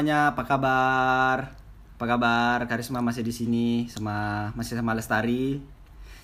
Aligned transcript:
Semuanya, 0.00 0.32
apa 0.32 0.48
kabar? 0.48 1.52
Apa 2.00 2.04
kabar? 2.08 2.64
Karisma 2.64 3.04
masih 3.04 3.20
di 3.20 3.36
sini 3.36 3.84
sama 3.84 4.48
masih 4.56 4.72
sama 4.72 4.96
Lestari. 4.96 5.60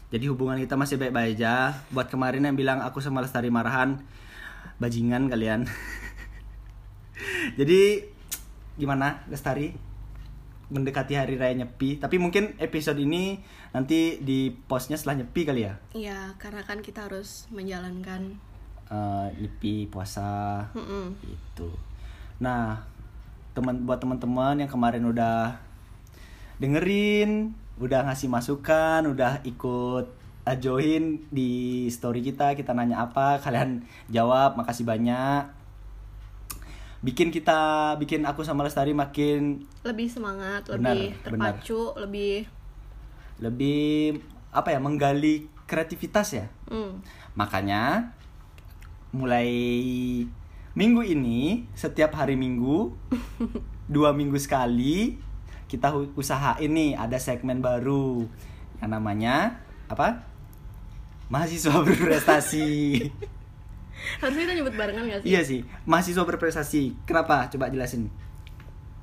Jadi 0.09 0.33
hubungan 0.33 0.57
kita 0.57 0.81
masih 0.81 0.97
baik-baik 0.97 1.37
aja. 1.37 1.77
Buat 1.93 2.09
kemarin 2.09 2.49
yang 2.49 2.57
bilang 2.57 2.81
aku 2.81 3.05
sama 3.05 3.21
Lestari 3.21 3.53
marahan, 3.53 4.01
bajingan 4.81 5.29
kalian. 5.29 5.69
Jadi 7.61 8.01
gimana 8.81 9.21
Lestari? 9.29 9.77
Mendekati 10.73 11.13
hari 11.13 11.37
raya 11.37 11.53
Nyepi, 11.53 12.01
tapi 12.01 12.17
mungkin 12.17 12.57
episode 12.57 12.97
ini 12.97 13.45
nanti 13.77 14.25
di 14.25 14.57
postnya 14.57 14.97
setelah 14.97 15.21
Nyepi 15.21 15.45
kali 15.45 15.69
ya. 15.69 15.77
Iya, 15.93 16.33
karena 16.41 16.65
kan 16.65 16.81
kita 16.81 17.13
harus 17.13 17.45
menjalankan. 17.53 18.41
Eh, 18.89 19.29
Nyepi 19.37 19.85
puasa 19.93 20.65
Mm-mm. 20.73 21.13
itu. 21.29 21.69
Nah, 22.41 22.96
teman 23.57 23.89
buat 23.89 23.97
teman-teman 23.97 24.61
yang 24.61 24.69
kemarin 24.69 25.09
udah 25.09 25.57
dengerin, 26.61 27.57
udah 27.81 28.05
ngasih 28.09 28.29
masukan, 28.29 29.09
udah 29.09 29.41
ikut 29.49 30.07
uh, 30.45 30.57
join 30.61 31.25
di 31.33 31.85
story 31.89 32.21
kita, 32.21 32.53
kita 32.53 32.77
nanya 32.77 33.09
apa, 33.09 33.37
kalian 33.45 33.81
jawab, 34.13 34.61
makasih 34.61 34.85
banyak. 34.85 35.49
Bikin 37.01 37.29
kita, 37.33 37.95
bikin 38.01 38.25
aku 38.25 38.43
sama 38.43 38.65
Lestari 38.65 38.97
makin 38.97 39.63
Lebih 39.85 40.09
semangat, 40.11 40.67
Benar, 40.67 40.97
lebih 40.97 41.05
benar. 41.25 41.55
terpacu, 41.57 41.83
lebih. 41.97 42.37
lebih 43.37 44.17
apa 44.49 44.73
ya, 44.73 44.81
menggali 44.81 45.45
kreativitas 45.69 46.33
ya. 46.33 46.47
Mm. 46.73 47.05
Makanya 47.37 48.13
mulai 49.13 49.49
minggu 50.77 51.01
ini 51.01 51.65
setiap 51.73 52.13
hari 52.21 52.37
minggu 52.37 52.93
dua 53.95 54.13
minggu 54.13 54.37
sekali 54.37 55.17
kita 55.67 55.91
usahain 56.15 56.71
nih 56.71 56.95
ada 56.95 57.19
segmen 57.19 57.59
baru. 57.59 58.23
Yang 58.79 58.91
namanya 58.93 59.59
apa? 59.91 60.23
Mahasiswa 61.27 61.83
berprestasi. 61.87 63.03
Harusnya 64.23 64.43
kita 64.47 64.55
nyebut 64.63 64.75
barengan 64.79 65.09
gak 65.09 65.21
sih? 65.25 65.29
iya 65.33 65.43
sih 65.43 65.67
mahasiswa 65.89 66.23
berprestasi. 66.23 66.95
Kenapa? 67.09 67.51
Coba 67.51 67.67
jelasin. 67.67 68.13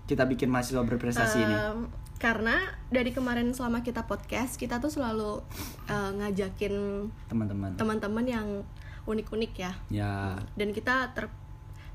Kita 0.08 0.24
bikin 0.24 0.48
mahasiswa 0.48 0.86
berprestasi 0.86 1.38
ini. 1.42 1.56
Em, 1.58 1.80
karena 2.22 2.64
dari 2.88 3.12
kemarin 3.12 3.52
selama 3.52 3.84
kita 3.84 4.08
podcast, 4.08 4.56
kita 4.56 4.80
tuh 4.80 4.94
selalu 4.94 5.44
eh, 5.92 6.12
ngajakin 6.22 6.74
teman-teman. 7.28 7.76
teman-teman 7.76 8.24
yang 8.24 8.48
unik-unik 9.04 9.52
ya. 9.60 9.72
ya. 9.92 10.40
Dan 10.56 10.72
kita 10.72 11.12
ter 11.12 11.28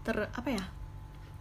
ter 0.00 0.28
apa 0.28 0.48
ya? 0.48 0.64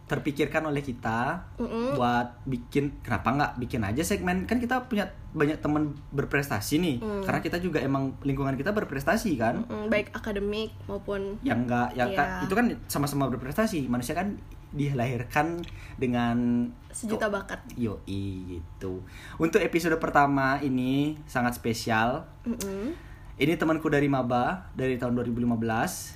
terpikirkan 0.07 0.63
oleh 0.63 0.79
kita 0.79 1.43
Mm-mm. 1.59 1.99
buat 1.99 2.39
bikin 2.47 3.03
kenapa 3.03 3.27
nggak 3.27 3.51
bikin 3.59 3.83
aja 3.83 3.99
segmen 3.99 4.47
kan 4.47 4.55
kita 4.55 4.87
punya 4.87 5.03
banyak 5.35 5.59
teman 5.59 5.91
berprestasi 6.09 6.79
nih 6.79 6.95
Mm. 6.97 7.27
karena 7.27 7.39
kita 7.43 7.59
juga 7.59 7.83
emang 7.83 8.15
lingkungan 8.23 8.55
kita 8.55 8.71
berprestasi 8.71 9.35
kan 9.35 9.67
Mm, 9.67 9.91
baik 9.91 10.15
akademik 10.15 10.71
maupun 10.87 11.35
yang 11.43 11.67
enggak 11.67 11.91
ya 11.91 12.07
Iya. 12.07 12.15
kan 12.15 12.27
itu 12.39 12.53
kan 12.55 12.65
sama-sama 12.87 13.27
berprestasi 13.27 13.91
manusia 13.91 14.15
kan 14.15 14.39
dilahirkan 14.71 15.59
dengan 15.97 16.71
sejuta 16.87 17.27
bakat. 17.27 17.59
yo 17.75 17.99
gitu 18.07 19.03
untuk 19.35 19.59
episode 19.59 19.95
pertama 19.97 20.55
ini 20.61 21.19
sangat 21.27 21.59
spesial 21.59 22.23
Mm-mm. 22.47 22.95
ini 23.35 23.53
temanku 23.53 23.91
dari 23.91 24.07
maba 24.07 24.71
dari 24.71 24.95
tahun 24.95 25.19
2015 25.19 26.15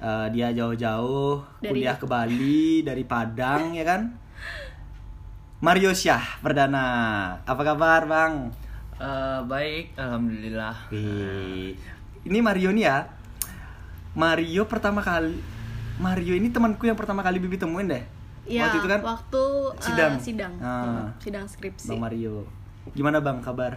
Eh, 0.00 0.26
dia 0.32 0.48
jauh-jauh 0.50 1.44
Dari- 1.60 1.68
kuliah 1.68 1.92
ke 1.94 2.04
Bali 2.04 2.80
dari 2.80 3.04
Padang 3.04 3.76
ya 3.76 3.84
kan? 3.84 4.16
Mario 5.64 5.92
Syah 5.92 6.40
Perdana. 6.40 6.88
Apa 7.44 7.60
kabar 7.62 8.08
bang? 8.08 8.48
Eh, 8.96 9.40
baik, 9.44 9.92
alhamdulillah. 9.94 10.76
Wih. 10.88 11.76
ini 12.20 12.38
Mario 12.40 12.68
nih 12.70 12.84
ya. 12.84 12.98
Mario 14.12 14.66
pertama 14.66 15.00
kali 15.00 15.36
Mario 15.96 16.32
ini 16.32 16.48
temanku 16.48 16.82
yang 16.82 16.96
pertama 16.96 17.20
kali 17.20 17.36
Bibi 17.36 17.56
temuin 17.56 17.84
deh. 17.86 18.04
Ya, 18.44 18.66
waktu 18.66 18.80
itu 18.80 18.88
kan? 18.88 19.00
waktu 19.04 19.42
eh, 19.70 19.84
sidang. 19.84 20.12
sidang, 20.18 20.52
Ah. 20.58 20.82
Mm, 20.82 21.06
sidang 21.20 21.44
skripsi. 21.44 21.92
Bang 21.92 22.00
Mario. 22.02 22.48
Gimana 22.90 23.20
bang 23.20 23.38
kabar? 23.38 23.76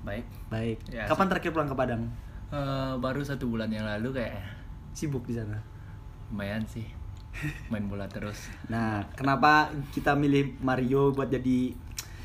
Baik. 0.00 0.24
baik. 0.48 0.80
Ya, 0.88 1.04
kapan 1.04 1.28
terakhir 1.28 1.52
pulang 1.52 1.68
ke 1.68 1.76
Padang? 1.76 2.08
Eh, 2.48 2.92
baru 2.96 3.20
satu 3.20 3.44
bulan 3.46 3.68
yang 3.68 3.84
lalu 3.84 4.16
kayak 4.16 4.40
sibuk 4.92 5.26
di 5.26 5.34
sana 5.38 5.58
lumayan 6.30 6.62
sih. 6.70 6.86
Main 7.70 7.86
bola 7.86 8.10
terus. 8.10 8.50
nah 8.66 9.06
kenapa 9.14 9.70
kita 9.94 10.18
milih 10.18 10.58
Mario 10.62 11.14
buat 11.14 11.30
jadi 11.30 11.74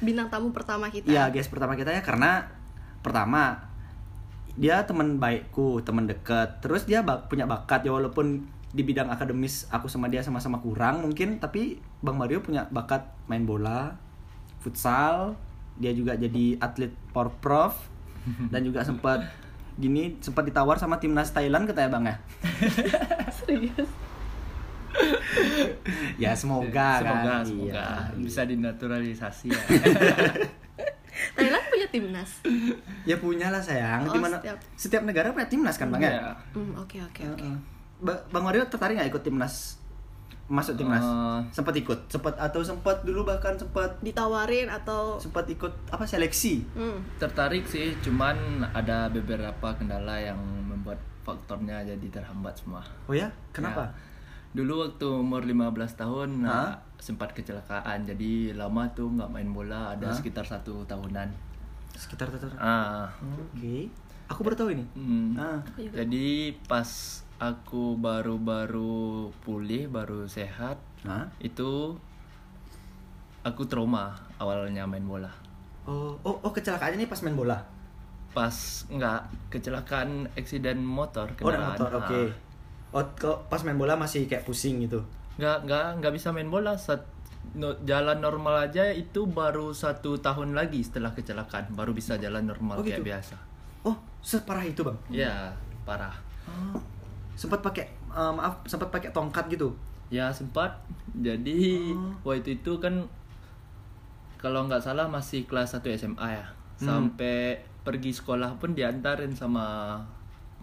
Bintang 0.03 0.27
tamu 0.27 0.51
pertama 0.51 0.91
kita. 0.91 1.07
Iya, 1.07 1.31
guys 1.31 1.47
pertama 1.47 1.77
kita 1.79 1.93
ya 1.93 2.03
karena 2.03 2.51
pertama 2.99 3.71
dia 4.59 4.83
teman 4.83 5.19
baikku, 5.19 5.79
teman 5.87 6.03
dekat. 6.03 6.59
Terus 6.59 6.83
dia 6.83 6.99
bak- 6.99 7.31
punya 7.31 7.47
bakat 7.47 7.87
ya 7.87 7.95
walaupun 7.95 8.43
di 8.75 8.83
bidang 8.83 9.07
akademis 9.07 9.71
aku 9.71 9.87
sama 9.87 10.11
dia 10.11 10.19
sama-sama 10.19 10.59
kurang 10.59 10.99
mungkin, 10.99 11.39
tapi 11.39 11.79
Bang 12.03 12.19
Mario 12.19 12.43
punya 12.43 12.67
bakat 12.75 13.07
main 13.31 13.47
bola, 13.47 13.95
futsal, 14.59 15.39
dia 15.79 15.95
juga 15.95 16.19
jadi 16.19 16.59
atlet 16.59 16.91
porprov 17.15 17.75
dan 18.51 18.67
juga 18.67 18.83
sempat 18.83 19.23
gini 19.75 20.15
sempat 20.19 20.43
ditawar 20.43 20.75
sama 20.75 20.95
timnas 20.95 21.29
Thailand 21.29 21.65
katanya 21.65 21.89
Bang 21.91 22.05
ya. 22.05 22.15
Serius. 23.39 23.89
Ya 26.15 26.31
semoga, 26.33 27.03
semoga, 27.03 27.19
kan. 27.35 27.43
semoga 27.43 27.83
Iya. 28.07 28.15
bisa 28.15 28.41
dinaturalisasi 28.43 29.51
ya. 29.51 29.61
Thailand 31.35 31.63
punya 31.65 31.87
timnas. 31.89 32.31
Ya 33.03 33.15
punya 33.17 33.47
lah 33.49 33.59
sayang. 33.59 34.07
Oh, 34.07 34.15
Di 34.15 34.19
mana 34.19 34.39
setiap- 34.39 34.63
setiap 34.75 35.03
negara 35.03 35.31
punya 35.31 35.47
timnas 35.47 35.75
kan 35.75 35.91
Bang 35.91 35.99
ya? 35.99 36.11
Iya. 36.11 36.31
Hmm, 36.55 36.71
oke 36.77 36.97
oke 37.01 37.21
oke. 37.29 37.47
Bang 38.25 38.43
Mario 38.43 38.63
tertarik 38.65 38.95
nggak 38.95 39.09
ikut 39.09 39.23
timnas? 39.25 39.79
Masuk 40.45 40.77
timnas? 40.77 41.01
Eh. 41.01 41.39
sempat 41.49 41.73
ikut, 41.73 42.05
sempat 42.05 42.37
atau 42.37 42.61
sempat 42.61 43.01
dulu 43.01 43.25
bahkan 43.25 43.57
sempat 43.57 43.89
Ditawarin 44.05 44.69
atau 44.69 45.17
sempat 45.17 45.49
ikut 45.49 45.73
apa 45.89 46.05
seleksi? 46.05 46.61
hmm, 46.77 47.17
Tertarik 47.17 47.65
sih, 47.65 47.97
cuman 48.05 48.61
ada 48.69 49.09
beberapa 49.09 49.73
kendala 49.73 50.21
yang 50.21 50.37
membuat 50.69 51.01
faktornya 51.25 51.81
jadi 51.81 52.21
terhambat 52.21 52.53
semua. 52.53 52.85
Oh 53.09 53.17
ya, 53.17 53.25
kenapa? 53.49 53.89
Ya. 53.89 54.61
Dulu 54.61 54.85
waktu 54.85 55.07
umur 55.09 55.41
15 55.41 55.73
tahun 55.97 56.29
Hah? 56.45 56.69
nah, 56.69 56.71
sempat 57.01 57.33
kecelakaan, 57.33 58.05
jadi 58.05 58.53
lama 58.53 58.85
tuh 58.93 59.09
nggak 59.17 59.33
main 59.33 59.49
bola, 59.49 59.97
ada 59.97 60.07
Hah? 60.07 60.15
sekitar 60.15 60.45
satu 60.45 60.85
tahunan. 60.85 61.27
Sekitar 61.97 62.29
teter. 62.29 62.53
Ah, 62.61 63.09
Oke. 63.49 63.89
Aku 64.29 64.45
baru 64.45 64.53
tahu 64.53 64.77
ini. 64.77 64.85
hmm. 64.93 65.33
Ah. 65.35 65.57
Jadi 65.75 66.53
pas 66.69 66.85
aku 67.37 67.95
baru-baru 67.95 68.95
pulih, 69.41 69.87
baru 69.87 70.23
sehat, 70.25 70.79
Nah. 71.01 71.27
itu 71.37 71.99
aku 73.41 73.61
trauma 73.65 74.09
awalnya 74.35 74.83
main 74.83 75.03
bola. 75.03 75.29
Oh, 75.85 76.17
oh, 76.19 76.35
oh 76.39 76.51
kecelakaannya 76.51 76.97
nih 76.97 77.09
pas 77.09 77.21
main 77.21 77.35
bola. 77.35 77.61
Pas 78.31 78.55
nggak 78.87 79.21
kecelakaan 79.49 80.33
eksiden 80.33 80.81
motor 80.81 81.29
Oh, 81.29 81.35
kendaraan. 81.37 81.69
motor. 81.71 81.89
Ah. 81.93 81.99
Oke. 82.01 82.21
Oh, 82.91 83.03
kok 83.13 83.37
pas 83.47 83.61
main 83.61 83.75
bola 83.75 83.93
masih 83.93 84.25
kayak 84.25 84.43
pusing 84.43 84.81
gitu. 84.81 85.03
Nggak 85.35 85.67
nggak 85.67 85.85
nggak 85.99 86.13
bisa 86.13 86.31
main 86.31 86.47
bola. 86.47 86.73
Sat, 86.75 87.05
no- 87.53 87.77
jalan 87.83 88.17
normal 88.17 88.65
aja 88.65 88.89
itu 88.89 89.27
baru 89.29 89.71
satu 89.71 90.17
tahun 90.17 90.51
lagi 90.51 90.81
setelah 90.81 91.11
kecelakaan 91.11 91.69
baru 91.71 91.91
bisa 91.91 92.17
jalan 92.17 92.43
normal 92.43 92.79
Oh, 92.79 92.83
kayak 92.83 92.99
gitu? 92.99 93.05
biasa. 93.05 93.35
Oh, 93.83 93.93
separah 94.19 94.65
itu, 94.65 94.81
Bang. 94.81 94.97
Ya 95.07 95.53
parah. 95.85 96.15
Oh. 96.49 96.81
Sempat 97.35 97.59
pakai 97.59 97.85
eh, 97.91 98.31
maaf, 98.33 98.63
sempat 98.65 98.89
pakai 98.89 99.11
tongkat 99.11 99.47
gitu. 99.47 99.75
Ya 100.09 100.31
sempat. 100.31 100.79
Jadi 101.13 101.91
Oh. 101.93 102.31
waktu 102.31 102.57
itu 102.57 102.79
kan 102.79 103.05
kalau 104.37 104.67
nggak 104.67 104.79
salah 104.79 105.07
masih 105.07 105.43
kelas 105.45 105.73
1 105.73 105.89
SMA 105.91 106.27
ya. 106.31 106.45
Hmm. 106.77 106.85
Sampai 107.11 107.59
pergi 107.85 108.11
sekolah 108.11 108.57
pun 108.57 108.73
diantarin 108.73 109.31
sama 109.31 109.97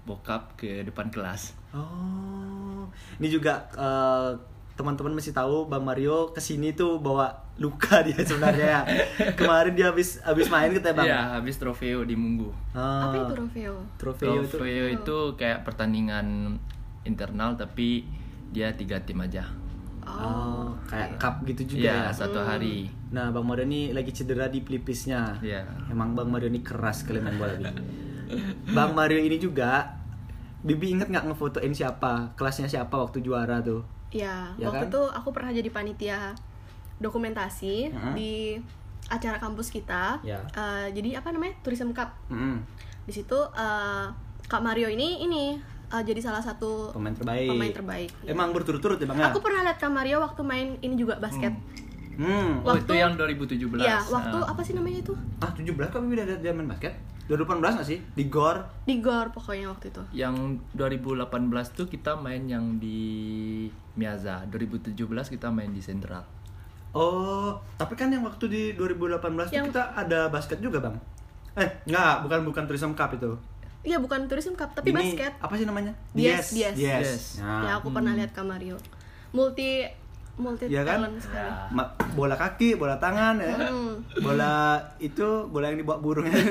bokap 0.03 0.59
ke 0.59 0.83
depan 0.83 1.07
kelas. 1.09 1.55
Oh, 1.73 2.85
ini 3.17 3.29
juga 3.29 3.63
eh, 3.73 4.31
teman-teman 4.73 5.13
mesti 5.13 5.37
tahu 5.37 5.69
Bang 5.69 5.85
Mario 5.85 6.33
ke 6.33 6.41
sini 6.41 6.73
tuh 6.73 6.97
bawa 6.99 7.29
luka 7.61 8.01
dia 8.01 8.17
sebenarnya. 8.25 8.67
ya. 8.81 8.81
Kemarin 9.39 9.73
dia 9.77 9.93
habis 9.93 10.19
habis 10.25 10.49
main 10.49 10.73
katanya 10.73 10.97
Bang. 10.97 11.07
Iya, 11.07 11.21
habis 11.37 11.55
trofeo 11.61 12.01
di 12.09 12.17
Munggu. 12.17 12.49
Ah, 12.73 13.13
apa 13.13 13.17
itu 13.21 13.35
trofeo? 13.37 13.75
Trofeo 14.01 14.33
itu. 14.41 14.57
Trofeo 14.57 14.87
itu 14.89 15.17
kayak 15.37 15.65
pertandingan 15.69 16.57
internal 17.05 17.55
tapi 17.59 18.09
dia 18.53 18.73
tiga 18.73 19.01
tim 19.05 19.21
aja. 19.21 19.45
Oh, 20.03 20.75
kayak 20.91 21.15
cup 21.21 21.47
gitu 21.47 21.77
juga 21.77 21.87
ya. 21.87 21.95
Iya, 21.95 22.11
satu 22.11 22.43
hari. 22.43 22.91
Nah, 23.15 23.31
Bang 23.31 23.47
Mario 23.47 23.69
ini 23.71 23.95
lagi 23.95 24.11
cedera 24.11 24.51
di 24.51 24.59
pelipisnya. 24.65 25.39
Iya. 25.39 25.63
Emang 25.93 26.19
Bang 26.19 26.33
Mario 26.33 26.51
ini 26.51 26.61
keras 26.65 27.07
kali 27.07 27.23
main 27.23 27.39
bola. 27.39 27.71
Bang 28.75 28.97
Mario 28.99 29.21
ini 29.23 29.37
juga 29.39 30.03
Bibi 30.63 30.95
inget 30.95 31.11
nggak 31.11 31.27
ngefotoin 31.27 31.75
siapa? 31.75 32.39
Kelasnya 32.39 32.71
siapa 32.71 32.95
waktu 32.95 33.19
juara 33.19 33.59
tuh? 33.59 33.83
Ya, 34.13 34.53
Ya 34.55 34.69
waktu 34.69 34.87
kan? 34.87 34.91
itu 34.91 35.03
aku 35.11 35.29
pernah 35.31 35.51
jadi 35.51 35.69
panitia 35.69 36.37
dokumentasi 36.99 37.89
Mm-mm. 37.89 38.13
di 38.13 38.61
acara 39.09 39.37
kampus 39.37 39.69
kita. 39.69 40.21
Ya. 40.23 40.39
Eh, 40.49 40.87
jadi 40.93 41.19
apa 41.19 41.31
namanya? 41.31 41.57
Tourism 41.61 41.91
Cup. 41.91 42.13
Mm-mm. 42.29 42.63
Di 43.03 43.13
situ 43.13 43.35
eh, 43.35 44.07
Kak 44.45 44.61
Mario 44.61 44.87
ini 44.87 45.21
ini 45.21 45.57
eh, 45.89 46.03
jadi 46.03 46.21
salah 46.21 46.41
satu 46.41 46.93
pemain 46.93 47.11
terbaik 47.11 47.49
pemain 47.49 47.73
terbaik. 47.73 48.11
emang 48.25 48.49
berturut-turut 48.51 48.97
ya 48.97 49.07
bang 49.07 49.19
ya 49.19 49.27
Aku 49.29 49.41
pernah 49.41 49.61
lihat 49.63 49.77
Kak 49.77 49.89
Mario 49.89 50.21
waktu 50.21 50.41
main 50.43 50.69
ini 50.79 50.95
juga 50.95 51.17
basket. 51.17 51.53
hmm. 52.13 52.63
Oh, 52.63 52.71
Waktu- 52.71 52.85
itu 52.87 52.95
yang 52.95 53.17
2017. 53.17 53.81
Iya, 53.81 53.99
waktu 54.07 54.39
Ah. 54.39 54.53
apa 54.53 54.61
sih 54.61 54.73
namanya 54.73 55.01
itu? 55.01 55.15
ah 55.41 55.51
17 55.51 55.65
kok 55.89 55.99
udah 55.99 56.23
ada 56.23 56.37
dia 56.37 56.53
main 56.53 56.65
basket 56.67 56.93
2018 57.25 57.63
nggak 57.77 57.87
sih 57.87 57.99
di 58.13 58.27
gor 58.27 58.67
Di 58.83 58.99
GOR 58.99 59.31
pokoknya 59.31 59.69
waktu 59.69 59.89
itu. 59.89 60.03
Yang 60.13 60.35
2018 60.73 61.29
tuh 61.73 61.87
kita 61.87 62.13
main 62.15 62.43
yang 62.45 62.77
di 62.77 62.99
Miaza. 63.93 64.43
2017 64.49 64.95
kita 65.29 65.49
main 65.49 65.69
di 65.69 65.81
Central. 65.81 66.25
oh 66.93 67.57
tapi 67.75 67.95
kan 67.95 68.07
yang 68.07 68.21
waktu 68.21 68.45
di 68.47 68.63
2018 68.75 69.17
tuh 69.49 69.55
Yang- 69.55 69.73
kita 69.73 69.97
ada 69.97 70.29
basket 70.29 70.61
juga 70.61 70.77
bang 70.79 70.93
eh 71.55 71.69
nggak 71.87 72.15
bukan 72.23 72.41
bukan 72.45 72.63
tourism 72.67 72.93
cup 72.93 73.13
itu 73.13 73.33
Iya, 73.83 73.99
bukan 73.99 74.31
tourism 74.31 74.55
cup, 74.55 74.71
tapi 74.73 74.93
Ini, 74.93 74.95
basket. 74.95 75.33
apa 75.41 75.59
sih 75.59 75.65
namanya 75.65 75.91
Dies, 76.13 76.55
Dies. 76.55 76.79
Dies. 76.79 77.03
Dies. 77.03 77.25
Nah, 77.41 77.65
Ya, 77.65 77.73
aku 77.75 77.91
pernah 77.91 78.15
lihat 78.15 78.31
Kak 78.31 78.47
Mario. 78.47 78.79
Multi 79.33 79.83
multi 80.43 80.65
Iya 80.67 80.83
kan? 80.83 80.99
talent 81.01 81.17
sekali. 81.17 81.41
Ya. 81.41 81.53
ma- 81.71 81.93
bola 82.13 82.35
kaki 82.35 82.69
bola 82.75 82.95
tangan 82.97 83.35
ya 83.39 83.55
Hmm. 83.63 83.93
bola 84.19 84.53
itu 84.99 85.27
bola 85.47 85.65
yang 85.67 85.79
dibawa 85.79 85.99
burung 85.99 86.27
Nggak 86.27 86.43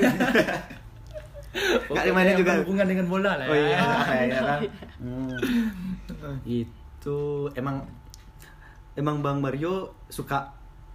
Pokoknya 1.84 2.02
dimainin 2.02 2.26
yang 2.26 2.38
juga 2.40 2.50
berhubungan 2.56 2.86
dengan 2.88 3.06
bola 3.06 3.30
lah 3.34 3.44
Oh 3.44 3.52
ya. 3.52 3.66
iya, 3.68 3.82
kayaknya 4.02 4.40
kan. 4.46 4.58
Hmm. 4.96 5.36
Itu 6.42 7.18
emang 7.52 7.76
emang 8.92 9.20
Bang 9.20 9.38
Mario 9.38 9.92
suka 10.08 10.48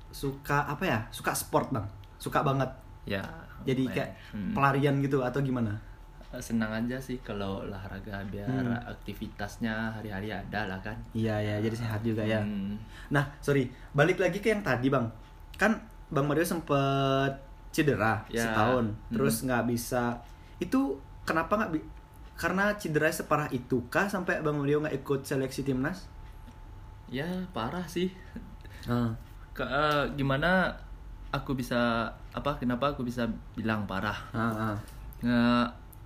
suka 0.10 0.66
apa 0.66 0.82
ya? 0.82 1.00
Suka 1.10 1.32
sport, 1.32 1.70
Bang. 1.70 1.86
Suka 2.18 2.42
banget. 2.42 2.68
Ya. 3.06 3.22
Jadi 3.64 3.86
kayak 3.88 4.10
Hmm. 4.34 4.52
pelarian 4.52 4.98
gitu 4.98 5.22
atau 5.22 5.40
gimana? 5.40 5.78
Senang 6.38 6.70
aja 6.70 7.00
sih 7.00 7.16
kalau 7.24 7.64
olahraga 7.64 8.20
biar 8.28 8.52
Hmm. 8.52 8.76
aktivitasnya 8.84 9.96
hari-hari 9.96 10.28
ada 10.28 10.68
lah 10.68 10.80
kan. 10.84 10.94
Iya, 11.16 11.40
ya, 11.40 11.56
jadi 11.64 11.76
sehat 11.76 12.04
juga 12.04 12.20
ya. 12.22 12.44
Hmm. 12.44 12.76
Nah, 13.08 13.24
sorry, 13.40 13.72
balik 13.92 14.20
lagi 14.20 14.38
ke 14.38 14.52
yang 14.52 14.60
tadi, 14.60 14.92
Bang. 14.92 15.08
Kan 15.56 15.80
Bang 16.08 16.28
Mario 16.28 16.44
sempet 16.44 17.32
cedera 17.72 18.20
Ya. 18.28 18.44
setahun, 18.44 18.86
Hmm. 18.92 19.12
terus 19.16 19.40
nggak 19.42 19.64
bisa. 19.66 20.20
Itu 20.58 21.00
kenapa 21.24 21.56
nggak 21.56 21.72
bi- 21.72 21.88
karena 22.36 22.76
cedera 22.76 23.08
separah 23.08 23.48
itu 23.50 23.88
kah 23.88 24.06
sampai 24.06 24.44
Bang 24.44 24.60
Mario 24.60 24.84
nggak 24.84 25.00
ikut 25.00 25.24
seleksi 25.24 25.64
timnas? 25.64 26.06
Ya 27.08 27.26
parah 27.50 27.88
sih. 27.88 28.12
Ah. 28.84 29.16
Ke, 29.52 29.64
eh, 29.64 30.04
gimana 30.14 30.70
aku 31.30 31.56
bisa 31.56 32.12
apa? 32.30 32.52
Kenapa 32.60 32.92
aku 32.92 33.02
bisa 33.02 33.26
bilang 33.56 33.88
parah? 33.88 34.16
Ah, 34.32 34.76
ah. 34.76 34.76
Nge 35.24 35.42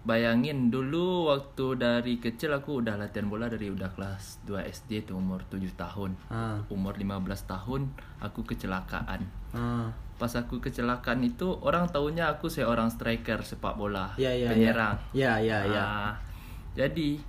bayangin 0.02 0.74
dulu 0.74 1.30
waktu 1.30 1.78
dari 1.78 2.18
kecil 2.18 2.52
aku 2.52 2.82
udah 2.82 2.98
latihan 2.98 3.30
bola 3.30 3.46
dari 3.46 3.70
udah 3.70 3.94
kelas 3.94 4.42
2 4.50 4.58
SD 4.66 5.06
tuh 5.06 5.18
umur 5.18 5.46
7 5.46 5.62
tahun. 5.74 6.18
Ah. 6.28 6.58
Umur 6.68 6.98
15 6.98 7.22
tahun 7.46 7.94
aku 8.18 8.42
kecelakaan. 8.44 9.22
Ah. 9.54 9.94
Pas 10.18 10.34
aku 10.34 10.58
kecelakaan 10.58 11.22
itu 11.22 11.54
orang 11.62 11.90
taunya 11.90 12.30
aku 12.30 12.46
seorang 12.46 12.90
striker 12.90 13.42
sepak 13.42 13.74
bola, 13.74 14.14
Ya, 14.18 14.30
ya, 14.34 14.50
penyerang. 14.50 14.98
Ya, 15.14 15.38
ya, 15.38 15.66
ya. 15.66 15.82
Ah, 15.82 16.14
jadi 16.74 17.22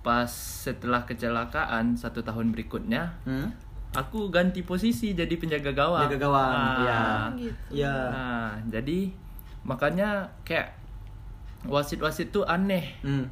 pas 0.00 0.30
setelah 0.64 1.04
kecelakaan 1.04 1.92
satu 1.94 2.24
tahun 2.24 2.56
berikutnya 2.56 3.20
Hmm? 3.22 3.52
aku 3.92 4.32
ganti 4.32 4.62
posisi 4.62 5.12
jadi 5.12 5.34
penjaga 5.34 5.74
gawang. 5.74 6.06
Jaga 6.06 6.18
gawang. 6.24 6.50
Ah, 6.54 6.78
Ya. 6.80 7.00
Gitu. 7.36 7.84
Ya. 7.84 7.94
Nah, 8.08 8.50
jadi 8.70 9.10
makanya 9.60 10.24
kayak 10.40 10.79
wasit-wasit 11.66 12.30
tuh 12.30 12.44
aneh. 12.44 12.96
Hmm. 13.02 13.28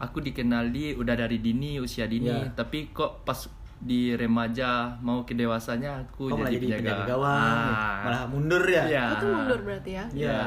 Aku 0.00 0.20
dikenali 0.20 0.96
udah 0.96 1.12
dari 1.12 1.40
dini 1.40 1.76
usia 1.76 2.08
dini, 2.08 2.32
Ya. 2.32 2.48
tapi 2.52 2.88
kok 2.90 3.20
pas 3.22 3.36
di 3.80 4.12
remaja 4.12 4.96
mau 5.00 5.24
ke 5.24 5.32
dewasanya 5.32 6.04
aku 6.04 6.28
malah 6.28 6.52
jadi, 6.52 6.68
jadi 6.68 6.84
penjaga 6.84 7.04
gawang, 7.08 7.56
Ah. 7.72 8.00
malah 8.04 8.22
mundur 8.28 8.64
ya? 8.64 8.84
Iya. 8.84 9.04
Itu 9.16 9.26
mundur 9.28 9.60
berarti 9.64 9.90
ya. 9.96 10.04
Iya. 10.12 10.28
Iya. 10.28 10.44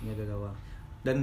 Penjaga 0.00 0.24
gawang. 0.28 0.54
Dan 1.04 1.18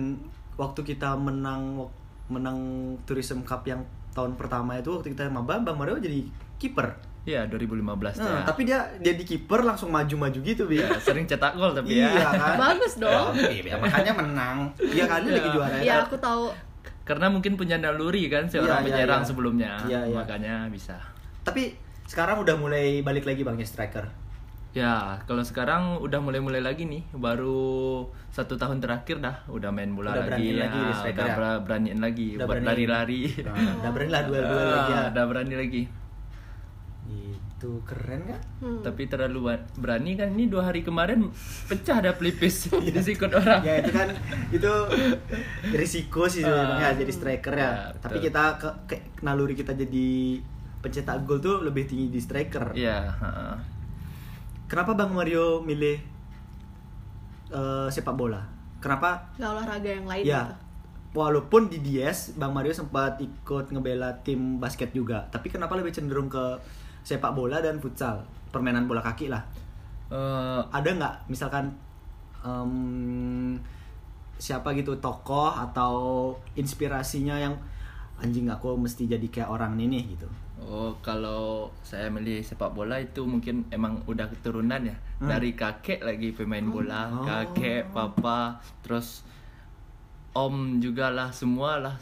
waktu 0.57 0.81
kita 0.81 1.13
menang 1.17 1.85
menang 2.25 2.57
Tourism 3.05 3.45
Cup 3.45 3.61
yang 3.65 3.85
tahun 4.17 4.33
pertama 4.33 4.73
itu 4.73 4.89
waktu 4.89 5.13
kita 5.13 5.29
maba 5.29 5.61
Bang 5.61 5.77
Mario 5.77 6.01
jadi 6.01 6.25
kiper. 6.57 6.97
Iya, 7.25 7.49
2015 7.49 7.81
Nah, 7.81 8.05
ya. 8.21 8.41
tapi 8.45 8.61
dia 8.63 8.79
jadi 8.99 9.17
kiper 9.17 9.61
langsung 9.61 9.89
maju-maju 9.89 10.37
gitu, 10.37 10.63
Bi. 10.65 10.77
Ya, 10.77 10.93
sering 10.95 11.25
cetak 11.25 11.53
gol 11.53 11.73
tapi 11.73 11.97
iya 11.97 12.13
ya. 12.13 12.29
kan? 12.29 12.53
Bagus 12.55 12.95
dong. 12.95 13.33
Ya, 13.33 13.49
iya, 13.49 13.75
makanya 13.75 14.13
menang. 14.13 14.57
Iya 14.77 15.05
kali 15.05 15.33
lagi 15.33 15.49
juara 15.49 15.75
Iya, 15.75 16.05
aku 16.05 16.15
tahu. 16.15 16.53
Karena 17.01 17.25
mungkin 17.27 17.53
punya 17.53 17.75
naluri 17.75 18.25
kan 18.27 18.45
Iya, 18.45 18.61
seorang 18.61 18.77
iya, 18.79 18.87
penyerang 18.87 19.21
iya. 19.21 19.27
sebelumnya. 19.27 19.71
Iya, 19.83 19.99
iya. 20.05 20.15
Makanya 20.15 20.55
bisa. 20.69 21.01
Tapi 21.41 21.73
sekarang 22.05 22.37
udah 22.39 22.53
mulai 22.55 23.01
balik 23.01 23.25
lagi 23.25 23.41
Bang 23.41 23.57
ya 23.57 23.65
striker. 23.65 24.05
Ya, 24.71 25.23
kalau 25.23 25.39
sekarang 25.39 25.97
udah 25.97 26.19
mulai-mulai 26.19 26.59
lagi 26.59 26.83
nih, 26.83 27.07
baru 27.09 28.03
satu 28.27 28.53
tahun 28.53 28.77
terakhir 28.77 29.17
dah, 29.17 29.47
udah 29.47 29.71
main 29.71 29.87
bola 29.89 30.11
Udah 30.11 30.27
lagi, 30.27 30.51
beraniin 30.51 30.55
lagi 30.59 30.75
di 30.75 30.83
ya, 30.83 30.93
striker 30.93 31.15
udah 31.15 31.25
ya? 31.25 31.37
ber- 31.39 31.61
beraniin 31.63 31.99
lagi, 32.03 32.27
Udah 32.35 32.45
buat 32.45 32.59
lari-lari. 32.61 33.21
Nah, 33.39 33.55
udah 33.79 33.91
berani 33.95 34.11
lah 34.11 34.21
duel-duel 34.21 34.67
lagi 34.67 34.91
ya. 34.91 34.99
Ah, 34.99 35.05
Udah 35.09 35.23
berani 35.25 35.55
lagi. 35.55 35.81
Itu 37.55 37.79
keren 37.81 38.21
kan? 38.25 38.41
Hmm. 38.59 38.81
Tapi 38.81 39.05
terlalu 39.05 39.47
berani 39.75 40.13
kan 40.13 40.27
ini 40.29 40.45
dua 40.45 40.67
hari 40.67 40.81
kemarin 40.81 41.31
pecah 41.65 41.97
ada 41.97 42.11
pelipis 42.11 42.67
di 42.85 42.91
sikut 42.93 43.31
orang. 43.31 43.61
ya 43.61 43.79
itu 43.79 43.89
kan 43.89 44.11
itu 44.51 44.73
risiko 45.71 46.27
sih 46.27 46.41
sebenarnya 46.41 46.87
Ah. 46.87 46.93
jadi 46.93 47.11
striker 47.11 47.53
ya. 47.53 47.63
Ya, 47.63 47.73
Tapi 47.97 48.17
kita 48.19 48.43
ke, 48.55 48.69
ke 48.85 48.95
naluri 49.21 49.53
kita 49.53 49.71
jadi 49.71 50.39
pencetak 50.79 51.23
gol 51.23 51.39
tuh 51.39 51.61
lebih 51.61 51.83
tinggi 51.83 52.07
di 52.07 52.19
striker. 52.19 52.71
Iya, 52.71 53.09
heeh. 53.09 53.55
Kenapa 54.65 54.93
Bang 54.93 55.11
Mario 55.11 55.61
milih 55.61 55.97
eh, 57.47 57.87
sepak 57.89 58.13
bola? 58.13 58.41
Kenapa? 58.77 59.31
Gak 59.33 59.49
olahraga 59.49 59.89
yang 59.89 60.05
lain 60.05 60.23
Ya. 60.23 60.41
gitu. 60.43 60.53
Walaupun 61.15 61.71
di 61.71 61.79
DS 61.79 62.35
Bang 62.35 62.51
Mario 62.51 62.69
sempat 62.69 63.15
ikut 63.17 63.71
ngebela 63.71 64.11
tim 64.19 64.59
basket 64.59 64.91
juga, 64.91 65.23
tapi 65.25 65.47
kenapa 65.47 65.71
lebih 65.73 65.89
cenderung 65.89 66.27
ke 66.27 66.59
sepak 67.05 67.31
bola 67.31 67.61
dan 67.61 67.77
futsal, 67.77 68.25
permainan 68.49 68.89
bola 68.89 69.05
kaki 69.05 69.29
lah? 69.29 69.45
Eh, 70.09 70.61
ada 70.69 70.89
nggak 70.89 71.15
misalkan 71.29 71.69
em, 72.41 73.57
siapa 74.37 74.73
gitu 74.73 74.97
tokoh 74.97 75.49
atau 75.49 75.93
inspirasinya 76.53 77.39
yang 77.39 77.55
anjing 78.17 78.45
aku 78.47 78.75
mesti 78.75 79.07
jadi 79.07 79.27
kayak 79.27 79.49
orang 79.49 79.77
ini 79.77 80.01
nih 80.01 80.03
gitu 80.17 80.29
Oh, 80.55 80.95
kalau 81.03 81.67
saya 81.83 82.07
milih 82.07 82.41
sepak 82.41 82.71
bola 82.71 82.97
itu 82.97 83.21
mungkin 83.27 83.67
emang 83.69 84.01
udah 84.07 84.25
keturunan 84.31 84.81
ya. 84.81 84.95
Hmm. 85.19 85.27
Dari 85.27 85.51
kakek 85.51 85.99
lagi 86.01 86.31
pemain 86.31 86.63
bola, 86.63 87.11
Oh. 87.11 87.27
kakek, 87.27 87.91
papa, 87.91 88.63
terus 88.81 89.21
om 90.31 90.79
juga 90.79 91.11
lah, 91.11 91.29
semua 91.35 91.77
lah 91.77 91.99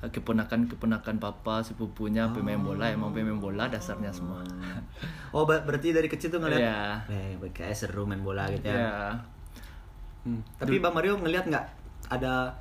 keponakan-keponakan 0.00 1.18
papa, 1.18 1.58
sepupunya 1.60 2.30
pemain 2.30 2.54
bola, 2.56 2.86
emang 2.86 3.10
pemain 3.10 3.34
bola 3.34 3.66
dasarnya 3.66 4.08
semua. 4.08 4.38
oh 5.34 5.42
ber- 5.42 5.62
berarti 5.62 5.90
dari 5.90 6.06
kecil 6.06 6.30
tuh 6.30 6.38
ngeliat 6.38 6.60
Iya. 6.60 6.80
eh 7.08 7.50
kayak 7.50 7.74
seru 7.74 8.04
main 8.04 8.20
bola 8.20 8.46
gitu 8.46 8.62
ya 8.64 8.78
Ya. 8.78 8.94
Hmm. 10.22 10.42
tapi 10.54 10.76
bang 10.76 10.92
Mario 10.92 11.16
ngeliat 11.16 11.46
nggak 11.46 11.64
ada 12.08 12.52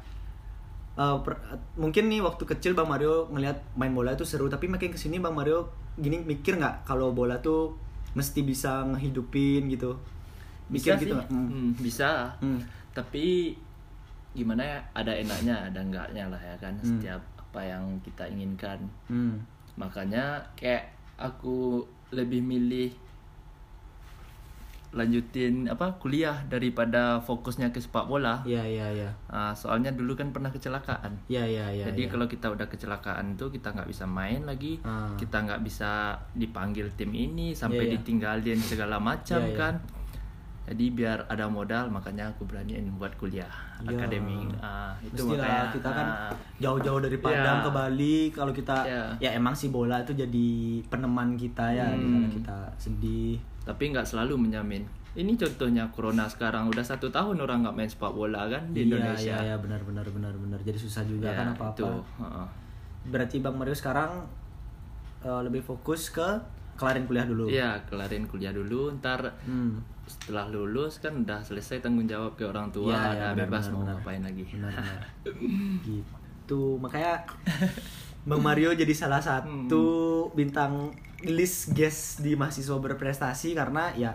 eh, 0.96 1.18
per- 1.20 1.42
mungkin 1.76 2.08
nih 2.08 2.22
waktu 2.22 2.44
kecil 2.44 2.74
bang 2.74 2.86
Mario 2.86 3.28
ngeliat 3.28 3.62
main 3.76 3.92
bola 3.92 4.14
itu 4.14 4.24
seru 4.24 4.48
tapi 4.48 4.66
makin 4.66 4.90
ke 4.90 4.98
sini 4.98 5.18
bang 5.18 5.32
Mario 5.32 5.70
gini 5.94 6.18
mikir 6.18 6.56
nggak 6.56 6.86
kalau 6.86 7.12
bola 7.12 7.38
tuh 7.38 7.78
mesti 8.14 8.42
bisa 8.42 8.82
ngehidupin 8.88 9.70
gitu 9.70 9.94
Bisa 10.68 10.98
mikir 10.98 11.06
gitu 11.06 11.16
sih. 11.16 11.30
Hmm. 11.30 11.48
Hmm, 11.48 11.70
bisa. 11.76 12.10
Hmm. 12.40 12.60
Tapi 12.92 13.54
gimana 14.38 14.62
ya? 14.62 14.80
Ada 14.94 15.12
enaknya, 15.18 15.56
ada 15.66 15.80
enggaknya 15.80 16.30
lah 16.30 16.38
ya 16.40 16.56
kan. 16.58 16.74
Hmm. 16.78 16.86
Setiap 16.88 17.22
apa 17.38 17.60
yang 17.64 17.84
kita 18.06 18.24
inginkan. 18.28 18.78
Hmm. 19.08 19.42
makanya 19.76 20.42
kayak 20.54 20.90
aku 21.18 21.86
lebih 22.10 22.42
milih 22.42 22.90
lanjutin 24.90 25.68
apa 25.68 26.00
kuliah 26.00 26.42
daripada 26.48 27.20
fokusnya 27.20 27.70
ke 27.70 27.78
sepak 27.78 28.08
bola 28.08 28.42
Iya 28.42 28.64
iya 28.64 28.88
iya. 28.90 29.10
Ah, 29.28 29.52
soalnya 29.52 29.92
dulu 29.92 30.16
kan 30.16 30.32
pernah 30.32 30.48
kecelakaan 30.48 31.12
Iya 31.28 31.44
iya 31.44 31.66
iya. 31.70 31.86
jadi 31.86 32.08
iya. 32.08 32.10
kalau 32.10 32.26
kita 32.26 32.50
udah 32.50 32.66
kecelakaan 32.66 33.36
tuh 33.36 33.52
kita 33.52 33.70
nggak 33.70 33.86
bisa 33.86 34.08
main 34.08 34.42
lagi 34.42 34.80
Ah. 34.82 35.12
kita 35.14 35.44
nggak 35.44 35.62
bisa 35.62 36.16
dipanggil 36.34 36.90
tim 36.96 37.12
ini 37.12 37.52
sampai 37.52 37.84
Iya, 37.84 37.90
iya. 37.92 37.96
ditinggalin 38.00 38.60
segala 38.60 38.98
macam 38.98 39.44
Iya, 39.44 39.52
iya. 39.52 39.60
kan 39.60 39.74
Jadi 40.68 40.92
biar 40.92 41.24
ada 41.26 41.48
modal 41.48 41.88
makanya 41.88 42.28
aku 42.28 42.44
beraniin 42.44 42.92
buat 42.94 43.16
kuliah 43.16 43.48
Iya. 43.80 43.96
akademik. 43.96 44.52
Ah, 44.58 44.92
itu 45.00 45.24
Mestilah 45.24 45.40
makanya 45.40 45.64
kita 45.72 45.90
kan 45.90 46.08
ah, 46.10 46.34
jauh-jauh 46.58 47.00
dari 47.00 47.18
Padang 47.18 47.58
Iya. 47.58 47.64
ke 47.64 47.70
Bali 47.72 48.18
kalau 48.30 48.52
kita 48.52 48.76
Iya. 48.84 49.04
ya 49.18 49.30
emang 49.32 49.54
si 49.54 49.70
bola 49.70 49.96
itu 49.98 50.12
jadi 50.12 50.50
peneman 50.86 51.34
kita 51.34 51.66
ya 51.70 51.88
di 51.90 52.04
Hmm. 52.04 52.28
kita 52.30 52.58
sedih. 52.78 53.40
tapi 53.64 53.92
nggak 53.92 54.04
selalu 54.06 54.40
menjamin. 54.40 54.84
Ini 55.14 55.34
contohnya 55.34 55.84
corona 55.90 56.24
sekarang 56.26 56.68
udah 56.68 56.80
satu 56.82 57.08
tahun 57.10 57.36
orang 57.38 57.60
nggak 57.62 57.76
main 57.76 57.90
sepak 57.90 58.12
bola 58.12 58.48
kan 58.48 58.64
di 58.70 58.86
Indonesia. 58.86 59.36
Iya, 59.36 59.44
iya 59.44 59.56
benar 59.58 59.80
benar 59.82 60.04
benar 60.06 60.32
benar. 60.34 60.60
Jadi 60.62 60.78
susah 60.78 61.04
juga 61.04 61.28
Ya, 61.28 61.36
kan 61.38 61.48
apa-apa. 61.52 61.74
itu. 61.74 61.88
heeh. 62.18 62.48
Berarti 63.08 63.40
Bang 63.40 63.56
Mario 63.56 63.72
sekarang 63.74 64.24
eh, 65.20 65.42
lebih 65.42 65.60
fokus 65.62 66.08
ke 66.10 66.28
kelarin 66.78 67.04
kuliah 67.04 67.26
dulu. 67.26 67.46
Iya, 67.46 67.82
kelarin 67.84 68.24
kuliah 68.24 68.54
dulu, 68.54 68.94
ntar 68.96 69.34
Hmm. 69.44 69.82
setelah 70.06 70.48
lulus 70.48 70.98
kan 70.98 71.12
udah 71.18 71.42
selesai 71.42 71.82
tanggung 71.82 72.06
jawab 72.06 72.34
ke 72.34 72.44
orang 72.44 72.70
tua, 72.70 72.90
Iya, 72.90 72.96
iya, 72.96 73.04
udah 73.04 73.32
benar, 73.34 73.40
bebas 73.44 73.64
benar, 73.64 73.74
mau 73.74 73.82
benar. 73.82 73.96
ngapain 73.98 74.22
lagi. 74.22 74.44
Benar, 74.48 74.72
benar. 74.72 75.02
gitu. 75.84 76.62
Makanya 76.78 77.14
Bang 78.24 78.40
Mario 78.40 78.72
jadi 78.72 78.92
salah 78.92 79.20
satu 79.20 79.86
bintang 80.32 80.92
list 81.22 81.72
guest 81.72 82.20
di 82.20 82.36
mahasiswa 82.36 82.76
berprestasi 82.78 83.52
karena 83.52 83.90
ya 83.94 84.12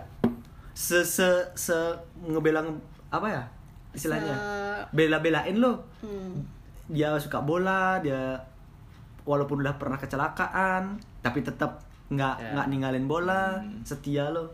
se 0.71 1.03
se 1.03 1.25
se 1.53 1.75
ngebelang 2.23 2.77
apa 3.09 3.27
ya 3.27 3.43
istilahnya 3.91 4.33
Se- 4.33 4.85
bela-belain 4.91 5.53
lo 5.55 5.81
Hmm. 5.99 6.41
dia 6.85 7.13
suka 7.15 7.37
bola 7.39 7.97
dia 7.99 8.37
walaupun 9.23 9.61
udah 9.61 9.75
pernah 9.75 9.95
kecelakaan 9.95 10.93
tapi 11.19 11.41
tetap 11.41 11.81
nggak 12.05 12.35
Ya. 12.35 12.49
nggak 12.53 12.67
ninggalin 12.67 13.05
bola 13.05 13.57
setia 13.81 14.27
lo 14.27 14.49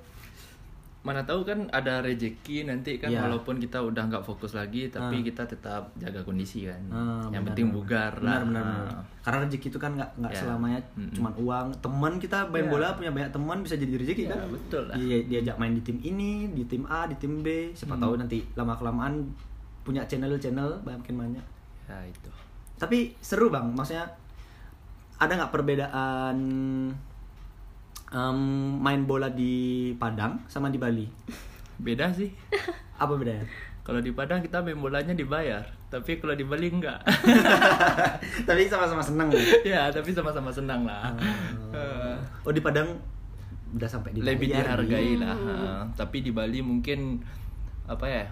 Mana 1.00 1.24
tahu 1.24 1.48
kan 1.48 1.64
ada 1.72 2.04
rejeki 2.04 2.68
nanti 2.68 3.00
kan 3.00 3.08
Iya. 3.08 3.24
walaupun 3.24 3.56
kita 3.56 3.80
udah 3.80 4.04
nggak 4.06 4.20
fokus 4.20 4.52
lagi 4.52 4.92
tapi 4.92 5.24
kita 5.24 5.48
tetap 5.48 5.88
jaga 5.96 6.20
kondisi 6.20 6.68
kan. 6.68 6.76
Ah, 6.92 7.24
Yang 7.26 7.40
benar, 7.40 7.48
penting 7.48 7.66
benar. 7.66 7.78
bugar 7.80 8.12
benar, 8.14 8.28
lah. 8.28 8.40
benar, 8.44 8.60
Ah. 8.60 8.68
benar. 8.68 9.04
karena 9.22 9.38
rezeki 9.42 9.68
itu 9.70 9.80
kan 9.80 9.92
nggak 9.96 10.10
nggak 10.18 10.34
Ya. 10.34 10.38
selamanya 10.38 10.80
Mm-mm. 10.92 11.14
cuman 11.14 11.34
uang 11.40 11.68
teman 11.80 12.14
kita 12.18 12.38
main 12.46 12.68
Ya. 12.68 12.70
bola 12.70 12.88
punya 12.94 13.12
banyak 13.14 13.32
teman 13.32 13.58
bisa 13.62 13.76
jadi 13.76 13.94
rezeki 13.96 14.24
Ya, 14.24 14.30
kan 14.30 14.40
betul 14.52 14.84
lah. 14.84 14.96
dia 14.98 15.18
diajak 15.24 15.56
main 15.56 15.72
di 15.72 15.82
tim 15.82 15.98
ini 16.02 16.32
di 16.52 16.64
tim 16.66 16.84
A 16.86 17.08
di 17.08 17.16
tim 17.16 17.34
B 17.40 17.48
siapa 17.72 17.96
Hmm. 17.96 18.04
tahu 18.04 18.14
nanti 18.18 18.38
lama 18.54 18.76
kelamaan 18.76 19.24
punya 19.82 20.04
channel 20.04 20.36
channel 20.36 20.68
makin 20.84 21.16
banyak 21.16 21.46
Ya 21.86 21.96
itu. 22.04 22.30
tapi 22.76 23.16
seru 23.18 23.48
bang 23.48 23.72
maksudnya 23.72 24.04
ada 25.16 25.32
nggak 25.34 25.52
perbedaan 25.54 26.38
em, 28.10 28.40
main 28.78 29.02
bola 29.04 29.30
di 29.30 29.54
Padang 29.96 30.42
sama 30.46 30.68
di 30.68 30.78
Bali 30.78 31.06
Beda 31.76 32.10
sih. 32.10 32.28
apa 33.00 33.16
bedanya 33.16 33.48
Kalau 33.80 34.00
di 34.00 34.12
Padang 34.12 34.38
kita 34.40 34.60
main 34.60 34.78
bolanya 34.78 35.12
dibayar, 35.12 35.66
tapi 35.88 36.18
kalau 36.18 36.34
di 36.34 36.44
Bali 36.44 36.70
enggak. 36.70 37.02
tapi 38.48 38.70
sama-sama 38.70 39.02
seneng 39.02 39.34
ya? 39.64 39.90
tapi 39.90 40.14
sama-sama 40.14 40.52
senang 40.52 40.86
lah. 40.86 41.10
Eh, 41.74 42.14
oh 42.44 42.52
di 42.52 42.62
Padang 42.62 42.94
udah 43.70 43.90
sampai 43.90 44.14
di 44.14 44.22
lebih 44.22 44.50
dihargai 44.52 45.14
di- 45.14 45.18
lah. 45.18 45.34
Ha. 45.34 45.54
Tapi 45.96 46.22
di 46.22 46.30
Bali 46.30 46.62
mungkin 46.62 47.18
apa 47.86 48.06
ya? 48.06 48.26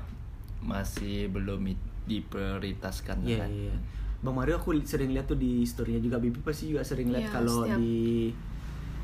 Masih 0.61 1.25
belum 1.27 1.73
diprioritaskan 2.05 3.21
lah 3.21 3.27
Iya, 3.27 3.37
kan. 3.39 3.49
iya. 3.49 3.75
Bang 4.17 4.33
Mario 4.33 4.57
aku 4.57 4.77
sering 4.81 5.09
lihat 5.09 5.25
tuh 5.25 5.37
di 5.37 5.61
storynya 5.61 6.01
juga 6.01 6.17
Bibi 6.17 6.41
pasti 6.41 6.69
juga 6.69 6.81
sering 6.81 7.09
lihat 7.09 7.29
Iya, 7.29 7.33
kalau 7.33 7.65
di 7.77 8.29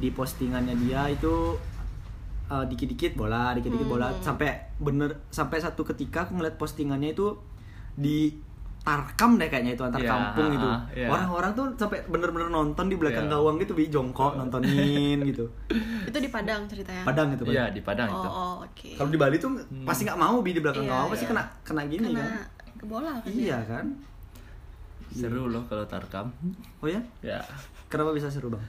di 0.04 0.12
postingannya 0.12 0.76
dia 0.78 1.08
itu 1.08 1.56
uh, 2.46 2.66
dikit-dikit 2.66 3.16
bola, 3.16 3.56
dikit-dikit 3.56 3.88
bola 3.88 4.12
Hmm. 4.12 4.20
sampai 4.22 4.52
bener 4.78 5.16
sampai 5.30 5.58
satu 5.58 5.82
ketika 5.86 6.28
aku 6.28 6.36
ngeliat 6.36 6.60
postingannya 6.60 7.16
itu 7.16 7.32
di 7.96 8.36
Tarkam 8.84 9.40
deh 9.40 9.48
kayaknya 9.48 9.80
itu 9.80 9.84
antar 9.88 9.96
Iya, 9.96 10.12
kampung 10.12 10.52
itu. 10.52 10.68
ah, 10.68 10.84
iya. 10.92 11.08
Orang-orang 11.08 11.56
tuh 11.56 11.72
sampai 11.74 12.04
bener-bener 12.04 12.52
nonton 12.52 12.92
di 12.92 13.00
belakang 13.00 13.32
Iya. 13.32 13.40
gawang 13.40 13.56
gitu 13.56 13.72
bi 13.72 13.88
jongkok 13.88 14.36
nontonin 14.36 15.24
gitu. 15.32 15.48
Itu 16.04 16.18
di 16.20 16.28
Padang 16.28 16.68
ceritanya. 16.68 17.08
Padang 17.08 17.32
gitu 17.32 17.48
Iya, 17.48 17.72
Padang. 17.72 17.72
di 17.72 17.82
Padang 17.82 18.10
Oh, 18.10 18.20
itu. 18.20 18.28
oh, 18.28 18.54
oke. 18.60 18.90
Kalau 19.00 19.08
di 19.08 19.16
Bali 19.16 19.40
tuh 19.40 19.56
pasti 19.88 20.04
nggak 20.04 20.20
mau 20.20 20.36
bi 20.38 20.52
di 20.52 20.60
belakang 20.60 20.84
Iya, 20.84 20.92
gawang 20.92 21.08
pasti 21.10 21.24
iya. 21.24 21.32
kena 21.32 21.44
kena 21.64 21.82
gini 21.88 22.08
Karena 22.12 22.28
kan. 22.28 22.44
ke 22.76 22.86
bola 22.86 23.12
kan. 23.16 23.32
Iya 23.32 23.58
kan? 23.64 23.86
Seru 25.10 25.44
loh 25.48 25.64
kalau 25.64 25.86
tarkam. 25.86 26.28
Oh 26.82 26.88
ya? 26.90 27.00
Ya. 27.24 27.40
Kenapa 27.88 28.12
bisa 28.12 28.28
seru, 28.28 28.52
Bang? 28.52 28.68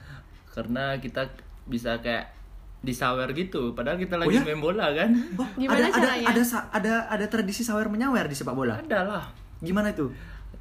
Karena 0.55 0.95
kita 0.97 1.27
bisa 1.67 1.99
kayak 1.99 2.31
disawer 2.79 3.27
gitu, 3.33 3.73
padahal 3.73 3.97
kita 3.97 4.15
lagi 4.15 4.37
ya? 4.37 4.45
main 4.45 4.61
bola 4.61 4.93
kan. 4.93 5.09
Oh, 5.35 5.47
Gimana 5.59 5.83
ada, 5.83 5.89
caranya? 5.91 6.25
Ada, 6.29 6.41
ada 6.41 6.59
ada 6.71 6.93
ada 7.11 7.25
tradisi 7.27 7.61
sawer 7.61 7.89
menyawer 7.89 8.25
di 8.25 8.33
sepak 8.33 8.53
bola. 8.53 8.77
Ada 8.77 8.99
lah. 9.03 9.23
Gimana 9.59 9.89
itu? 9.89 10.07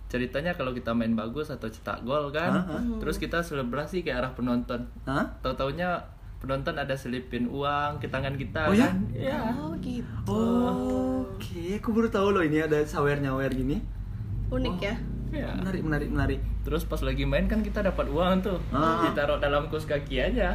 Ceritanya 0.08 0.54
kalau 0.54 0.72
kita 0.72 0.96
main 0.96 1.12
bagus 1.12 1.48
atau 1.48 1.68
cetak 1.68 2.00
gol 2.02 2.30
kan, 2.30 2.64
Hah? 2.64 2.80
terus 2.98 3.18
kita 3.18 3.38
selebrasi 3.38 4.00
ke 4.00 4.10
arah 4.10 4.32
penonton. 4.32 4.88
Hah? 5.04 5.36
Tahu-taunya 5.40 6.00
penonton 6.38 6.74
ada 6.74 6.92
selipin 6.92 7.44
uang 7.46 7.98
ke 7.98 8.08
tangan 8.08 8.34
kita 8.34 8.68
Oh, 8.68 8.74
ya? 8.74 8.88
kan. 8.88 8.96
Iya. 9.12 9.38
Oh, 9.60 9.72
gitu. 9.78 10.32
Oh, 10.32 11.28
Oke, 11.34 11.76
aku 11.76 11.92
baru 11.92 12.08
tahu 12.08 12.28
loh 12.30 12.42
ini 12.42 12.62
ada 12.62 12.80
sawer 12.84 13.20
nyawer 13.20 13.52
gini. 13.52 13.82
Unik 14.48 14.76
ya. 14.80 14.94
Iya. 15.34 15.50
Menarik, 15.58 15.82
menarik, 15.82 16.08
menarik. 16.14 16.40
Terus 16.62 16.82
pas 16.86 17.02
lagi 17.02 17.26
main 17.26 17.50
kan 17.50 17.60
kita 17.60 17.82
dapat 17.82 18.06
uang 18.06 18.40
tuh. 18.40 18.58
Ah. 18.70 19.02
Ditaruh 19.02 19.42
dalam 19.42 19.66
kos 19.66 19.84
kaki 19.84 20.22
aja. 20.22 20.54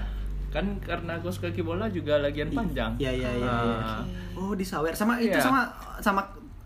Kan 0.50 0.80
karena 0.82 1.20
kos 1.20 1.44
kaki 1.44 1.62
bola 1.62 1.92
juga 1.92 2.18
lagian 2.18 2.50
panjang. 2.50 2.96
Iya, 2.96 3.12
iya, 3.12 3.30
iya. 3.36 3.54
iya. 3.68 3.78
Ah. 3.84 4.02
Oh, 4.40 4.56
di 4.56 4.64
sawer. 4.64 4.96
Sama 4.96 5.20
itu 5.20 5.36
Iya. 5.36 5.44
sama 5.44 5.68
sama 6.00 6.22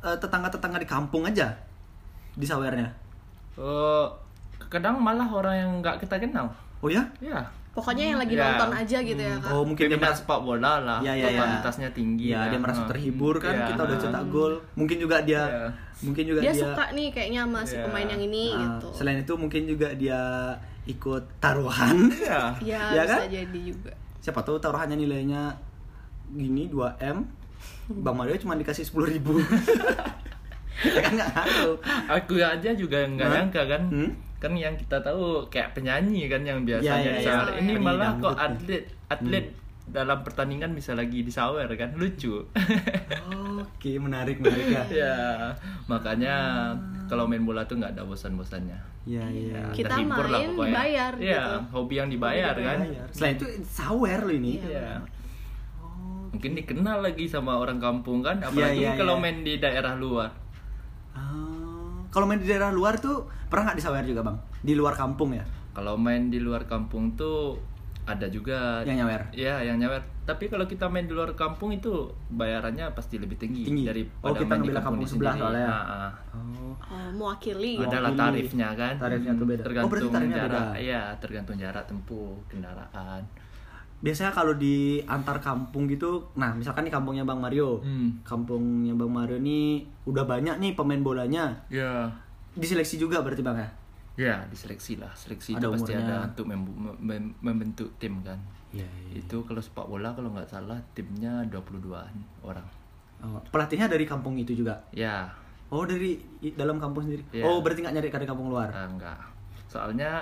eh, 0.05 0.17
tetangga-tetangga 0.21 0.77
di 0.77 0.87
kampung 0.87 1.25
aja. 1.25 1.49
Di 2.37 2.45
sawernya. 2.45 2.87
Eh, 3.57 4.05
kadang 4.69 5.01
malah 5.01 5.27
orang 5.27 5.55
yang 5.57 5.71
nggak 5.81 5.97
kita 6.01 6.21
kenal. 6.21 6.47
Oh 6.79 6.89
ya? 6.89 7.01
Ya. 7.17 7.41
Pokoknya 7.73 8.05
yang 8.05 8.19
lagi 8.21 8.37
Ya. 8.37 8.53
nonton 8.53 8.69
aja 8.71 8.97
gitu 9.01 9.17
ya, 9.17 9.35
Kak. 9.41 9.49
Oh, 9.49 9.65
mungkin 9.65 9.89
dia 9.89 9.97
merasa 9.97 10.21
sepak 10.21 10.39
bola 10.39 10.77
lah. 10.77 10.99
Iya, 11.01 11.09
iya, 11.11 11.25
iya. 11.25 11.29
totalitasnya 11.33 11.89
tinggi. 11.89 12.29
Iya, 12.29 12.37
kan. 12.37 12.49
dia 12.53 12.59
merasa 12.61 12.81
Ah. 12.85 12.89
terhibur 12.93 13.35
kan 13.41 13.53
Iya. 13.53 13.65
kita 13.73 13.81
udah 13.81 13.97
cetak 13.97 14.23
gol. 14.29 14.53
Mungkin 14.77 14.97
juga 15.01 15.17
dia 15.19 15.41
Iya. 15.43 15.67
mungkin 15.99 16.23
juga 16.23 16.39
dia, 16.39 16.53
dia, 16.53 16.61
suka 16.61 16.85
nih 16.93 17.07
kayaknya 17.09 17.39
sama 17.43 17.61
si 17.63 17.73
Iya. 17.73 17.83
pemain 17.83 18.07
yang 18.07 18.21
ini 18.21 18.45
Ah, 18.47 18.61
gitu. 18.77 18.87
Selain 18.93 19.17
itu 19.17 19.33
mungkin 19.33 19.61
juga 19.65 19.87
dia 19.93 20.21
ikut 20.85 21.23
taruhan. 21.39 21.97
Iya. 22.13 22.41
Ya, 22.71 22.81
Iya 22.93 23.01
bisa 23.03 23.17
kan? 23.17 23.19
jadi 23.27 23.59
juga. 23.65 23.91
Siapa 24.21 24.39
tahu 24.39 24.55
taruhannya 24.55 24.95
nilainya 24.95 25.57
gini 26.29 26.69
2M. 26.69 27.25
Bang 27.89 28.15
Mario 28.15 28.37
cuma 28.37 28.53
dikasih 28.53 28.85
10.000 28.85 29.09
ribu. 29.09 29.33
ya 30.85 31.01
kan 31.01 31.11
nggak 31.11 31.31
tahu. 31.31 31.71
Aku 32.11 32.33
aja 32.35 32.69
juga 32.71 33.01
nggak 33.03 33.27
nyangka 33.29 33.61
kan. 33.65 33.81
Hmm? 33.87 34.09
Kan 34.43 34.59
yang 34.59 34.75
kita 34.75 34.99
tahu 34.99 35.47
kayak 35.47 35.71
penyanyi 35.71 36.27
kan 36.27 36.43
yang 36.43 36.67
biasanya 36.67 36.99
Iya, 36.99 37.11
iya, 37.15 37.19
disawer. 37.23 37.47
iya. 37.47 37.53
Ini 37.55 37.71
Penyanyi 37.71 37.79
malah 37.79 38.11
dangdut 38.11 38.23
kok 38.27 38.35
atlet 38.35 38.83
atlet 39.07 39.45
dalam 39.83 40.19
pertandingan 40.19 40.71
bisa 40.75 40.91
lagi 40.95 41.23
disawer 41.23 41.67
kan 41.75 41.95
lucu. 41.95 42.43
Oke, 43.63 43.95
menarik 43.95 44.39
menarik 44.39 44.67
ya. 44.67 44.83
ya 45.07 45.15
makanya 45.87 46.35
kalau 47.07 47.23
main 47.23 47.43
bola 47.43 47.63
tuh 47.63 47.79
nggak 47.79 47.95
ada 47.95 48.03
bosan-bosannya. 48.03 48.75
Iya, 49.03 49.25
iya. 49.31 49.59
Ya, 49.59 49.63
Kita 49.71 49.95
terhibur 49.95 50.27
lah 50.27 50.39
main 50.39 50.49
pokoknya. 50.51 50.71
dibayar 50.71 51.11
Iya, 51.15 51.43
gitu. 51.43 51.55
hobi 51.71 51.93
yang 51.99 52.09
dibayar 52.11 52.55
kan. 52.55 52.77
Selain 53.11 53.35
itu 53.35 53.47
sawer 53.63 54.19
lo 54.23 54.31
ini. 54.31 54.59
Iya. 54.59 55.03
Oh, 55.79 56.31
Mungkin 56.31 56.51
dikenal 56.55 56.99
lagi 56.99 57.27
sama 57.27 57.59
orang 57.59 57.79
kampung 57.79 58.23
kan, 58.23 58.39
apalagi 58.39 58.79
iya, 58.79 58.95
kalau 58.95 59.19
iya. 59.19 59.23
main 59.23 59.37
di 59.43 59.53
daerah 59.59 59.93
luar. 59.95 60.31
Ah, 61.13 61.52
kalau 62.13 62.29
main 62.29 62.37
di 62.37 62.45
daerah 62.45 62.69
luar 62.69 63.01
tuh 63.01 63.25
pernah 63.49 63.67
nggak 63.67 63.77
disawer 63.81 64.05
juga 64.05 64.21
bang? 64.21 64.37
Di 64.61 64.77
luar 64.77 64.93
kampung 64.93 65.33
ya? 65.33 65.41
Kalau 65.73 65.97
main 65.97 66.29
di 66.29 66.37
luar 66.37 66.69
kampung 66.69 67.17
tuh 67.17 67.57
ada 68.03 68.27
juga 68.27 68.83
Yang 68.83 68.97
nyawer? 69.01 69.21
Iya, 69.33 69.55
yang 69.63 69.77
nyawer. 69.79 70.03
Tapi 70.23 70.47
kalau 70.47 70.63
kita 70.63 70.87
main 70.87 71.03
di 71.03 71.11
luar 71.11 71.33
kampung 71.33 71.71
itu 71.71 71.91
bayarannya 72.29 72.91
pasti 72.91 73.17
lebih 73.17 73.35
tinggi, 73.35 73.63
Tinggi? 73.65 73.83
daripada 73.83 74.29
Oh, 74.29 74.35
kita 74.35 74.53
main 74.53 74.61
di 74.61 74.69
kampung, 74.69 74.83
kampung 74.83 75.01
di 75.01 75.07
sebelah 75.09 75.33
soalnya. 75.35 75.67
Ah, 75.67 75.81
ah. 75.81 76.11
Oh. 76.35 76.71
Oh, 76.83 77.09
mewakili. 77.11 77.79
Ada 77.79 77.97
lah 77.99 78.11
Mewakili. 78.11 78.19
tarifnya 78.43 78.67
kan. 78.75 78.93
Tarifnya 78.99 79.33
tuh 79.33 79.45
beda. 79.47 79.59
Oh, 79.59 79.65
Tergantung 79.65 79.89
berarti 79.91 80.07
tarifnya 80.13 80.37
jarak. 80.37 80.51
beda. 80.53 80.63
Iya, 80.77 81.01
tergantung 81.17 81.55
jarak 81.57 81.83
tempuh 81.89 82.31
kendaraan. 82.47 83.21
Biasanya 84.03 84.29
kalau 84.29 84.53
di 84.53 84.99
antar 85.01 85.39
kampung 85.39 85.87
gitu, 85.87 86.19
nah 86.35 86.51
misalkan 86.51 86.83
nih 86.83 86.91
kampungnya 86.91 87.23
Bang 87.23 87.39
Mario, 87.39 87.79
Hmm. 87.79 88.19
kampungnya 88.21 88.91
Bang 88.93 89.09
Mario 89.09 89.39
nih 89.39 89.79
udah 90.03 90.27
banyak 90.27 90.59
nih 90.59 90.75
pemain 90.75 90.99
bolanya, 90.99 91.55
Iya. 91.67 92.11
diseleksi 92.53 92.99
juga 92.99 93.23
berarti 93.23 93.39
bang 93.41 93.57
ya? 93.57 93.69
Ya, 94.13 94.35
diseleksi 94.45 94.99
lah. 94.99 95.09
Seleksi 95.15 95.55
Ada 95.55 95.65
itu 95.65 95.67
pasti 95.73 95.91
ada 95.95 96.27
untuk 96.27 96.45
mem- 96.45 96.69
mem- 96.99 97.33
membentuk 97.39 97.89
tim 97.97 98.19
kan. 98.21 98.37
Iya. 98.69 98.85
Itu 99.15 99.41
kalau 99.41 99.57
sepak 99.57 99.87
bola 99.87 100.11
kalau 100.11 100.29
nggak 100.29 100.45
salah 100.45 100.77
timnya 100.93 101.41
22-an 101.47 102.13
orang. 102.43 102.67
Oh, 103.23 103.39
pelatihnya 103.49 103.87
dari 103.87 104.03
kampung 104.03 104.35
itu 104.35 104.51
juga? 104.53 104.75
Ya, 104.91 105.31
Oh 105.71 105.87
dari 105.87 106.21
dalam 106.53 106.77
kampung 106.77 107.01
sendiri? 107.01 107.25
Iya. 107.31 107.41
Oh 107.43 107.57
berarti 107.57 107.81
nggak 107.81 107.95
nyari 107.95 108.09
dari 108.11 108.27
kampung 108.27 108.51
luar? 108.51 108.69
ah, 108.69 108.85
enggak. 108.85 109.17
Soalnya 109.65 110.21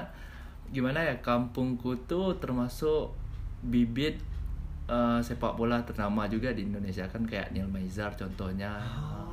gimana 0.69 1.03
ya 1.03 1.11
kampungku 1.19 1.91
tuh 2.05 2.31
termasuk 2.39 3.11
bibit 3.63 4.17
eh, 4.85 5.19
sepak 5.19 5.53
bola 5.53 5.81
ternama 5.81 6.25
juga 6.25 6.51
di 6.51 6.65
Indonesia 6.65 7.05
kan 7.05 7.23
kayak 7.23 7.51
Neil 7.51 7.65
Maizar 7.65 8.13
contohnya 8.13 8.81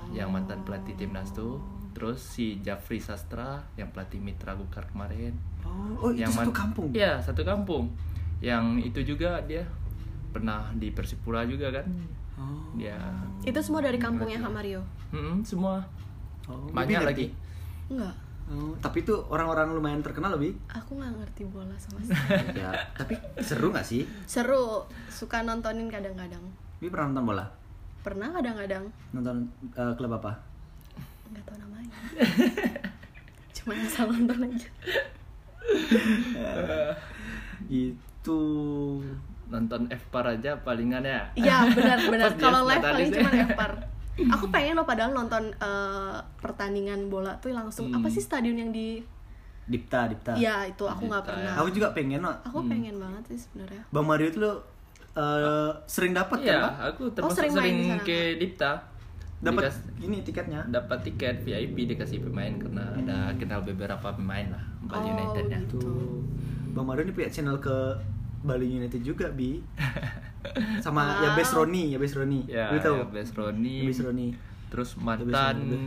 eh, 0.08 0.16
yang 0.16 0.28
mantan 0.28 0.62
pelatih 0.62 0.94
timnas 0.94 1.30
tuh 1.30 1.58
terus 1.90 2.20
si 2.20 2.60
Jafri 2.60 2.96
Sastra 2.96 3.58
yang 3.74 3.90
pelatih 3.90 4.18
Mitra 4.18 4.54
Gukar 4.54 4.86
kemarin 4.86 5.34
Oh, 5.60 6.00
oh 6.00 6.10
itu 6.10 6.22
yang 6.22 6.32
satu 6.32 6.48
man- 6.48 6.56
kampung. 6.56 6.88
Iya, 6.90 7.20
satu 7.20 7.42
kampung. 7.42 7.92
Yang 8.40 8.64
itu 8.88 9.00
juga 9.04 9.36
dia 9.42 9.66
pernah 10.30 10.70
di 10.72 10.88
Persipura 10.88 11.44
juga 11.44 11.68
kan. 11.68 11.84
Oh. 12.38 12.72
Dia 12.72 12.96
Itu 13.42 13.58
semua 13.60 13.82
dari 13.82 13.98
kampungnya 13.98 14.38
Kak 14.38 14.48
Mario? 14.48 14.80
Mm-mm, 15.12 15.42
semua 15.42 15.84
Oh, 16.46 16.64
banyak 16.72 16.96
Bibi 16.96 17.04
lagi. 17.04 17.26
Enggak. 17.90 18.14
Oh, 18.48 18.72
tapi 18.80 19.04
itu 19.04 19.12
orang-orang 19.28 19.70
lumayan 19.70 20.00
terkenal 20.00 20.32
lebih. 20.32 20.56
Aku 20.72 20.96
nggak 20.96 21.12
ngerti 21.20 21.42
bola 21.46 21.76
sama 21.76 22.00
sekali. 22.08 22.56
ya, 22.56 22.72
tapi 22.96 23.14
seru 23.38 23.68
gak 23.68 23.84
sih? 23.84 24.08
Seru, 24.24 24.88
suka 25.08 25.44
nontonin 25.44 25.86
kadang-kadang. 25.86 26.42
Bi 26.80 26.88
pernah 26.88 27.12
nonton 27.12 27.26
bola? 27.28 27.44
Pernah 28.00 28.30
kadang-kadang 28.32 28.84
Nonton 29.12 29.36
eh, 29.74 29.92
klub 29.94 30.12
apa? 30.14 30.32
nggak 31.28 31.44
tahu 31.44 31.56
namanya. 31.60 31.92
Cuma 33.52 33.76
asal 33.76 34.08
nonton 34.08 34.48
aja. 34.48 34.68
Itu 37.68 38.40
Nonton 39.48 39.88
FPAR 39.88 40.36
aja 40.36 40.60
palingan 40.60 41.00
ya. 41.00 41.24
Iya 41.32 41.64
benar-benar. 41.72 42.28
Pas 42.28 42.36
dia 42.36 42.44
Kalau 42.44 42.60
live 42.64 42.84
paling 42.84 43.08
ya. 43.08 43.14
cuma 43.16 43.30
Epar. 43.34 43.72
Aku 44.28 44.48
pengen 44.48 44.74
loh 44.74 44.82
padahal 44.82 45.12
nonton 45.12 45.52
eh, 45.52 46.16
pertandingan 46.38 47.06
bola 47.06 47.38
tuh 47.38 47.54
langsung 47.54 47.88
apa 47.90 48.06
sih 48.06 48.18
stadion 48.18 48.56
yang 48.56 48.70
di 48.70 48.98
Dipta, 49.64 50.08
Dipta. 50.08 50.32
Iya 50.32 50.64
itu 50.64 50.82
aku 50.82 51.06
nggak 51.06 51.22
Dita, 51.22 51.30
pernah. 51.30 51.52
Aku 51.60 51.68
juga 51.70 51.88
pengen, 51.92 52.24
no. 52.24 52.32
Aku 52.40 52.64
pengen 52.66 52.96
banget 52.96 53.22
sih 53.28 53.38
sebenarnya. 53.38 53.84
Bang 53.88 54.08
Mario 54.08 54.26
itu 54.28 54.40
lo 54.40 54.64
eh, 55.12 55.70
sering 55.84 56.16
dapat 56.16 56.40
kan, 56.40 56.48
Iya, 56.48 56.58
Bang? 56.58 56.76
aku 56.88 57.02
termasuk 57.12 57.36
sering 57.36 57.52
sering, 57.52 57.76
sana, 57.86 58.02
ke 58.02 58.18
Dipta. 58.36 58.72
Dapat 59.38 59.70
ini 60.00 60.18
tiketnya. 60.18 60.66
dapat 60.66 60.98
tiket 61.04 61.46
VIP 61.46 61.86
dikasih 61.86 62.18
pemain 62.18 62.50
karena 62.58 62.90
ada 62.90 63.30
kenal 63.38 63.62
beberapa 63.62 64.10
pemain 64.10 64.50
lah 64.50 64.64
Bali 64.82 65.04
Oh, 65.04 65.14
United-nya. 65.14 65.58
gitu. 65.62 65.78
Tuh. 65.78 66.18
Bang 66.74 66.88
Mario 66.88 67.06
ini 67.06 67.14
punya 67.14 67.30
channel 67.30 67.60
ke 67.60 67.76
Bali 68.40 68.66
United 68.66 68.98
juga, 68.98 69.30
Bi. 69.30 69.62
Sama 70.78 71.18
ya 71.18 71.30
Wow. 71.30 71.36
Best 71.36 71.52
Roni, 71.52 71.82
ya 71.90 71.98
Best 71.98 72.14
Roni. 72.14 72.40
Ya, 72.44 72.70
Lu 72.70 72.78
tahu? 72.78 72.96
ya, 72.96 73.06
Best 73.10 73.32
Roni. 73.32 73.74
Ya, 73.76 73.86
Best 73.86 74.02
Roni. 74.02 74.28
Terus 74.68 74.90
mantan 74.96 75.56
Roni. 75.58 75.80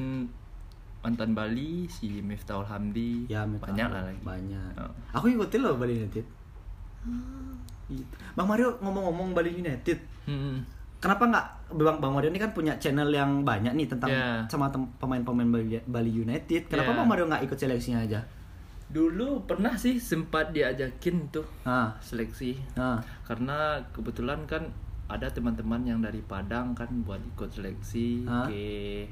mantan 1.02 1.34
Bali 1.34 1.86
si 1.88 2.22
Miftahul 2.22 2.62
Hamdi. 2.64 3.26
Ya, 3.26 3.42
Meta. 3.42 3.66
banyak 3.66 3.88
lah 3.88 4.02
lagi. 4.04 4.22
Banyak. 4.22 4.72
Oh. 4.78 4.94
Aku 5.14 5.26
ikutin 5.28 5.60
loh 5.60 5.74
Bali 5.76 5.98
United. 5.98 6.26
Gitu. 7.88 8.16
Bang 8.34 8.48
Mario 8.48 8.78
ngomong-ngomong 8.80 9.34
Bali 9.34 9.52
United, 9.52 9.98
Hmm. 10.24 10.64
kenapa 10.98 11.26
nggak 11.26 11.46
Bang 11.74 11.98
Bang 11.98 12.14
Mario 12.14 12.30
ini 12.30 12.38
kan 12.38 12.52
punya 12.52 12.78
channel 12.78 13.10
yang 13.10 13.42
banyak 13.42 13.74
nih 13.74 13.88
tentang 13.90 14.08
Ya. 14.08 14.46
sama 14.46 14.70
pemain-pemain 14.72 15.50
Bali, 15.50 15.76
Bali 15.84 16.12
United. 16.14 16.70
Kenapa 16.70 16.94
Ya. 16.94 16.98
Bang 16.98 17.08
Mario 17.10 17.26
nggak 17.26 17.44
ikut 17.44 17.58
seleksinya 17.58 18.00
aja? 18.00 18.22
Dulu 18.92 19.48
pernah 19.48 19.74
sih 19.74 19.98
sempat 19.98 20.52
diajakin 20.52 21.32
tuh 21.32 21.48
Ah, 21.64 21.96
seleksi 21.98 22.60
ah, 22.76 23.00
karena 23.24 23.80
kebetulan 23.90 24.44
kan 24.44 24.68
ada 25.08 25.28
teman-teman 25.28 25.80
yang 25.82 26.00
dari 26.00 26.20
Padang 26.20 26.72
kan 26.72 26.88
buat 27.02 27.20
ikut 27.26 27.50
seleksi 27.50 28.24
Hah? 28.24 28.48
ke 28.48 29.08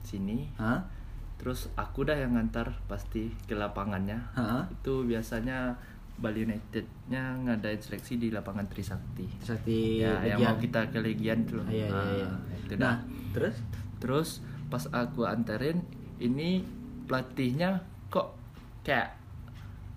sini. 0.00 0.50
ah, 0.56 0.86
Terus 1.34 1.66
aku 1.74 2.02
dah 2.02 2.14
yang 2.14 2.34
ngantar 2.34 2.78
pasti 2.86 3.34
ke 3.42 3.52
lapangannya. 3.52 4.22
ah. 4.34 4.66
Itu 4.68 5.02
biasanya 5.02 5.74
Bali 6.14 6.46
United-nya 6.46 7.34
ngadain 7.40 7.78
seleksi 7.78 8.14
di 8.16 8.30
lapangan 8.30 8.66
Trisakti. 8.66 9.26
Sakti 9.40 9.98
ya, 9.98 10.22
yang 10.22 10.38
mau 10.40 10.54
kita 10.56 10.86
ke 10.88 10.98
Legian. 10.98 11.42
Ah, 11.50 11.66
iya, 11.66 11.86
iya, 11.86 11.90
Ah, 11.90 12.06
iya. 12.08 12.28
itu 12.56 12.72
Nah, 12.74 12.94
dah. 12.94 12.96
terus? 13.32 13.56
Terus 13.98 14.28
pas 14.68 14.86
aku 14.90 15.26
anterin 15.26 15.82
ini 16.16 16.62
pelatihnya 17.04 17.82
kok 18.08 18.38
kayak 18.80 19.18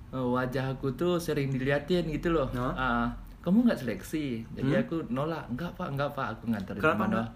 wajah 0.10 0.72
aku 0.72 0.94
tuh 0.94 1.18
sering 1.18 1.50
diliatin 1.50 2.08
gitu 2.08 2.32
loh. 2.32 2.48
No? 2.52 2.72
Ah, 2.72 3.12
kamu 3.42 3.66
nggak 3.66 3.80
seleksi? 3.80 4.44
Jadi 4.52 4.72
Hmm? 4.72 4.82
aku 4.82 4.96
nolak. 5.10 5.44
Enggak 5.50 5.72
pak, 5.74 5.88
enggak 5.90 6.10
pak. 6.12 6.28
Aku 6.34 6.44
nganterin 6.48 6.80
Kenapa 6.80 6.96
enggak? 7.02 7.12
doang. 7.14 7.30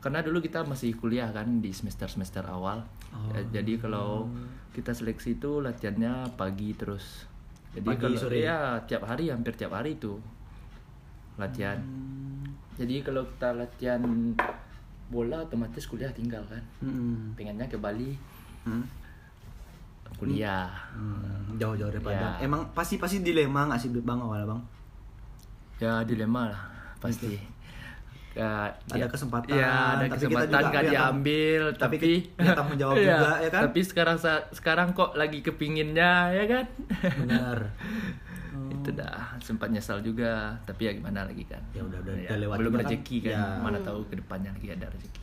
Karena 0.00 0.20
dulu 0.20 0.38
kita 0.38 0.60
masih 0.62 0.90
kuliah 0.94 1.28
kan 1.28 1.60
di 1.60 1.70
semester 1.70 2.08
semester 2.08 2.40
awal. 2.44 2.80
Oh. 3.10 3.32
Ya, 3.32 3.60
jadi 3.60 3.76
kalau 3.76 4.28
kita 4.70 4.90
seleksi 4.90 5.34
itu 5.34 5.60
latihannya 5.60 6.32
pagi 6.34 6.72
terus. 6.72 7.28
Jadi 7.70 7.86
Pagi, 7.86 8.02
kalau 8.02 8.18
sore? 8.18 8.40
ya 8.40 8.80
tiap 8.82 9.04
hari 9.04 9.28
hampir 9.28 9.54
tiap 9.54 9.70
hari 9.72 9.94
itu 9.94 10.16
latihan. 11.36 11.78
Hmm. 11.78 12.48
Jadi 12.74 13.00
kalau 13.00 13.22
kita 13.26 13.52
latihan 13.54 14.02
bola 15.06 15.42
otomatis 15.42 15.84
kuliah 15.84 16.10
tinggal 16.10 16.42
kan. 16.46 16.62
Hmm. 16.80 17.34
Pengennya 17.34 17.66
ke 17.66 17.76
Bali 17.76 18.16
Hmm. 18.60 18.84
Kuliah. 20.20 20.68
Hmm, 20.92 21.56
jauh-jauh 21.56 21.88
dari 21.88 21.98
Padang. 21.98 22.36
Ya. 22.36 22.44
Emang 22.44 22.60
pasti 22.70 22.94
pasti 22.96 23.20
dilema 23.20 23.64
nggak 23.66 23.80
sih 23.80 23.88
bang 23.90 24.18
awalnya 24.18 24.46
bang? 24.46 24.60
Ya 25.78 25.92
dilema 26.02 26.46
lah 26.46 26.60
pasti. 26.98 27.40
Ya, 28.30 28.70
Ada 28.86 28.94
ya- 28.96 29.10
kesempatan, 29.10 29.50
ya, 29.50 29.66
ada 29.66 30.06
tapi 30.06 30.06
kita 30.06 30.14
kesempatan 30.14 30.46
juga 30.46 30.68
nggak 30.70 30.84
diambil, 30.86 31.62
tapi 31.74 31.96
tapi, 31.98 32.10
punya 32.30 32.52
tanggung 32.54 32.78
jawab 32.78 32.94
Iya, 32.94 33.02
juga, 33.10 33.30
ya 33.36 33.48
kan? 33.50 33.62
Tapi 33.66 33.80
sekarang 33.82 34.16
sekarang 34.52 34.88
kok 34.94 35.10
lagi 35.14 35.38
kepinginnya 35.42 36.12
ya 36.30 36.44
kan? 36.46 36.64
Benar. 37.18 37.58
Itu 38.78 38.90
dah 38.94 39.34
sempat 39.42 39.68
nyesal 39.68 39.98
juga, 40.00 40.54
tapi 40.62 40.86
ya 40.86 40.92
gimana 40.94 41.26
lagi 41.26 41.42
kan? 41.42 41.58
Ya 41.72 41.82
udah, 41.82 41.98
udah- 41.98 42.14
Ya, 42.16 42.30
udah 42.30 42.38
lewat 42.38 42.56
belum 42.56 42.72
rezeki 42.78 43.16
kan, 43.20 43.34
Ya. 43.34 43.44
mana 43.58 43.78
tahu 43.82 44.06
ke 44.06 44.14
depannya 44.14 44.54
lagi 44.54 44.68
ada 44.70 44.86
rezeki. 44.86 45.20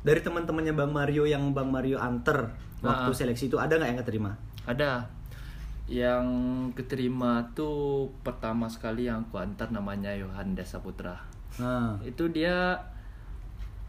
Dari 0.00 0.20
teman-temannya 0.20 0.72
Bang 0.72 0.90
Mario 0.90 1.24
yang 1.24 1.50
Bang 1.50 1.68
Mario 1.68 1.98
anter 1.98 2.54
waktu 2.80 3.10
Ah. 3.10 3.16
seleksi 3.16 3.46
itu 3.46 3.56
ada 3.56 3.74
nggak 3.74 3.88
yang 3.88 4.00
keterima? 4.00 4.30
Ada 4.64 4.90
yang 5.86 6.24
keterima 6.72 7.40
tuh 7.52 8.06
pertama 8.20 8.68
sekali 8.68 9.04
yang 9.04 9.24
aku 9.24 9.36
antar 9.36 9.68
namanya 9.68 10.12
Yohan 10.12 10.52
Desa 10.52 10.78
Putra. 10.78 11.16
Nah, 11.56 11.96
Itu 12.00 12.28
dia 12.28 12.76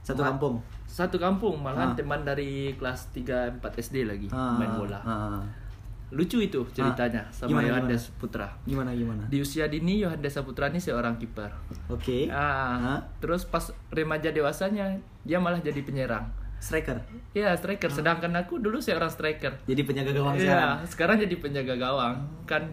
satu 0.01 0.23
kampung. 0.23 0.63
satu 0.85 1.19
kampung 1.19 1.59
malahan 1.59 1.91
Ah. 1.91 1.95
teman 1.95 2.23
dari 2.23 2.73
kelas 2.73 3.11
3 3.11 3.51
4 3.53 3.77
SD 3.77 4.03
lagi 4.03 4.25
Ah, 4.29 4.55
main 4.55 4.73
bola. 4.73 4.97
ah. 4.99 5.43
Lucu 6.09 6.41
itu 6.41 6.65
ceritanya 6.73 7.21
sama 7.29 7.61
Gimana, 7.61 7.67
Yohannes 7.69 8.09
Putra. 8.17 8.49
Gimana 8.65 8.89
gimana? 8.91 9.23
Di 9.29 9.37
usia 9.37 9.69
dini 9.69 10.01
Yohannes 10.01 10.33
Putra 10.41 10.65
ini 10.67 10.81
seorang 10.81 11.21
kiper. 11.21 11.53
Oke. 11.87 12.25
Ah, 12.27 12.97
Hah? 12.97 12.99
terus 13.21 13.45
pas 13.45 13.61
remaja 13.93 14.33
dewasanya 14.33 14.97
dia 15.21 15.37
malah 15.37 15.61
jadi 15.61 15.85
penyerang. 15.85 16.25
Striker. 16.59 16.99
Iya, 17.31 17.55
striker. 17.55 17.87
Sedangkan 17.87 18.35
aku 18.35 18.59
dulu 18.59 18.81
seorang 18.81 19.07
striker. 19.07 19.63
Jadi 19.63 19.81
penjaga 19.85 20.11
gawang 20.11 20.35
Iya, 20.35 20.43
sekarang. 20.43 20.75
sekarang 20.89 21.15
jadi 21.23 21.35
penjaga 21.37 21.75
gawang. 21.77 22.15
Kan 22.43 22.63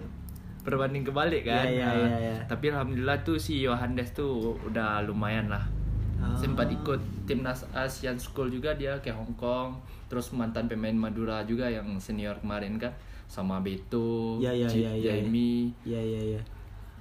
berbanding 0.66 1.07
kebalik 1.07 1.46
kan. 1.46 1.62
Iya, 1.62 1.70
iya, 1.70 1.87
Ah, 1.87 1.94
iya, 1.94 2.16
iya. 2.18 2.35
Tapi 2.51 2.75
alhamdulillah 2.75 3.22
tuh 3.22 3.38
si 3.38 3.62
Yohannes 3.62 4.11
tuh 4.11 4.59
udah 4.66 5.05
lumayan 5.07 5.46
lah. 5.46 5.62
Ah. 6.18 6.35
Sempat 6.35 6.66
ikut 6.66 6.99
timnas 7.29 7.62
Asian 7.70 8.18
School 8.18 8.51
juga 8.51 8.75
dia 8.75 8.99
ke 8.99 9.12
Hong 9.12 9.37
Kong. 9.38 9.79
Terus 10.11 10.33
mantan 10.33 10.66
pemain 10.66 10.96
Madura 10.96 11.44
juga 11.44 11.68
yang 11.68 11.87
senior 12.01 12.40
kemarin 12.40 12.81
kan 12.81 12.90
sama 13.27 13.61
Beto, 13.61 14.39
Iya, 14.39 14.55
iya, 14.55 14.69
Chip 14.71 14.81
iya, 14.87 14.93
iya. 14.95 15.12
Jamie. 15.21 15.75
Iya 15.83 16.01
iya 16.01 16.21
iya. 16.35 16.41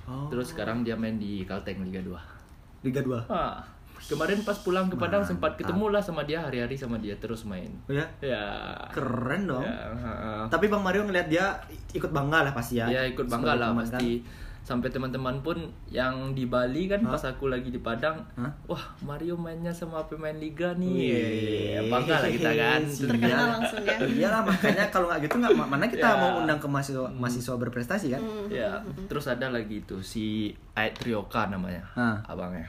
Oh. 0.05 0.29
Terus 0.29 0.53
sekarang 0.53 0.85
dia 0.85 0.93
main 0.93 1.17
di 1.17 1.45
Kalteng 1.45 1.81
Liga 1.81 2.01
2. 2.01 2.85
Liga 2.85 3.01
2. 3.01 3.25
Ah, 3.25 3.65
kemarin 4.05 4.37
pas 4.45 4.57
pulang 4.61 4.85
ke 4.85 4.95
Padang 4.99 5.25
sempat 5.25 5.57
ketemu 5.57 5.89
lah 5.89 6.01
sama 6.03 6.21
dia 6.21 6.45
hari-hari 6.45 6.77
sama 6.77 7.01
dia 7.01 7.17
terus 7.17 7.41
main. 7.49 7.73
Oh 7.89 7.93
ya? 7.93 8.05
Ya. 8.21 8.73
Keren 8.93 9.49
dong. 9.49 9.65
Ya, 9.65 9.89
ha-ha. 9.97 10.45
Tapi 10.45 10.69
Bang 10.69 10.85
Mario 10.85 11.09
ngeliat 11.09 11.25
dia 11.25 11.57
ikut 11.97 12.13
bangga 12.13 12.45
lah 12.45 12.53
pasti 12.53 12.77
ya. 12.77 12.85
Ya 12.85 13.01
ikut 13.09 13.25
bangga 13.25 13.57
Sebagai 13.57 13.61
lah 13.65 13.69
pasti. 13.81 14.21
Sampai 14.65 14.89
teman-teman 14.89 15.37
pun 15.39 15.61
yang 15.85 16.33
di 16.33 16.43
Bali 16.43 16.89
kan 16.89 17.05
pas 17.05 17.21
aku 17.21 17.47
lagi 17.47 17.69
di 17.69 17.77
Padang, 17.77 18.17
Hah? 18.33 18.49
wah 18.65 18.81
Mario 18.99 19.37
mainnya 19.37 19.69
sama 19.69 20.01
pemain 20.03 20.33
liga 20.33 20.73
nih. 20.73 20.89
Wih. 20.89 21.85
Bangga 21.85 22.17
lah 22.17 22.27
kita 22.27 22.49
kan. 22.51 22.81
Terkenal 23.05 23.45
langsung 23.55 23.79
ya. 23.79 23.97
Iya 24.01 24.27
lah 24.27 24.41
makanya 24.41 24.89
kalau 24.89 25.05
nggak 25.05 25.21
gitu 25.23 25.37
nggak 25.37 25.53
mana 25.55 25.85
kita 25.85 26.01
Ya. 26.03 26.17
mau 26.17 26.41
undang 26.41 26.57
ke 26.57 26.65
mahasiswa 26.65 27.05
mahasiswa 27.07 27.55
berprestasi 27.55 28.07
kan? 28.09 28.21
Ya, 28.49 28.81
terus 29.05 29.25
ada 29.25 29.47
lagi 29.47 29.79
tuh 29.79 30.01
si 30.01 30.49
Ait 30.73 30.91
Trioka 30.91 31.45
namanya, 31.45 31.85
Hah. 31.93 32.25
abangnya. 32.25 32.65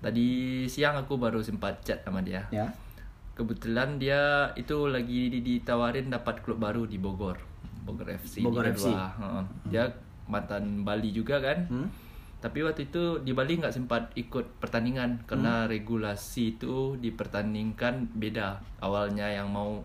Tadi 0.00 0.26
siang 0.66 0.98
aku 0.98 1.14
baru 1.14 1.38
sempat 1.38 1.78
chat 1.80 2.02
sama 2.02 2.20
dia. 2.20 2.42
Ya. 2.50 2.66
Kebetulan 3.32 3.96
dia 3.96 4.50
itu 4.52 4.84
lagi 4.84 5.30
di- 5.30 5.40
ditawarin 5.40 6.10
dapat 6.10 6.42
klub 6.42 6.58
baru 6.58 6.84
di 6.84 6.98
Bogor. 6.98 7.38
Bogor 7.80 8.10
FC. 8.10 8.42
Bogor 8.42 8.66
FC. 8.66 8.88
2. 8.88 8.98
Heeh. 8.98 9.44
Dia 9.68 9.84
mantan 10.30 10.80
Bali 10.80 11.10
juga 11.10 11.36
kan. 11.38 11.66
Hmm? 11.66 11.88
Tapi 12.40 12.62
waktu 12.62 12.86
itu 12.86 13.20
di 13.20 13.30
Bali 13.30 13.58
nggak 13.58 13.74
sempat 13.74 14.14
ikut 14.14 14.56
pertandingan 14.56 15.20
karena 15.26 15.64
Hmm. 15.64 15.68
regulasi 15.68 16.56
itu 16.56 16.96
dipertandingkan 16.96 18.08
beda. 18.14 18.56
Awalnya 18.78 19.28
yang 19.28 19.50
mau 19.50 19.84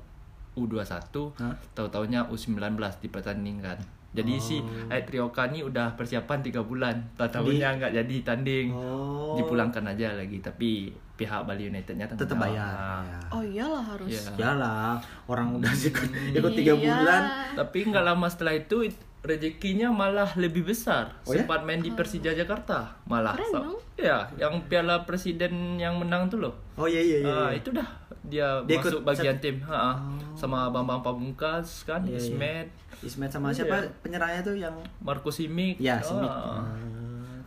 U21, 0.55 1.35
Hah? 1.35 1.51
tahu-taunya 1.73 2.23
U19 2.25 2.63
dipertandingkan. 3.01 3.75
Jadi 4.15 4.39
si 4.39 4.55
Oh. 4.55 4.87
Ait 4.87 5.03
Ryoka 5.03 5.43
ni 5.45 5.59
udah 5.59 5.91
persiapan 5.93 6.39
tiga 6.39 6.63
bulan. 6.63 6.95
Tak 7.19 7.35
tahunya 7.35 7.75
nggak 7.75 7.91
jadi 7.93 8.15
tanding. 8.23 8.71
Oh. 8.71 9.35
Dipulangkan 9.35 9.83
aja 9.85 10.15
lagi. 10.15 10.39
Tapi 10.39 10.87
pihak 11.13 11.43
Bali 11.43 11.67
Unitednya 11.67 12.07
Tetap 12.07 12.39
bayar. 12.39 13.03
Ya. 13.03 13.19
Oh 13.29 13.43
iyalah 13.43 13.83
harus. 13.83 14.07
Iya. 14.07 14.31
Yalah, 14.37 14.95
orang 15.27 15.59
udah 15.59 15.67
ikut 15.91 16.07
ikut 16.31 16.51
tiga 16.55 16.71
Iya. 16.73 16.95
bulan. 16.95 17.21
Tapi 17.57 17.77
nggak 17.85 18.05
lama 18.05 18.27
setelah 18.27 18.55
itu 18.55 18.87
it- 18.87 19.03
rezekinya 19.25 19.89
malah 19.89 20.29
lebih 20.35 20.63
besar. 20.63 21.17
Oh 21.23 21.33
ya? 21.33 21.41
Sempat 21.41 21.65
main 21.65 21.81
di 21.81 21.89
Persija 21.89 22.31
Jakarta 22.31 22.93
malah. 23.03 23.33
Keren 23.33 23.51
dong. 23.51 23.77
Ya, 23.95 24.29
yang 24.37 24.61
Piala 24.63 25.01
Presiden 25.03 25.51
yang 25.75 25.97
menang 25.97 26.27
tuh 26.27 26.39
loh. 26.39 26.53
Oh 26.75 26.85
iya 26.85 26.99
iya 26.99 27.17
iya. 27.19 27.33
Ah, 27.41 27.51
itu 27.51 27.71
dah 27.71 27.87
dia, 28.21 28.61
Dia 28.63 28.75
ikut 28.75 28.91
masuk 28.91 29.01
bagian 29.03 29.37
tim. 29.39 29.57
Ha, 29.63 29.97
sama 30.33 30.69
Bambang 30.69 31.01
Pamungkas 31.01 31.83
kan, 31.83 32.03
Iya, 32.03 32.13
iya. 32.13 32.19
Ismet, 32.19 32.67
Ismet 33.01 33.29
sama 33.29 33.49
Iya. 33.49 33.63
siapa 33.63 33.75
penyerangnya 33.99 34.41
tuh 34.43 34.55
yang 34.55 34.75
Marco 34.99 35.29
Simic. 35.29 35.77
ya 35.77 35.97
Simic. 35.99 36.25
Ah, 36.25 36.61
Ah, 36.61 36.65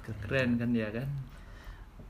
keren. 0.01 0.19
keren 0.21 0.51
kan 0.57 0.71
dia 0.71 0.89
kan. 0.91 1.07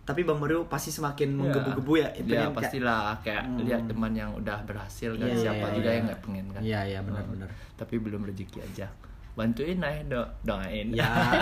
Tapi 0.05 0.25
Bang 0.25 0.41
Mario 0.41 0.65
pasti 0.65 0.89
semakin 0.89 1.37
menggebu-gebu 1.37 1.93
ya. 1.95 2.09
Ya, 2.09 2.13
pengen 2.15 2.25
kayak- 2.25 2.57
pastilah 2.57 3.13
kayak 3.21 3.45
Hmm. 3.45 3.61
lihat 3.61 3.83
teman 3.85 4.13
yang 4.15 4.31
udah 4.33 4.65
berhasil 4.65 5.13
kan 5.13 5.29
Iya, 5.29 5.37
siapa 5.39 5.67
iya, 5.67 5.75
juga 5.75 5.85
iya. 5.85 5.93
yang 5.93 6.05
nggak 6.07 6.21
pengen 6.23 6.47
kan. 6.49 6.61
Iya 6.63 6.81
iya 6.87 6.99
Ah, 6.99 7.05
benar-benar. 7.05 7.49
Tapi 7.77 7.95
belum 7.99 8.25
rezeki 8.25 8.59
aja. 8.63 8.89
Bantuin 9.39 9.79
lah 9.79 9.95
do 10.11 10.19
doain. 10.43 10.91
Ya, 10.91 11.39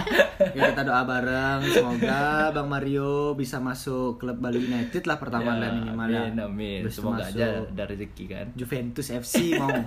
ya 0.53 0.77
kita 0.77 0.85
doa 0.85 1.09
bareng 1.09 1.65
semoga 1.65 2.53
Bang 2.53 2.69
Mario 2.69 3.33
bisa 3.33 3.57
masuk 3.57 4.21
klub 4.21 4.37
Bali 4.37 4.61
United 4.69 5.09
lah 5.09 5.17
pertama 5.17 5.57
Ya, 5.57 5.65
lah 5.65 5.71
minimal 5.73 6.09
ya. 6.13 6.21
Amin, 6.29 6.37
amin. 6.37 6.81
Terus 6.85 7.01
Semoga 7.01 7.25
aja 7.25 7.65
ada 7.65 7.85
rezeki 7.89 8.25
kan. 8.29 8.47
Juventus 8.53 9.09
FC 9.09 9.57
mau. 9.57 9.73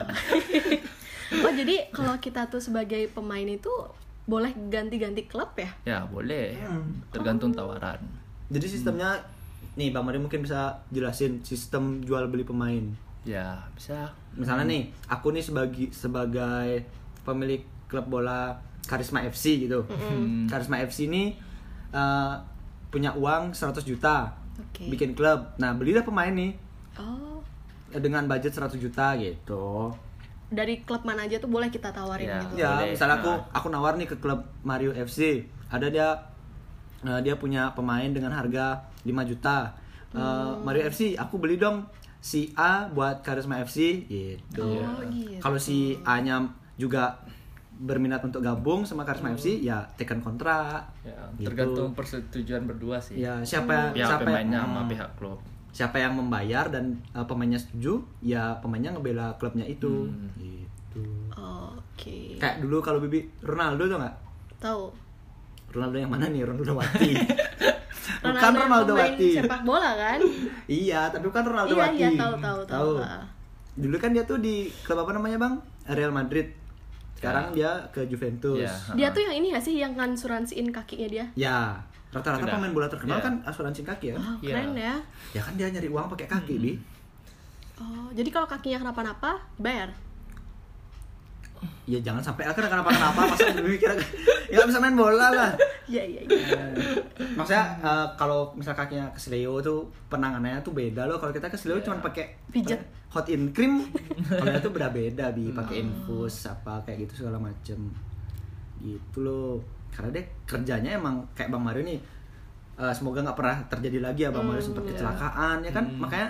Oh 1.30 1.54
jadi 1.54 1.94
kalau 1.94 2.18
kita 2.18 2.50
tuh 2.50 2.58
sebagai 2.58 3.06
pemain 3.14 3.46
itu 3.46 3.70
boleh 4.26 4.50
ganti-ganti 4.74 5.30
klub 5.30 5.54
ya? 5.54 5.70
Ya 5.86 6.00
boleh. 6.10 6.58
Hmm. 6.58 7.06
Tergantung 7.14 7.54
tawaran. 7.54 8.02
Jadi 8.50 8.66
sistemnya 8.66 9.22
nih 9.78 9.94
Bang 9.94 10.10
Mario 10.10 10.26
mungkin 10.26 10.42
bisa 10.42 10.82
jelasin 10.90 11.46
sistem 11.46 12.02
jual 12.02 12.26
beli 12.34 12.42
pemain. 12.42 12.82
Ya 13.30 13.62
bisa. 13.78 14.10
Misalnya 14.34 14.66
nih, 14.66 14.90
aku 15.06 15.30
nih 15.30 15.46
sebagai 15.46 15.94
sebagai 15.94 16.82
pemilik 17.22 17.62
klub 17.90 18.06
bola 18.08 18.54
Karisma 18.82 19.20
FC 19.22 19.60
gitu. 19.60 19.84
Hmm. 19.84 20.46
Karisma 20.46 20.78
FC 20.80 21.06
ini 21.06 21.34
eh, 21.90 22.34
punya 22.88 23.12
uang 23.12 23.52
100 23.52 23.82
juta. 23.84 24.30
Oke. 24.56 24.88
Bikin 24.88 25.12
klub. 25.12 25.58
Nah, 25.58 25.74
belilah 25.74 26.02
pemain 26.02 26.30
nih 26.30 26.54
Oh 26.96 27.42
dengan 27.90 28.24
budget 28.24 28.52
100 28.52 28.78
juta 28.78 29.14
gitu. 29.16 29.90
dari 30.48 30.82
klub 30.82 31.02
mana 31.04 31.24
aja 31.24 31.38
tuh 31.38 31.46
boleh 31.46 31.70
kita 31.70 31.90
tawarin 31.90 32.26
Ya. 32.26 32.42
gitu? 32.42 32.54
Ya, 32.58 32.70
Boleh. 32.76 32.90
misalnya 32.92 33.16
aku 33.18 33.30
Nah. 33.30 33.54
aku 33.54 33.68
nawar 33.70 33.94
nih 33.96 34.06
ke 34.06 34.18
klub 34.18 34.42
Mario 34.62 34.90
FC. 34.92 35.46
Ada 35.68 35.88
dia 35.88 36.10
eh, 37.00 37.20
dia 37.22 37.34
punya 37.34 37.70
pemain 37.72 38.06
dengan 38.06 38.30
harga 38.30 38.82
5 39.02 39.22
juta. 39.24 39.70
Eh, 40.10 40.18
Hmm. 40.18 40.62
Mario 40.62 40.84
FC, 40.84 41.14
aku 41.16 41.38
beli 41.38 41.56
dong 41.56 41.86
si 42.20 42.50
A 42.54 42.90
buat 42.90 43.22
Karisma 43.22 43.62
FC 43.62 44.04
gitu. 44.04 44.66
Oh, 44.66 45.00
gitu. 45.08 45.38
Kalau 45.40 45.56
si 45.56 45.96
A-nya 46.04 46.44
juga 46.76 47.16
berminat 47.80 48.20
untuk 48.20 48.40
gabung 48.40 48.84
sama 48.84 49.02
Karisma 49.02 49.32
FC, 49.32 49.60
ya 49.60 49.88
tekan 49.96 50.20
kontrak. 50.20 50.84
Ya, 51.00 51.16
Gitu. 51.34 51.48
tergantung 51.48 51.92
persetujuan 51.94 52.64
berdua 52.66 53.00
sih. 53.00 53.18
Ya, 53.18 53.40
siapa 53.42 53.90
Pihak 53.90 54.04
siapa 54.06 54.24
pemainnya 54.26 54.60
hmm, 54.60 54.68
sama 54.70 54.82
pihak 54.86 55.10
klub. 55.16 55.40
siapa 55.70 55.96
yang 55.96 56.14
membayar 56.14 56.68
dan 56.68 56.86
eh, 57.10 57.24
pemainnya 57.24 57.56
setuju, 57.56 58.04
ya 58.20 58.58
pemainnya 58.60 58.92
ngebela 58.92 59.32
klubnya 59.36 59.64
itu. 59.64 60.06
Hmm. 60.06 60.28
Gitu. 60.36 61.06
Oke. 61.32 62.36
Kayak 62.36 62.60
dulu 62.60 62.80
kalau 62.80 63.00
Bibi 63.00 63.24
Ronaldo 63.40 63.86
tuh 63.86 63.98
nggak? 63.98 64.16
Tahu. 64.60 64.84
Ronaldo 65.70 65.98
yang 65.98 66.10
mana 66.10 66.26
nih? 66.28 66.44
Ronaldo 66.44 66.74
Wati. 66.76 67.12
bukan 68.26 68.52
Ronaldo 68.58 68.94
yang 68.94 69.14
Wati. 69.14 69.30
sepak 69.38 69.62
bola 69.62 69.92
kan? 69.96 70.20
iya, 70.66 71.08
tapi 71.08 71.24
bukan 71.24 71.44
Ronaldo 71.46 71.74
Iya, 71.74 71.82
Wati. 71.86 71.96
iya, 71.96 72.10
tahu, 72.18 72.34
tahu, 72.42 72.60
tahu. 72.66 72.92
Ah. 73.00 73.24
Dulu 73.74 73.96
kan 73.96 74.12
dia 74.12 74.26
tuh 74.26 74.42
di 74.42 74.68
klub 74.84 75.00
apa 75.00 75.14
namanya, 75.14 75.38
Bang? 75.40 75.54
Real 75.88 76.12
Madrid. 76.12 76.52
Sekarang 77.20 77.52
dia 77.52 77.72
ke 77.92 78.08
Juventus. 78.08 78.58
Ya. 78.58 78.72
Dia 78.96 79.08
tuh 79.12 79.22
yang 79.22 79.36
ini 79.36 79.52
gak 79.52 79.60
sih 79.62 79.76
yang 79.76 79.92
ngansuransiin 79.94 80.72
kakinya 80.72 81.08
dia? 81.10 81.26
Ya, 81.36 81.76
rata-rata 82.10 82.42
Sudah. 82.42 82.56
pemain 82.56 82.72
bola 82.72 82.88
terkenal 82.88 83.20
Ya. 83.20 83.24
kan 83.24 83.34
asuransi 83.44 83.84
kaki 83.84 84.06
ya. 84.10 84.16
Oh, 84.16 84.36
Iya. 84.40 84.56
keren 84.56 84.72
ya. 84.74 84.96
Ya 85.36 85.42
kan 85.44 85.54
dia 85.54 85.68
nyari 85.68 85.88
uang 85.88 86.08
pakai 86.08 86.26
kaki, 86.26 86.56
Hmm. 86.56 86.64
Bi. 86.64 86.74
Oh, 87.76 88.08
jadi 88.12 88.28
kalau 88.28 88.44
kakinya 88.44 88.80
kenapa-napa, 88.82 89.40
bayar. 89.56 89.92
Ya 91.90 92.00
jangan 92.00 92.22
sampai 92.22 92.46
akhirnya 92.46 92.70
kenapa-kenapa 92.70 93.34
masa 93.34 93.50
Bibi 93.50 93.82
kira 93.82 93.98
nggak 93.98 94.68
bisa 94.70 94.78
main 94.78 94.94
bola 94.94 95.28
lah. 95.34 95.52
Iya, 95.90 96.06
iya, 96.06 96.22
iya. 96.22 96.62
Maksudnya 97.34 97.66
eh, 97.82 98.08
kalau 98.14 98.54
misal 98.54 98.78
kakinya 98.78 99.10
kesleo 99.12 99.58
tuh 99.58 99.90
penanganannya 100.06 100.62
tuh 100.62 100.72
beda 100.72 101.10
loh. 101.10 101.18
Kalau 101.18 101.34
kita 101.34 101.50
kesleo 101.50 101.82
cuma 101.82 101.98
pakai 101.98 102.38
Pijat. 102.54 102.78
hot 103.10 103.26
in 103.34 103.50
cream. 103.50 103.90
Kalau 104.30 104.54
itu 104.54 104.70
beda-beda 104.70 105.34
bi, 105.34 105.50
pakai 105.50 105.82
infus 105.82 106.46
apa 106.46 106.78
kayak 106.86 107.10
gitu 107.10 107.26
segala 107.26 107.42
macem. 107.42 107.90
Gitu 108.78 109.18
loh. 109.26 109.58
Karena 109.90 110.14
dia 110.14 110.24
kerjanya 110.46 110.94
emang 111.02 111.26
kayak 111.34 111.50
Bang 111.50 111.66
Mario 111.66 111.82
nih. 111.82 112.00
eh, 112.80 112.94
semoga 112.96 113.20
nggak 113.20 113.36
pernah 113.36 113.58
terjadi 113.68 114.00
lagi 114.00 114.22
ya 114.24 114.32
Bang 114.32 114.46
Mario 114.48 114.62
sempat 114.62 114.86
kecelakaan 114.88 115.66
ya 115.66 115.72
kan. 115.74 115.90
Makanya 115.98 116.30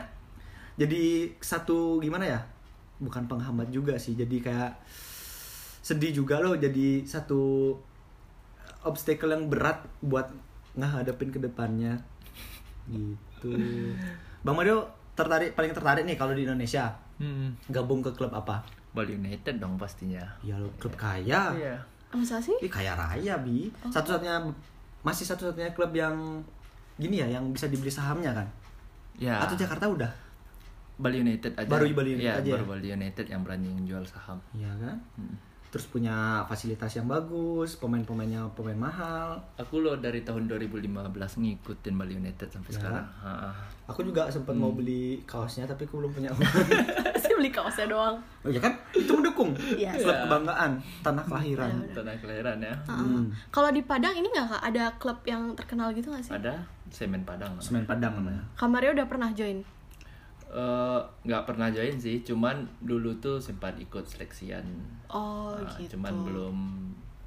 jadi 0.80 1.30
satu 1.44 2.00
gimana 2.00 2.26
ya? 2.26 2.40
Bukan 3.04 3.28
penghambat 3.28 3.68
juga 3.70 4.00
sih. 4.00 4.16
Jadi 4.16 4.40
kayak 4.40 4.72
sedih 5.90 6.14
juga 6.14 6.38
loh 6.38 6.54
jadi 6.54 7.02
satu 7.04 7.74
obstacle 8.82 9.30
yang 9.30 9.50
berat 9.50 9.82
buat 10.00 10.30
ngehadapin 10.74 11.30
ke 11.30 11.40
depannya 11.40 11.98
gitu 12.86 13.58
Bang 14.40 14.54
Mario 14.54 14.86
tertarik 15.14 15.52
paling 15.52 15.74
tertarik 15.74 16.04
nih 16.04 16.16
kalau 16.16 16.32
di 16.32 16.44
Indonesia 16.44 16.94
Hmm. 17.20 17.52
gabung 17.68 18.00
ke 18.00 18.08
klub 18.10 18.32
apa 18.32 18.64
Bali 18.90 19.14
United 19.14 19.60
dong 19.60 19.76
pastinya. 19.76 20.24
ya 20.40 20.56
lo 20.56 20.72
klub 20.78 20.96
kaya 20.96 21.52
Iya. 21.52 21.76
Oh, 22.10 22.18
masa 22.18 22.40
sih? 22.40 22.56
Ih, 22.58 22.72
kaya 22.72 22.96
raya 22.96 23.36
bi 23.38 23.68
satu-satunya 23.84 24.40
masih 25.02 25.28
satu-satunya 25.28 25.70
klub 25.70 25.92
yang 25.92 26.16
gini 26.96 27.20
ya 27.20 27.28
yang 27.30 27.44
bisa 27.50 27.68
dibeli 27.68 27.90
sahamnya 27.90 28.32
kan 28.32 28.48
Ya. 29.14 29.36
atau 29.38 29.54
Jakarta 29.54 29.84
udah 29.86 30.08
Bali 30.96 31.20
United 31.20 31.52
aja. 31.54 31.68
Baru 31.68 31.92
Bali 31.92 32.16
United 32.16 32.24
Iya, 32.26 32.40
aja 32.40 32.50
Baru 32.50 32.64
ya? 32.64 32.70
Bali 32.72 32.88
United 32.90 33.26
yang 33.28 33.42
berani 33.42 33.70
jual 33.84 34.04
saham. 34.04 34.40
Iya 34.54 34.72
kan 34.74 34.96
Hmm. 35.16 35.36
Terus 35.70 35.86
punya 35.86 36.14
fasilitas 36.44 36.90
yang 36.92 37.06
bagus 37.06 37.78
pemain-pemainnya 37.78 38.42
pemain 38.52 38.76
mahal 38.80 39.38
Aku 39.56 39.80
loh 39.80 39.94
dari 39.96 40.22
tahun 40.22 40.46
2015 40.48 40.90
ngikutin 41.38 41.94
Bali 41.94 42.14
United 42.16 42.48
sampai 42.48 42.70
Ya. 42.70 42.76
sekarang. 42.76 43.06
Ha. 43.20 43.54
aku 43.86 44.02
juga 44.04 44.26
sempat 44.26 44.54
mau 44.54 44.70
beli 44.70 45.22
kaosnya 45.24 45.64
tapi 45.64 45.84
aku 45.84 45.98
belum 45.98 46.12
punya 46.12 46.30
uang 46.30 46.42
Saya 47.22 47.34
beli 47.36 47.50
kaosnya 47.50 47.86
doang. 47.86 48.16
Oh 48.40 48.48
ya 48.48 48.58
kan? 48.58 48.74
Itu 48.92 49.12
mendukung. 49.12 49.52
Iya. 49.58 49.94
Klub 49.94 50.10
Iya. 50.10 50.24
kebanggaan, 50.24 50.72
tanah 51.02 51.24
kelahiran. 51.24 51.72
Tanah 51.92 52.14
kelahiran 52.18 52.58
ya. 52.60 52.74
Hmm. 52.86 53.30
Kalau 53.50 53.70
di 53.70 53.82
Padang 53.82 54.14
ini 54.14 54.26
nggak 54.26 54.48
kak 54.48 54.64
ada 54.64 54.84
klub 54.96 55.20
yang 55.24 55.54
terkenal 55.54 55.90
gitu 55.92 56.10
nggak 56.10 56.24
sih? 56.24 56.34
Ada 56.34 56.54
Semen 56.90 57.22
Padang. 57.22 57.54
Semen 57.60 57.84
Padang 57.84 58.14
namanya. 58.16 58.42
Kamario 58.56 58.90
udah 58.92 59.06
pernah 59.06 59.30
join. 59.32 59.62
Eh, 60.50 61.00
nggak 61.24 61.46
pernah 61.46 61.70
join 61.70 61.94
sih, 61.94 62.26
cuman 62.26 62.58
dulu 62.82 63.14
tuh 63.18 63.38
sempat 63.38 63.78
ikut 63.78 64.02
seleksian. 64.02 64.66
Oh 65.06 65.54
Nah, 65.54 65.70
gitu. 65.78 65.94
Cuman 65.94 66.26
belum 66.26 66.58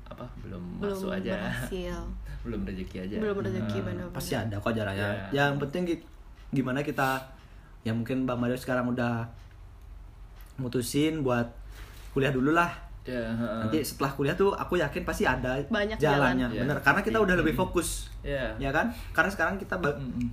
apa 0.05 0.27
belum, 0.43 0.83
belum 0.83 0.91
masuk 0.91 1.15
aja. 1.15 1.39
berhasil. 1.39 1.97
belum 2.45 2.67
rezeki 2.67 2.97
aja. 3.01 3.17
Belum 3.23 3.39
rezeki 3.39 3.79
Nah, 3.79 3.85
benar-benar. 3.87 4.17
Pasti 4.19 4.35
ada 4.35 4.59
kok 4.59 4.75
jalannya. 4.75 5.07
Iya. 5.07 5.27
Yang 5.31 5.53
penting 5.63 5.83
gi- 5.87 6.05
gimana 6.53 6.83
kita 6.83 7.23
ya 7.83 7.95
mungkin 7.95 8.27
Bang 8.27 8.43
Mario 8.43 8.59
sekarang 8.59 8.91
udah 8.91 9.31
mutusin 10.57 11.23
buat 11.23 11.47
kuliah 12.11 12.31
dulu 12.31 12.53
lah. 12.53 12.71
Ya, 13.03 13.35
ha. 13.35 13.67
Nanti 13.67 13.83
setelah 13.83 14.15
kuliah 14.15 14.39
tuh 14.39 14.55
aku 14.55 14.79
yakin 14.79 15.03
pasti 15.03 15.27
ada 15.27 15.59
Banyak 15.67 15.99
jalannya, 15.99 16.47
jalan. 16.47 16.63
bener. 16.63 16.77
Iya. 16.79 16.85
Karena 16.87 17.01
kita 17.03 17.19
udah 17.19 17.35
lebih 17.35 17.51
fokus, 17.53 18.07
Ya. 18.23 18.55
ya 18.63 18.71
kan? 18.71 18.95
Karena 19.11 19.27
sekarang 19.27 19.59
kita 19.59 19.75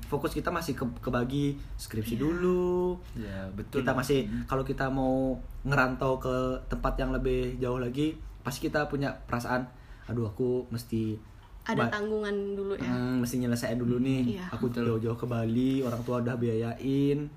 fokus 0.05 0.38
kita 0.38 0.53
masih 0.53 0.77
ke 0.77 0.86
kebagi 1.01 1.58
skripsi 1.82 2.21
dulu. 2.21 2.93
Ya, 3.17 3.49
betul. 3.58 3.82
Kita 3.82 3.97
masih 3.97 4.29
kalau 4.45 4.62
kita 4.62 4.86
mau 4.86 5.34
ngerantau 5.65 6.21
ke 6.21 6.36
tempat 6.69 6.93
yang 6.95 7.10
lebih 7.10 7.58
jauh 7.58 7.82
lagi, 7.82 8.13
pasti 8.45 8.69
kita 8.69 8.86
punya 8.86 9.17
perasaan, 9.25 9.65
aduh 10.05 10.29
aku 10.29 10.69
mesti 10.69 11.17
Ada 11.65 11.86
tanggungan 11.89 12.34
dulu 12.53 12.73
ya. 12.77 12.86
Hmm, 12.86 13.21
mesti 13.21 13.38
nyelesain 13.38 13.77
dulu 13.77 13.97
nih. 13.97 14.38
Iya. 14.38 14.45
Aku 14.53 14.69
jauh-jauh 14.69 15.13
ke 15.13 15.25
Bali, 15.25 15.82
orang 15.82 16.01
tua 16.01 16.17
udah 16.17 16.34
biayain. 16.34 17.29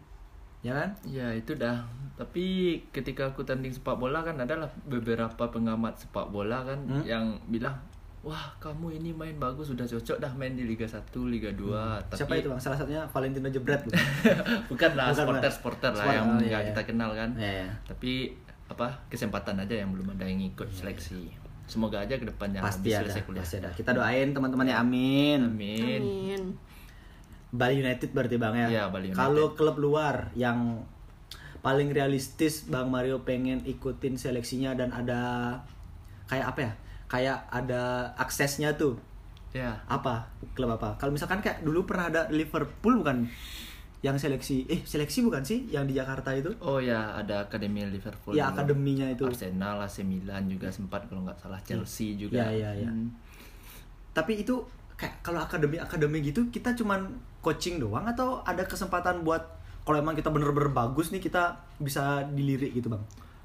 Ya 0.62 0.72
kan? 0.76 0.90
Ya 1.04 1.30
itu 1.30 1.52
dah. 1.52 1.82
Tapi 2.12 2.44
ketika 2.88 3.26
aku 3.26 3.42
tanding 3.42 3.70
sepak 3.70 3.96
bola 3.96 4.20
kan 4.20 4.36
adalah 4.36 4.68
beberapa 4.84 5.44
pengamat 5.44 5.98
sepak 5.98 6.28
bola 6.28 6.62
kan 6.62 6.78
Hmm? 6.84 7.02
yang 7.02 7.24
bilang, 7.46 7.74
wah 8.22 8.46
kamu 8.56 8.94
ini 8.94 9.10
main 9.10 9.34
bagus 9.36 9.66
sudah 9.68 9.82
cocok 9.82 10.18
dah 10.18 10.30
main 10.32 10.52
di 10.52 10.62
Liga 10.62 10.84
1, 10.84 11.02
Liga 11.26 11.50
2. 11.50 11.66
Tapi 12.00 12.06
Hmm. 12.06 12.16
Siapa 12.16 12.34
itu 12.36 12.46
Bang? 12.46 12.60
Salah 12.60 12.78
satunya 12.78 13.02
Valentino 13.04 13.48
Jebret 13.48 13.82
bukan? 13.82 13.98
bukan 14.70 14.90
lah 14.92 15.06
Bukan, 15.08 15.18
supporter-supporter 15.18 15.90
lah 15.90 15.98
Supporter, 15.98 16.14
yang 16.14 16.26
oh, 16.28 16.38
iya, 16.40 16.48
iya. 16.54 16.68
kita 16.70 16.82
kenal 16.84 17.10
kan. 17.12 17.30
Ya, 17.34 17.52
ya. 17.64 17.68
Tapi 17.84 18.12
apa 18.68 18.86
kesempatan 19.06 19.58
aja 19.58 19.74
yang 19.74 19.90
belum 19.90 20.12
ada 20.12 20.24
yang 20.24 20.40
ikut 20.40 20.64
Iya, 20.64 20.78
seleksi. 20.78 21.22
semoga 21.64 21.98
aja 21.98 22.14
ke 22.14 22.22
depannya 22.22 22.60
pasti 22.60 22.86
bisa 22.86 23.00
ada, 23.00 23.08
selesai 23.08 23.22
kuliah. 23.24 23.40
pasti 23.40 23.56
ada. 23.58 23.70
Kita 23.72 23.90
doain 23.90 24.28
teman-temannya 24.30 24.76
amin. 24.76 25.38
Amin. 25.42 26.00
Amin. 26.00 26.42
Bali 27.52 27.84
United 27.84 28.16
berarti 28.16 28.40
Bang 28.40 28.56
ya. 28.56 28.68
Iya, 28.72 28.84
Bali 28.88 29.12
United. 29.12 29.20
Kalau 29.20 29.52
klub 29.52 29.76
luar 29.76 30.32
yang 30.32 30.80
paling 31.60 31.92
realistis 31.92 32.64
Bang 32.66 32.88
Mario 32.88 33.22
pengen 33.22 33.62
ikutin 33.68 34.16
seleksinya 34.16 34.72
dan 34.72 34.90
ada 34.90 35.60
kayak 36.32 36.46
apa 36.56 36.60
ya? 36.64 36.72
Kayak 37.12 37.38
ada 37.52 38.16
aksesnya 38.16 38.72
tuh. 38.80 38.96
Ya. 39.52 39.84
Apa? 39.84 40.32
Klub 40.56 40.72
apa? 40.72 40.96
Kalau 40.96 41.12
misalkan 41.12 41.44
kayak 41.44 41.60
dulu 41.60 41.84
pernah 41.84 42.08
ada 42.08 42.22
Liverpool 42.32 43.04
bukan 43.04 43.28
yang 44.02 44.18
seleksi 44.18 44.66
eh 44.66 44.82
seleksi 44.82 45.22
bukan 45.22 45.46
sih 45.46 45.70
yang 45.70 45.86
di 45.86 45.94
Jakarta 45.94 46.34
itu? 46.34 46.56
Oh 46.58 46.82
ya, 46.82 47.14
ada 47.14 47.46
akademi 47.46 47.86
Liverpool. 47.86 48.34
Ya 48.34 48.48
akademinya 48.50 49.06
itu. 49.12 49.28
Arsenal, 49.28 49.78
AC 49.78 50.02
Milan 50.02 50.48
juga 50.50 50.72
sempat 50.72 51.06
kalau 51.06 51.22
nggak 51.22 51.38
salah 51.38 51.60
Chelsea 51.62 52.16
juga. 52.18 52.48
Iya, 52.48 52.48
iya, 52.50 52.70
iya. 52.82 52.90
Hmm. 52.90 53.12
Tapi 54.16 54.42
itu 54.42 54.58
kayak 54.98 55.22
kalau 55.22 55.44
akademi-akademi 55.44 56.18
gitu 56.24 56.50
kita 56.50 56.74
cuman 56.74 57.12
coaching 57.42 57.76
doang 57.76 58.06
atau 58.06 58.40
ada 58.42 58.62
kesempatan 58.62 59.20
buat 59.20 59.42
kalau 59.82 59.98
emang 59.98 60.14
kita 60.14 60.30
bener-bener 60.30 60.70
bagus 60.70 61.10
nih 61.10 61.18
kita 61.18 61.52
bisa 61.76 62.22
dilirik 62.30 62.70
gitu 62.72 62.86
bang? 62.86 63.02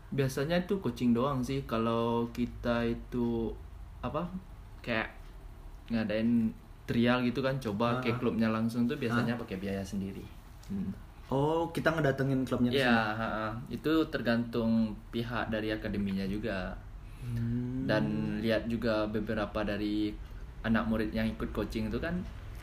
Biasanya 0.08 0.62
itu 0.62 0.78
coaching 0.78 1.12
doang 1.12 1.42
sih 1.42 1.66
kalau 1.66 2.30
kita 2.32 2.86
itu 2.86 3.50
apa 4.00 4.24
kayak 4.80 5.10
ngadain 5.90 6.54
trial 6.86 7.20
gitu 7.22 7.42
kan 7.42 7.58
coba 7.58 8.00
ke 8.00 8.08
Ah. 8.08 8.16
klubnya 8.16 8.48
langsung 8.48 8.86
tuh 8.86 8.96
biasanya 8.96 9.36
pakai 9.36 9.58
biaya 9.58 9.82
sendiri. 9.82 10.24
Hmm. 10.70 10.94
Oh 11.28 11.68
kita 11.76 11.92
ngedatengin 11.92 12.48
klubnya 12.48 12.72
Ya, 12.72 12.96
ha. 13.12 13.52
itu 13.68 13.92
tergantung 14.08 14.96
pihak 15.12 15.52
dari 15.52 15.76
akademinya 15.76 16.24
juga. 16.24 16.72
Hmm. 17.20 17.84
Dan 17.84 18.04
lihat 18.40 18.70
juga 18.70 19.04
beberapa 19.10 19.60
dari 19.60 20.16
anak 20.64 20.88
murid 20.88 21.12
yang 21.12 21.28
ikut 21.28 21.52
coaching 21.52 21.92
itu 21.92 22.00
kan 22.00 22.16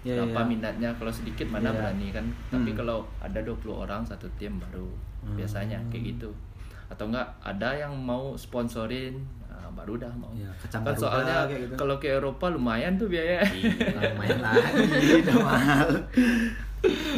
Ya, 0.04 0.20
berapa 0.20 0.36
ya. 0.38 0.46
minatnya 0.46 0.90
kalau 0.94 1.08
sedikit 1.08 1.48
mana 1.48 1.66
Ya. 1.66 1.74
berani 1.74 2.08
kan. 2.10 2.24
Tapi 2.48 2.70
Hmm. 2.70 2.78
kalau 2.78 2.98
ada 3.18 3.40
20 3.40 3.56
orang 3.74 4.04
satu 4.04 4.28
tim 4.34 4.60
baru 4.60 4.84
Hmm. 5.20 5.32
biasanya 5.34 5.80
kayak 5.88 6.14
gitu. 6.14 6.28
Atau 6.86 7.08
enggak 7.08 7.24
ada 7.40 7.72
yang 7.74 7.96
mau 7.96 8.32
sponsorin 8.34 9.16
nah, 9.42 9.72
baru 9.72 9.96
dah 9.96 10.12
mau. 10.12 10.28
Ya, 10.30 10.52
ke 10.54 10.68
kan 10.68 10.92
soalnya 10.92 11.48
gitu. 11.48 11.72
kalau 11.74 11.96
ke 11.96 12.12
Eropa 12.12 12.46
lumayan 12.46 12.94
tuh 12.94 13.08
biaya. 13.08 13.40
Nah, 13.40 14.12
main 14.14 14.36
lagi 14.38 14.68
udah 15.18 15.36
mahal. 15.40 15.88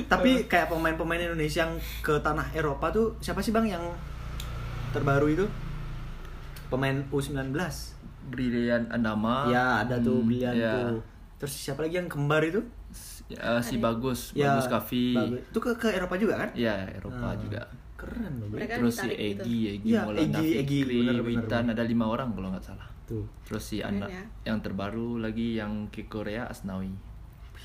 Tapi 0.07 0.47
kayak 0.47 0.71
pemain-pemain 0.71 1.19
Indonesia 1.21 1.61
yang 1.61 1.75
ke 2.01 2.15
tanah 2.21 2.47
Eropa 2.53 2.87
tuh 2.89 3.19
siapa 3.19 3.43
sih 3.43 3.51
bang 3.51 3.67
yang 3.69 3.83
terbaru 4.93 5.27
itu? 5.29 5.47
Pemain 6.69 7.03
U19. 7.11 7.51
Brilian 8.27 8.87
Andama. 8.89 9.47
ya 9.47 9.83
ada 9.83 9.99
tuh 9.99 10.19
Hmm, 10.19 10.27
Brilian 10.29 10.55
ya. 10.55 10.73
tuh. 10.89 10.99
Terus 11.37 11.55
siapa 11.61 11.83
lagi 11.83 11.95
yang 11.97 12.07
kembar 12.07 12.43
itu? 12.43 12.59
Ya, 13.27 13.59
si 13.59 13.77
bagus, 13.77 14.31
Ya, 14.33 14.55
bagus 14.55 14.67
Kavi. 14.69 15.07
bagus. 15.13 15.41
Itu 15.45 15.59
ke, 15.59 15.71
ke 15.75 15.89
Eropa 15.91 16.15
juga 16.15 16.39
kan? 16.39 16.51
Ya, 16.55 16.87
Eropa 16.87 17.27
Ah, 17.27 17.35
juga. 17.35 17.63
Keren 17.97 18.33
loh. 18.39 18.49
Terus 18.53 18.95
si 18.95 19.09
ditarik 19.09 19.19
gitu. 19.19 19.43
Egi, 19.43 19.59
Egi 19.73 19.89
Iya, 19.89 20.01
Maulana 20.05 20.23
Egi, 20.39 20.47
Egi, 20.55 20.79
bener, 20.85 21.19
Witan 21.21 21.65
ada 21.67 21.83
lima 21.83 22.05
orang 22.07 22.29
kalau 22.31 22.49
nggak 22.51 22.63
salah. 22.63 22.87
Tuh. 23.05 23.27
Terus 23.43 23.65
si 23.65 23.77
Keren 23.79 23.99
anak 23.99 24.09
ya. 24.11 24.23
yang 24.45 24.59
terbaru 24.61 25.19
lagi 25.19 25.55
yang 25.55 25.73
ke 25.89 26.07
Korea 26.07 26.47
Asnawi. 26.47 26.93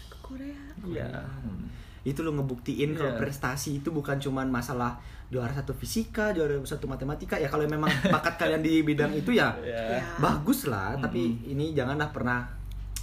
Ke 0.10 0.18
Korea. 0.20 0.58
Iya. 0.82 1.10
Hmm. 1.44 1.70
Itu 2.02 2.24
lo 2.24 2.32
ngebuktiin 2.32 2.96
kalau 2.96 3.14
Iya. 3.14 3.20
prestasi 3.20 3.78
itu 3.78 3.92
bukan 3.92 4.18
cuman 4.18 4.50
masalah 4.50 4.98
juara 5.28 5.52
satu 5.52 5.70
fisika, 5.72 6.32
juara 6.32 6.58
satu 6.64 6.88
matematika. 6.88 7.36
Ya 7.36 7.46
kalau 7.46 7.68
memang 7.68 7.86
bakat 8.10 8.40
kalian 8.40 8.64
di 8.64 8.82
bidang 8.82 9.14
itu 9.14 9.30
ya 9.32 9.54
Iya. 9.60 10.00
Ya. 10.00 10.04
bagus 10.18 10.66
lah. 10.66 10.98
Tapi 10.98 11.22
ini 11.46 11.76
janganlah 11.76 12.10
pernah 12.10 12.50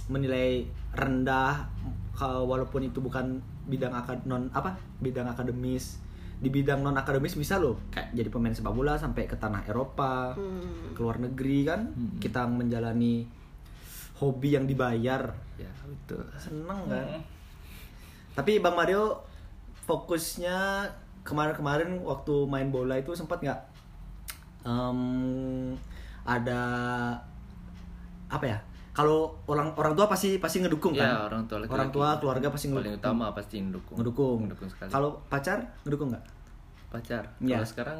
menilai 0.07 0.65
rendah 0.91 1.69
walaupun 2.21 2.83
itu 2.83 2.99
bukan 2.99 3.39
bidang 3.65 3.93
akad 3.93 4.25
non 4.25 4.51
apa 4.51 4.75
bidang 4.97 5.27
akademis. 5.27 6.03
Di 6.39 6.47
bidang 6.47 6.79
non 6.79 6.95
akademis 6.95 7.35
bisa 7.35 7.55
loh 7.55 7.79
kayak 7.89 8.11
jadi 8.11 8.27
pemain 8.27 8.51
sepak 8.51 8.71
bola 8.71 8.95
sampai 8.95 9.23
ke 9.23 9.35
tanah 9.35 9.63
Eropa. 9.63 10.33
Hmm. 10.33 10.91
ke 10.91 10.99
luar 10.99 11.19
negeri 11.19 11.63
kan 11.63 11.81
Hmm. 11.87 12.15
kita 12.17 12.43
menjalani 12.43 13.23
hobi 14.15 14.51
yang 14.51 14.63
dibayar 14.63 15.31
Ya, 15.55 15.71
betul. 15.81 16.23
seneng 16.35 16.87
kan 16.87 17.07
Hmm. 17.07 17.23
tapi 18.33 18.59
bang 18.59 18.71
Mario 18.71 19.19
fokusnya 19.83 20.87
kemarin-kemarin 21.23 21.99
waktu 22.01 22.45
main 22.45 22.67
bola 22.67 22.95
itu 22.95 23.11
sempat 23.11 23.39
nggak 23.39 23.59
em, 24.61 24.99
ada 26.23 26.61
apa 28.27 28.45
ya 28.45 28.59
kalau 28.99 29.19
orang 29.45 29.71
orang 29.73 29.93
tua 29.93 30.05
pasti 30.05 30.35
pasti 30.37 30.59
ngedukung 30.59 30.91
Ya, 30.91 31.07
kan 31.07 31.31
orang 31.31 31.43
tua 31.45 31.57
laki-laki. 31.57 31.71
orang 31.73 31.89
tua 31.89 32.07
keluarga 32.19 32.47
pasti 32.49 32.67
Paling 32.67 32.75
ngedukung 32.91 32.99
utama 32.99 33.25
pasti 33.31 33.55
ngedukung. 33.57 33.95
ngedukung 33.95 34.37
Ngedukung 34.43 34.67
sekali. 34.67 34.89
kalau 34.89 35.09
pacar 35.25 35.57
ngedukung 35.81 36.11
nggak 36.11 36.25
pacar. 36.89 37.23
Iya. 37.39 37.55
Kalau 37.55 37.67
sekarang 37.69 37.99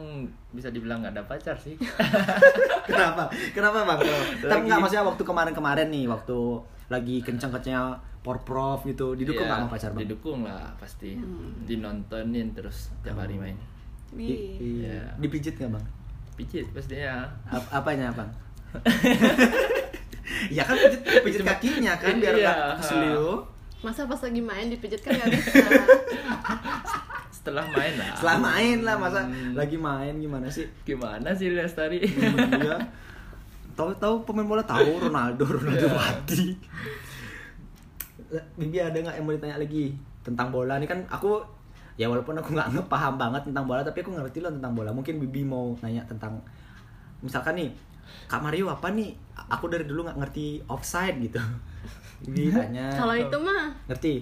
bisa 0.50 0.68
dibilang 0.68 1.00
nggak 1.00 1.14
ada 1.14 1.24
pacar 1.24 1.56
sih. 1.56 1.78
kenapa 2.90 3.24
kenapa 3.52 3.86
bang 3.86 4.00
tapi 4.42 4.66
nggak 4.66 4.80
maksudnya 4.80 5.06
waktu 5.06 5.24
kemarin-kemarin 5.24 5.88
nih 5.88 6.06
waktu 6.06 6.38
lagi 6.88 7.22
kencang-kencangnya 7.22 7.96
porprov 8.20 8.84
gitu 8.84 9.14
didukung 9.14 9.46
Iya, 9.46 9.56
nggak 9.56 9.62
sama 9.62 9.72
pacar 9.72 9.90
bang 9.94 10.02
Didukung 10.04 10.40
lah 10.44 10.68
pasti. 10.76 11.16
Dinontonin 11.64 12.52
terus 12.52 12.92
tiap 13.00 13.16
hari 13.16 13.38
main. 13.38 13.56
Di- 14.10 14.18
Wih. 14.20 14.28
di- 14.58 14.84
Iya. 14.84 15.16
dipijit 15.16 15.56
nggak 15.56 15.72
bang 15.72 15.86
Pijit 16.36 16.66
pastinya. 16.70 17.24
Ap- 17.48 17.72
apanya 17.74 18.10
bang 18.10 18.30
ya 20.47 20.63
kan 20.63 20.75
pijit, 20.75 21.02
pijit 21.25 21.41
kakinya 21.41 21.93
kan 21.95 22.15
biar 22.15 22.34
Iya. 22.34 22.47
nggak 22.47 22.78
keselio 22.80 23.32
Masa 23.80 24.04
pas 24.04 24.19
lagi 24.19 24.39
main 24.39 24.67
dipijit 24.67 24.99
kan 24.99 25.12
nggak 25.13 25.32
bisa. 25.34 25.56
Setelah 27.32 27.63
main 27.65 27.95
lah. 27.95 28.12
setelah 28.13 28.38
main 28.38 28.78
lah 28.82 28.95
masa 28.95 29.19
Hmm. 29.21 29.56
lagi 29.56 29.75
main 29.75 30.12
gimana 30.13 30.47
sih 30.47 30.67
Gimana 30.84 31.32
sih 31.32 31.47
Lestari? 31.49 32.04
iya 32.04 32.75
tahu-tahu 33.71 34.23
pemain 34.23 34.43
bola 34.45 34.60
tahu 34.62 34.99
Ronaldo 35.04 35.47
Ronaldo 35.49 35.88
Iya. 35.88 35.95
mati 35.95 36.43
Bibi 38.56 38.78
ada 38.78 38.93
nggak 38.93 39.15
yang 39.15 39.25
mau 39.25 39.34
ditanya 39.34 39.58
lagi 39.58 39.95
tentang 40.21 40.52
bola 40.52 40.75
ini 40.75 40.86
kan 40.86 40.99
aku 41.08 41.39
ya 41.95 42.06
walaupun 42.06 42.36
aku 42.36 42.52
nggak 42.52 42.75
ngepaham 42.75 43.15
banget 43.15 43.41
tentang 43.45 43.65
bola 43.65 43.82
tapi 43.82 44.04
aku 44.04 44.12
ngerti 44.12 44.39
loh 44.39 44.52
tentang 44.52 44.73
bola 44.73 44.91
mungkin 44.91 45.17
Bibi 45.17 45.41
mau 45.41 45.73
nanya 45.80 46.04
tentang 46.06 46.38
misalkan 47.19 47.56
nih 47.56 47.69
Kak 48.28 48.41
Mario 48.41 48.67
apa 48.67 48.89
nih 48.89 49.12
aku 49.50 49.65
dari 49.67 49.84
dulu 49.84 50.06
nggak 50.06 50.17
ngerti 50.17 50.62
offside 50.65 51.17
gitu 51.19 51.39
Bibi 52.24 52.52
tanya 52.52 52.91
Kalau 52.91 53.15
itu 53.15 53.38
mah 53.39 53.72
ngerti 53.88 54.13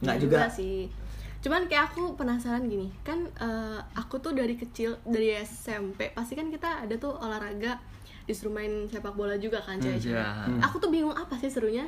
nggak 0.00 0.16
Nggak 0.16 0.16
juga, 0.20 0.38
sih. 0.48 0.86
Cuman 1.40 1.66
kayak 1.66 1.92
aku 1.92 2.14
penasaran 2.14 2.64
gini, 2.64 2.88
kan 3.02 3.20
eh, 3.36 3.78
aku 3.92 4.16
tuh 4.16 4.32
dari 4.32 4.54
kecil 4.54 4.96
dari 5.04 5.34
SMP 5.36 6.08
pasti 6.12 6.32
kan 6.32 6.48
kita 6.48 6.84
ada 6.84 6.94
tuh 6.96 7.12
olahraga 7.14 7.76
disuruh 8.24 8.48
main 8.50 8.88
sepak 8.88 9.12
bola 9.12 9.36
juga 9.36 9.60
kan 9.60 9.76
cewek-cewek. 9.76 10.16
iya. 10.16 10.56
Aku 10.62 10.80
tuh 10.80 10.88
bingung 10.88 11.12
apa 11.12 11.36
sih 11.36 11.48
serunya 11.48 11.84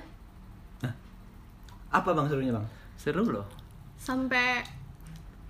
apa 1.86 2.10
bang 2.12 2.26
serunya 2.26 2.52
bang 2.52 2.66
Seru 2.96 3.24
loh. 3.24 3.46
sampai 3.96 4.60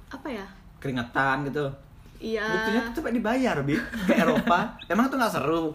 apa 0.06 0.28
ya? 0.30 0.46
keringetan 0.78 1.42
gitu 1.42 1.66
Iya. 2.18 2.44
buktinya 2.44 2.80
tuh 2.86 2.92
sampai 2.96 3.12
dibayar 3.12 3.56
bi 3.60 3.76
ke 4.02 4.14
Eropa 4.14 4.58
emang 4.90 5.06
tuh 5.06 5.16
nggak 5.16 5.32
seru 5.32 5.72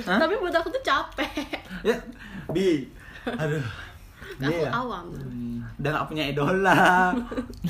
Hah? 0.00 0.16
Tapi 0.16 0.32
buat 0.34 0.50
aku 0.50 0.68
tuh 0.70 0.80
capek. 0.80 1.28
ya 1.82 1.92
bi 2.48 2.88
aduh 3.26 3.60
aku 4.38 4.48
Iya. 4.56 4.70
awam. 4.72 5.04
udah 5.76 5.90
nggak 5.90 6.06
punya 6.06 6.24
idola 6.26 7.12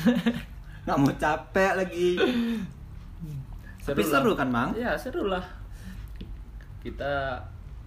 nggak 0.83 0.97
mau 0.97 1.11
capek 1.13 1.71
lagi 1.75 2.09
tapi 3.81 3.99
lah. 3.99 4.09
seru 4.13 4.31
kan 4.31 4.47
bang 4.47 4.69
Iya 4.73 4.91
seru 4.93 5.25
lah. 5.25 5.43
Kita 6.79 7.37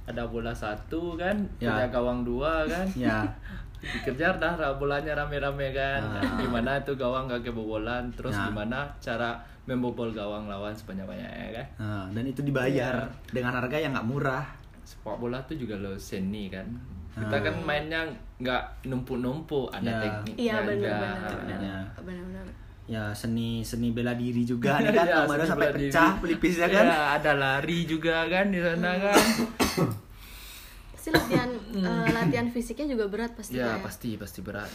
ada 0.04 0.22
bola 0.24 0.52
satu 0.52 1.16
kan, 1.16 1.32
Ya. 1.56 1.72
punya 1.72 1.86
gawang 1.88 2.20
dua 2.22 2.62
kan. 2.64 2.84
ya 2.94 3.24
Dikejar 3.84 4.34
dah 4.36 4.56
bolanya 4.74 5.12
rame-rame 5.14 5.70
kan. 5.70 6.00
Ah. 6.00 6.36
Gimana 6.36 6.80
tuh 6.80 6.94
gawang 6.94 7.26
gak 7.26 7.42
kebobolan, 7.42 8.08
terus 8.10 8.32
Ya. 8.32 8.48
gimana 8.48 8.88
cara 8.98 9.36
membobol 9.64 10.08
gawang 10.10 10.44
lawan 10.44 10.72
sebanyak-banyaknya 10.72 11.48
kan. 11.50 11.66
nah, 11.76 12.04
dan 12.10 12.24
itu 12.24 12.40
dibayar 12.40 12.94
Iya. 13.00 13.08
dengan 13.30 13.52
harga 13.54 13.76
yang 13.76 13.92
nggak 13.92 14.04
murah 14.06 14.44
Sepak 14.82 15.16
bola 15.16 15.40
tuh 15.42 15.56
juga 15.56 15.76
lo 15.76 15.96
seni 15.96 16.48
kan. 16.48 16.68
Kita 17.10 17.32
Ah. 17.32 17.40
kan 17.40 17.56
mainnya 17.58 18.04
nggak 18.36 18.84
numpuk-numpuk, 18.84 19.70
ada 19.70 19.86
Ya. 19.86 19.96
tekniknya 19.98 20.36
Iya 20.36 20.56
benar-benar. 20.62 21.32
Iya. 21.48 21.76
Benar-benar. 21.98 22.46
ya 22.84 23.08
seni 23.10 23.64
seni 23.64 23.96
bela 23.96 24.12
diri 24.12 24.44
juga 24.44 24.76
nih 24.76 24.92
kan 24.92 25.08
Iya, 25.08 25.24
seni 25.24 25.44
sampai 25.48 25.68
pecah 25.72 26.10
pelipisnya 26.20 26.68
kan 26.68 26.84
Iya, 26.84 27.00
ada 27.16 27.32
lari 27.34 27.78
juga 27.88 28.28
kan 28.28 28.52
di 28.52 28.60
sana 28.60 28.90
kan. 29.00 29.16
Pasti 31.04 31.20
latihan 31.20 31.50
eh, 31.76 32.12
latihan 32.16 32.48
fisiknya 32.48 32.88
juga 32.88 33.04
berat 33.06 33.36
pasti. 33.36 33.60
ya 33.60 33.76
ya. 33.76 33.84
pasti 33.84 34.16
pasti 34.16 34.40
berat. 34.40 34.72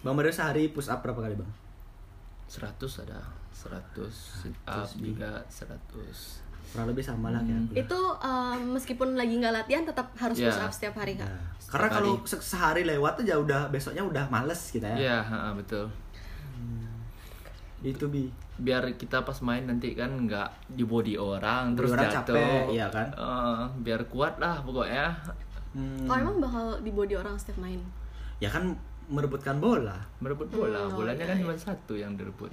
bang 0.00 0.14
Mario 0.16 0.32
sehari 0.32 0.72
push 0.72 0.88
up 0.88 1.04
berapa 1.04 1.20
kali 1.20 1.36
bang 1.36 1.50
100 2.46 2.80
ada 3.04 3.20
100 3.52 4.08
sit 4.08 4.56
up 4.64 4.88
juga 4.96 5.44
100 5.44 5.76
kurang 6.72 6.88
lebih 6.88 7.04
sama 7.04 7.28
lah 7.28 7.44
kayak 7.44 7.60
aku. 7.62 7.72
Itu 7.76 8.00
eh, 8.18 8.56
meskipun 8.66 9.08
lagi 9.14 9.36
nggak 9.36 9.52
latihan 9.54 9.84
tetap 9.84 10.16
harus 10.16 10.40
Iya. 10.40 10.48
push 10.48 10.60
up 10.62 10.72
setiap 10.72 10.94
hari 10.96 11.12
kak. 11.14 11.28
Ya. 11.28 11.36
Karena 11.68 11.88
kalau 11.92 12.12
se- 12.24 12.40
sehari 12.42 12.82
lewat 12.82 13.20
aja 13.20 13.36
udah 13.36 13.68
besoknya 13.68 14.00
udah 14.00 14.24
males 14.26 14.72
kita 14.72 14.88
ya. 14.88 14.96
Iya, 14.96 15.18
ha, 15.20 15.52
betul. 15.52 15.92
Itu 17.84 18.08
bi. 18.08 18.32
Biar 18.56 18.96
kita 18.96 19.20
pas 19.20 19.36
main 19.44 19.60
nanti 19.62 19.92
kan 19.92 20.08
nggak 20.08 20.72
di 20.72 20.82
body 20.82 21.14
orang 21.14 21.74
Body 21.74 21.78
terus 21.78 21.90
orang 21.92 22.08
jatuh. 22.08 22.34
capek, 22.34 22.62
iya 22.72 22.86
kan? 22.88 23.06
Eh, 23.12 23.62
biar 23.84 24.00
kuat 24.08 24.40
lah 24.40 24.64
pokoknya. 24.64 25.12
Hmm. 25.74 26.06
Kalau 26.06 26.18
emang 26.22 26.38
bakal 26.40 26.64
di 26.80 26.90
body 26.90 27.14
orang 27.14 27.34
setiap 27.36 27.58
main. 27.58 27.82
Ya 28.38 28.48
kan 28.48 28.72
merebutkan 29.04 29.60
bola. 29.60 30.00
Merebut 30.16 30.48
bola, 30.48 30.86
Hmm, 30.86 30.96
oh, 30.96 31.02
bolanya 31.02 31.28
kan 31.28 31.36
iya. 31.36 31.42
cuma 31.44 31.54
satu 31.54 31.92
yang 31.92 32.16
direbut. 32.16 32.48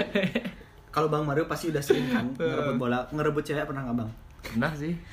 Kalau 0.94 1.06
Bang 1.06 1.22
Mario 1.22 1.44
pasti 1.44 1.68
udah 1.68 1.78
sering 1.78 2.08
kan 2.08 2.32
ngerebut 2.38 2.76
bola, 2.78 3.04
ngerebut 3.10 3.44
cewek 3.44 3.68
pernah 3.68 3.84
nggak 3.84 3.98
Bang? 3.98 4.10
Pernah 4.40 4.72
sih. 4.72 4.96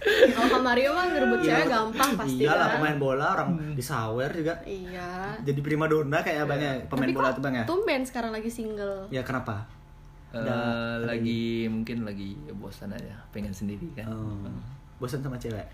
Kalau 0.00 0.60
Mario 0.60 0.90
mah 0.90 1.06
ngerebut 1.06 1.40
cewek 1.40 1.60
Iya, 1.60 1.68
gampang 1.70 2.10
pasti 2.16 2.42
Iyalah 2.42 2.66
kan. 2.66 2.74
pemain 2.78 2.96
bola 2.96 3.26
orang 3.34 3.48
disawer 3.72 4.30
juga. 4.30 4.54
Iya. 4.62 5.36
Jadi 5.40 5.60
prima 5.60 5.84
dona 5.84 6.18
kayak 6.18 6.44
Bang 6.44 6.56
ya, 6.58 6.72
pemain 6.84 7.04
Tapi 7.04 7.12
bola 7.12 7.28
tuh 7.30 7.42
Bang 7.42 7.54
ya. 7.54 7.64
tumben 7.64 8.00
sekarang 8.00 8.30
lagi 8.30 8.48
single. 8.48 9.04
Ya 9.08 9.20
kenapa? 9.20 9.60
Eh, 10.30 10.38
Ada- 10.38 11.04
lagi 11.04 11.66
mungkin 11.66 12.02
lagi 12.02 12.32
bosan 12.52 12.90
aja, 12.90 13.18
pengen 13.28 13.50
sendiri 13.50 13.84
kan. 13.92 14.06
Oh, 14.06 14.46
bosan 14.96 15.18
sama 15.18 15.34
cewek. 15.34 15.64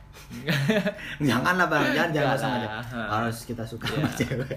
jangan 1.20 1.54
lah 1.54 1.66
bang, 1.66 1.92
jangan 1.92 2.10
jangan 2.10 2.36
sama 2.36 2.56
cewek. 2.56 2.70
Harus 3.06 3.38
kita 3.44 3.62
suka 3.62 3.86
sama 3.86 4.10
cewek. 4.10 4.56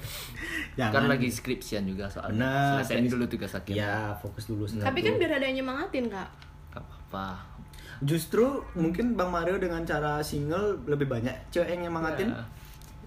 Jangan. 0.74 0.94
Kan 0.96 1.06
lagi 1.10 1.28
skripsian 1.28 1.84
juga 1.84 2.08
soalnya. 2.08 2.40
Benar. 2.40 2.72
Selesaiin 2.80 3.10
dulu 3.10 3.26
tugas 3.28 3.52
akhir. 3.52 3.76
Ya 3.76 4.14
fokus 4.16 4.46
dulu. 4.46 4.64
Tapi 4.66 5.00
kan 5.00 5.14
biar 5.18 5.36
ada 5.36 5.46
yang 5.46 5.62
nyemangatin 5.62 6.08
kak. 6.08 6.30
Gak 6.70 6.80
apa-apa. 6.80 7.28
Justru 8.00 8.64
mungkin 8.80 9.20
Bang 9.20 9.32
Mario 9.32 9.60
dengan 9.60 9.84
cara 9.84 10.24
single 10.24 10.80
lebih 10.88 11.08
banyak 11.08 11.36
cewek 11.52 11.76
yang 11.76 11.92
nyemangatin. 11.92 12.32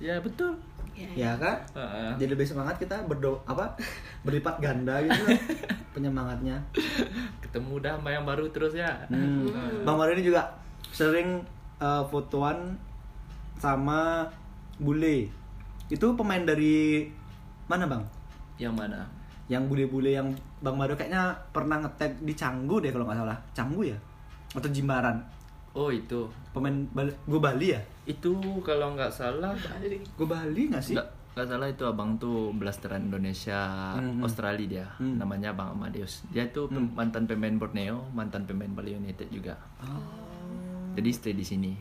Ya, 0.00 0.14
ya 0.14 0.16
betul. 0.20 0.52
Ya 1.16 1.32
kan? 1.40 1.56
Heeh. 1.72 2.10
Jadi 2.20 2.30
lebih 2.36 2.46
semangat 2.46 2.76
kita 2.76 3.00
berdo 3.08 3.40
apa 3.48 3.74
berlipat 4.22 4.60
ganda 4.60 5.00
gitu 5.00 5.20
lah 5.24 5.40
penyemangatnya. 5.96 6.56
Ketemu 7.40 7.74
dah 7.80 7.96
sama 7.96 8.10
yang 8.12 8.24
baru 8.28 8.44
terus 8.52 8.76
ya. 8.76 8.92
Hmm. 9.08 9.48
Bang 9.82 9.96
Mario 9.96 10.20
ini 10.20 10.24
juga 10.28 10.52
sering 10.92 11.40
uh, 11.80 12.04
fotoan 12.06 12.76
sama 13.56 14.28
bule. 14.76 15.32
Itu 15.88 16.12
pemain 16.12 16.44
dari 16.44 17.08
mana 17.66 17.88
bang? 17.88 18.02
Yang 18.60 18.74
mana? 18.76 19.00
Yang 19.48 19.62
bule-bule 19.68 20.10
yang 20.12 20.28
Bang 20.62 20.78
Mario 20.78 20.94
kayaknya 20.94 21.34
pernah 21.50 21.82
ngetag 21.82 22.20
di 22.22 22.32
Canggu 22.36 22.78
deh 22.78 22.92
kalau 22.92 23.08
nggak 23.08 23.18
salah. 23.24 23.38
Canggu 23.52 23.82
ya? 23.88 23.98
Atau 24.52 24.68
Jimbaran? 24.68 25.16
Oh 25.72 25.88
itu. 25.88 26.28
Pemain 26.52 26.74
Bali, 26.90 27.08
gue 27.22 27.40
Bali 27.40 27.66
ya? 27.70 27.80
Itu 28.04 28.36
kalau 28.60 28.92
nggak 28.92 29.08
salah 29.08 29.56
Gue 30.12 30.26
Bali 30.26 30.68
nggak 30.68 30.82
sih? 30.82 30.92
nggak 30.92 31.08
nggak 31.32 31.48
salah 31.48 31.64
itu 31.66 31.80
abang 31.82 32.12
tuh 32.18 32.52
blasteran 32.52 33.08
Indonesia 33.08 33.56
Hmm, 33.94 34.20
hmm. 34.20 34.22
Australia 34.22 34.68
dia 34.68 34.86
Hmm. 35.00 35.16
namanya 35.16 35.48
Bang 35.50 35.72
Amadeus 35.72 36.28
dia 36.28 36.44
tuh 36.46 36.68
pem- 36.68 36.92
mantan 36.92 37.24
pemain 37.24 37.56
Borneo 37.56 38.04
mantan 38.12 38.44
pemain 38.44 38.68
Bali 38.68 38.92
United 38.92 39.32
juga 39.32 39.56
jadi 40.92 41.08
stay 41.08 41.32
di 41.32 41.40
sini 41.42 41.72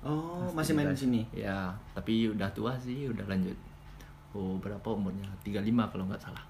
Oh, 0.00 0.48
masih 0.54 0.72
main 0.72 0.88
di 0.88 0.96
sini. 0.96 1.20
ya 1.34 1.68
tapi 1.92 2.30
udah 2.30 2.48
tua 2.50 2.72
sih 2.78 3.04
udah 3.04 3.28
lanjut 3.28 3.58
oh 4.32 4.56
berapa 4.56 4.88
umurnya 4.88 5.28
35 5.42 5.60
kalau 5.84 6.04
nggak 6.06 6.22
salah 6.22 6.44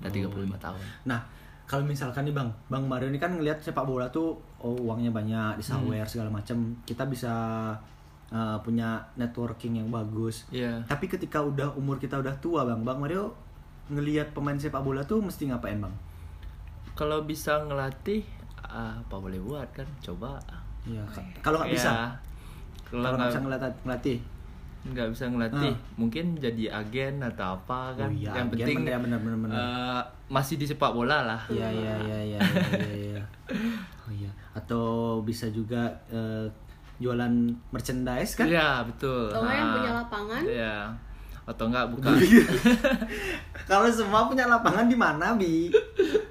udah 0.00 0.10
35 0.10 0.32
tahun 0.58 0.82
Nah, 1.06 1.20
kalau 1.66 1.82
misalkan 1.82 2.22
nih 2.22 2.32
Bang, 2.32 2.48
Bang 2.66 2.86
Mario 2.86 3.06
ini 3.06 3.18
kan 3.18 3.30
ngelihat 3.30 3.58
sepak 3.58 3.82
bola 3.82 4.06
tuh 4.08 4.32
oh 4.58 4.74
uangnya 4.80 5.10
banyak, 5.10 5.58
disawer 5.58 5.98
Hmm. 5.98 6.08
segala 6.08 6.30
macam. 6.32 6.56
Kita 6.80 7.04
bisa 7.04 7.34
uh, 8.28 8.56
punya 8.60 8.88
networking 9.14 9.76
yang 9.76 9.88
bagus. 9.88 10.46
Iya 10.48 10.82
Tapi 10.84 11.06
ketika 11.06 11.38
udah 11.40 11.74
umur 11.74 11.96
kita 11.96 12.16
udah 12.16 12.34
tua, 12.36 12.62
Bang, 12.62 12.80
Bang 12.80 12.96
Mario 12.96 13.34
ngelihat 13.86 14.30
pemain 14.30 14.54
sepak 14.54 14.80
bola 14.80 15.02
tuh 15.02 15.18
mesti 15.20 15.46
ngapain, 15.46 15.78
Bang? 15.78 15.94
kalau 16.92 17.22
bisa 17.22 17.60
ngelatih 17.60 18.24
apa 18.64 19.12
boleh 19.12 19.36
buat 19.38 19.68
kan 19.70 19.84
coba 20.00 20.40
Iya, 20.82 21.04
ka- 21.04 21.20
kalau 21.40 21.60
nggak 21.60 21.68
Ya, 21.68 21.76
bisa, 21.76 21.92
kalau 22.84 23.02
nggak 23.04 23.12
nggak 23.12 23.28
bisa 23.28 23.40
ngelatih, 23.42 23.72
ngelatih. 23.84 24.18
Nggak 24.88 25.08
bisa 25.10 25.24
ngelatih 25.26 25.70
Ah. 25.70 25.94
mungkin 25.94 26.24
jadi 26.34 26.64
agen 26.74 27.18
atau 27.20 27.56
apa 27.56 27.94
kan 27.94 28.08
Oh 28.08 28.12
iya, 28.12 28.30
yang 28.32 28.46
agen 28.46 28.52
penting 28.52 28.76
bener, 28.80 28.98
bener, 28.98 29.18
bener, 29.18 29.38
bener. 29.40 29.56
eh, 29.56 30.00
masih 30.28 30.54
di 30.54 30.64
sepak 30.64 30.90
bola 30.90 31.22
lah 31.24 31.42
Iya, 31.48 31.68
iya, 31.68 31.94
iya, 32.00 32.18
iya, 32.24 32.38
iya, 32.38 32.94
iya. 33.12 33.22
Oh 34.02 34.12
iya. 34.12 34.30
Atau 34.52 34.84
bisa 35.20 35.46
juga 35.48 35.82
eh, 36.06 36.46
jualan 36.96 37.32
merchandise 37.68 38.32
kan? 38.34 38.46
Iya 38.46 38.80
betul. 38.82 39.28
Atau 39.28 39.42
nggak 39.42 39.54
yang 39.54 39.66
Ah, 39.66 39.74
punya 39.74 39.92
lapangan? 39.96 40.42
Iya. 40.42 40.76
Atau 41.44 41.64
enggak 41.66 41.86
buka. 41.88 42.08
Kalau 43.68 43.88
semua 43.88 44.24
punya 44.24 44.46
lapangan 44.46 44.86
di 44.86 44.94
mana, 44.94 45.34
Bi? 45.34 45.70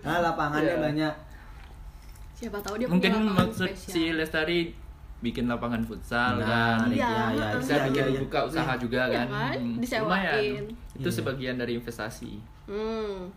Nah, 0.02 0.20
lapangannya 0.22 0.72
Iya. 0.72 0.82
banyak. 0.82 1.14
Siapa 2.34 2.60
tahu 2.60 2.76
dia 2.78 2.88
Mungkin 2.88 3.12
maksud 3.30 3.70
spesial. 3.70 3.92
si 3.92 4.02
Lestari 4.10 4.60
bikin 5.18 5.46
lapangan 5.46 5.82
futsal 5.82 6.38
Nah, 6.38 6.46
kan. 6.78 6.88
Iya, 6.88 7.08
iya, 7.08 7.26
iya, 7.32 7.48
Bisa 7.58 7.74
iya, 7.74 7.84
bikin 7.88 8.04
iya, 8.04 8.12
iya. 8.12 8.20
buka 8.22 8.40
usaha 8.44 8.74
juga 8.76 9.02
Iya 9.04 9.16
kan. 9.16 9.28
kan? 9.28 9.56
Hmm, 9.56 9.76
Disewain. 9.78 10.04
lumayan. 10.04 10.64
Itu 10.94 11.08
Iya. 11.08 11.16
sebagian 11.16 11.56
dari 11.56 11.72
investasi. 11.76 12.32
Hmm. 12.66 13.32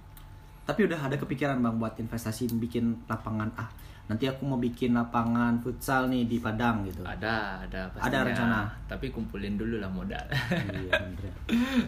Tapi 0.62 0.80
udah 0.84 1.00
ada 1.00 1.16
kepikiran 1.16 1.56
bang 1.56 1.76
buat 1.76 1.94
investasi 1.96 2.52
bikin 2.54 2.84
lapangan 3.04 3.48
ah 3.54 3.70
nanti 4.04 4.24
aku 4.24 4.40
mau 4.42 4.56
bikin 4.56 4.92
lapangan 4.92 5.60
futsal 5.60 6.08
nih 6.08 6.24
di 6.24 6.36
Padang 6.38 6.80
gitu. 6.82 7.04
Ada, 7.04 7.60
ada 7.62 7.88
pastinya. 7.88 8.08
Ada 8.10 8.18
rencana? 8.26 8.60
Tapi 8.86 9.06
kumpulin 9.08 9.54
dulu 9.54 9.76
lah 9.76 9.88
modal. 9.88 10.24
Iya, 10.28 10.92
ya. 11.14 11.32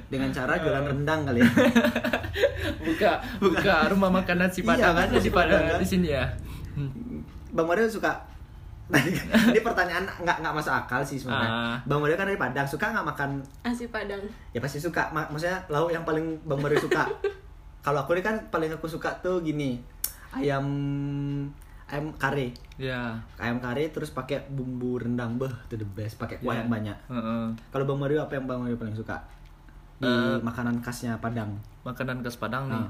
Dengan 0.07 0.29
cara 0.31 0.57
jualan 0.63 0.85
rendang 0.87 1.25
kali 1.25 1.41
ya. 1.41 1.49
buka 2.87 3.11
buka 3.39 3.89
rumah 3.89 4.09
makan 4.11 4.37
nasi 4.39 4.61
Iya, 4.61 4.69
padang 4.71 4.95
kan, 4.95 5.07
aja 5.07 5.19
di 5.19 5.31
Padang, 5.31 5.63
kan? 5.67 5.79
di 5.81 5.87
sini 5.87 6.09
ya. 6.11 6.25
Bang 7.51 7.67
Mario 7.67 7.85
suka 7.87 8.13
ini 9.49 9.61
pertanyaan 9.61 10.03
nggak 10.03 10.37
nggak 10.39 10.51
masuk 10.53 10.71
akal 10.71 11.01
sih 11.01 11.15
sebenarnya. 11.15 11.47
Ah. 11.49 11.77
Bang 11.85 11.99
Mario 11.99 12.15
kan 12.15 12.25
dari 12.25 12.37
Padang 12.37 12.65
suka 12.65 12.89
nggak 12.89 13.07
makan 13.07 13.31
Nasi 13.63 13.87
Padang. 13.87 14.19
ya 14.51 14.59
pasti 14.59 14.77
suka 14.77 15.09
Ma- 15.09 15.27
maksudnya 15.27 15.59
lauk 15.67 15.89
yang 15.89 16.03
paling 16.03 16.23
Bang 16.43 16.59
Mario 16.59 16.77
suka 16.77 17.07
kalau 17.81 18.01
aku 18.01 18.13
ini 18.13 18.23
kan 18.23 18.37
paling 18.49 18.69
aku 18.69 18.87
suka 18.87 19.15
tuh 19.19 19.41
gini 19.41 19.79
ayam 20.31 20.65
ayam 21.87 22.07
kare 22.15 22.55
Ya. 22.77 23.13
ayam 23.37 23.59
kare 23.59 23.89
terus 23.89 24.11
pakai 24.11 24.47
bumbu 24.49 24.97
rendang 24.97 25.37
beh 25.37 25.51
itu 25.65 25.77
the 25.77 25.89
best 25.89 26.17
pakai 26.17 26.39
kuah 26.39 26.55
Ya. 26.55 26.59
yang 26.59 26.71
banyak 26.71 26.97
Heeh. 27.09 27.45
kalau 27.69 27.85
Bang 27.85 27.99
Mario 27.99 28.21
apa 28.21 28.35
yang 28.35 28.45
Bang 28.45 28.61
Mario 28.61 28.75
paling 28.75 28.95
suka 28.95 29.19
di 29.97 30.07
Eh, 30.07 30.37
makanan 30.41 30.81
khasnya 30.81 31.19
Padang 31.19 31.53
Makanan 31.81 32.21
khas 32.21 32.37
Padang 32.37 32.67
nih. 32.67 32.77
Ah. 32.77 32.89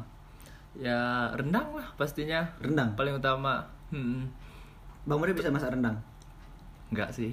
Ya 0.73 1.01
rendang 1.33 1.67
lah 1.73 1.83
pastinya. 1.95 2.47
rendang 2.57 2.95
Paling 2.95 3.15
utama. 3.17 3.59
Hmm. 3.89 4.23
Bang 5.03 5.19
Mario 5.19 5.33
bisa 5.33 5.49
masak 5.49 5.73
rendang 5.73 5.97
Enggak 6.89 7.11
sih. 7.11 7.31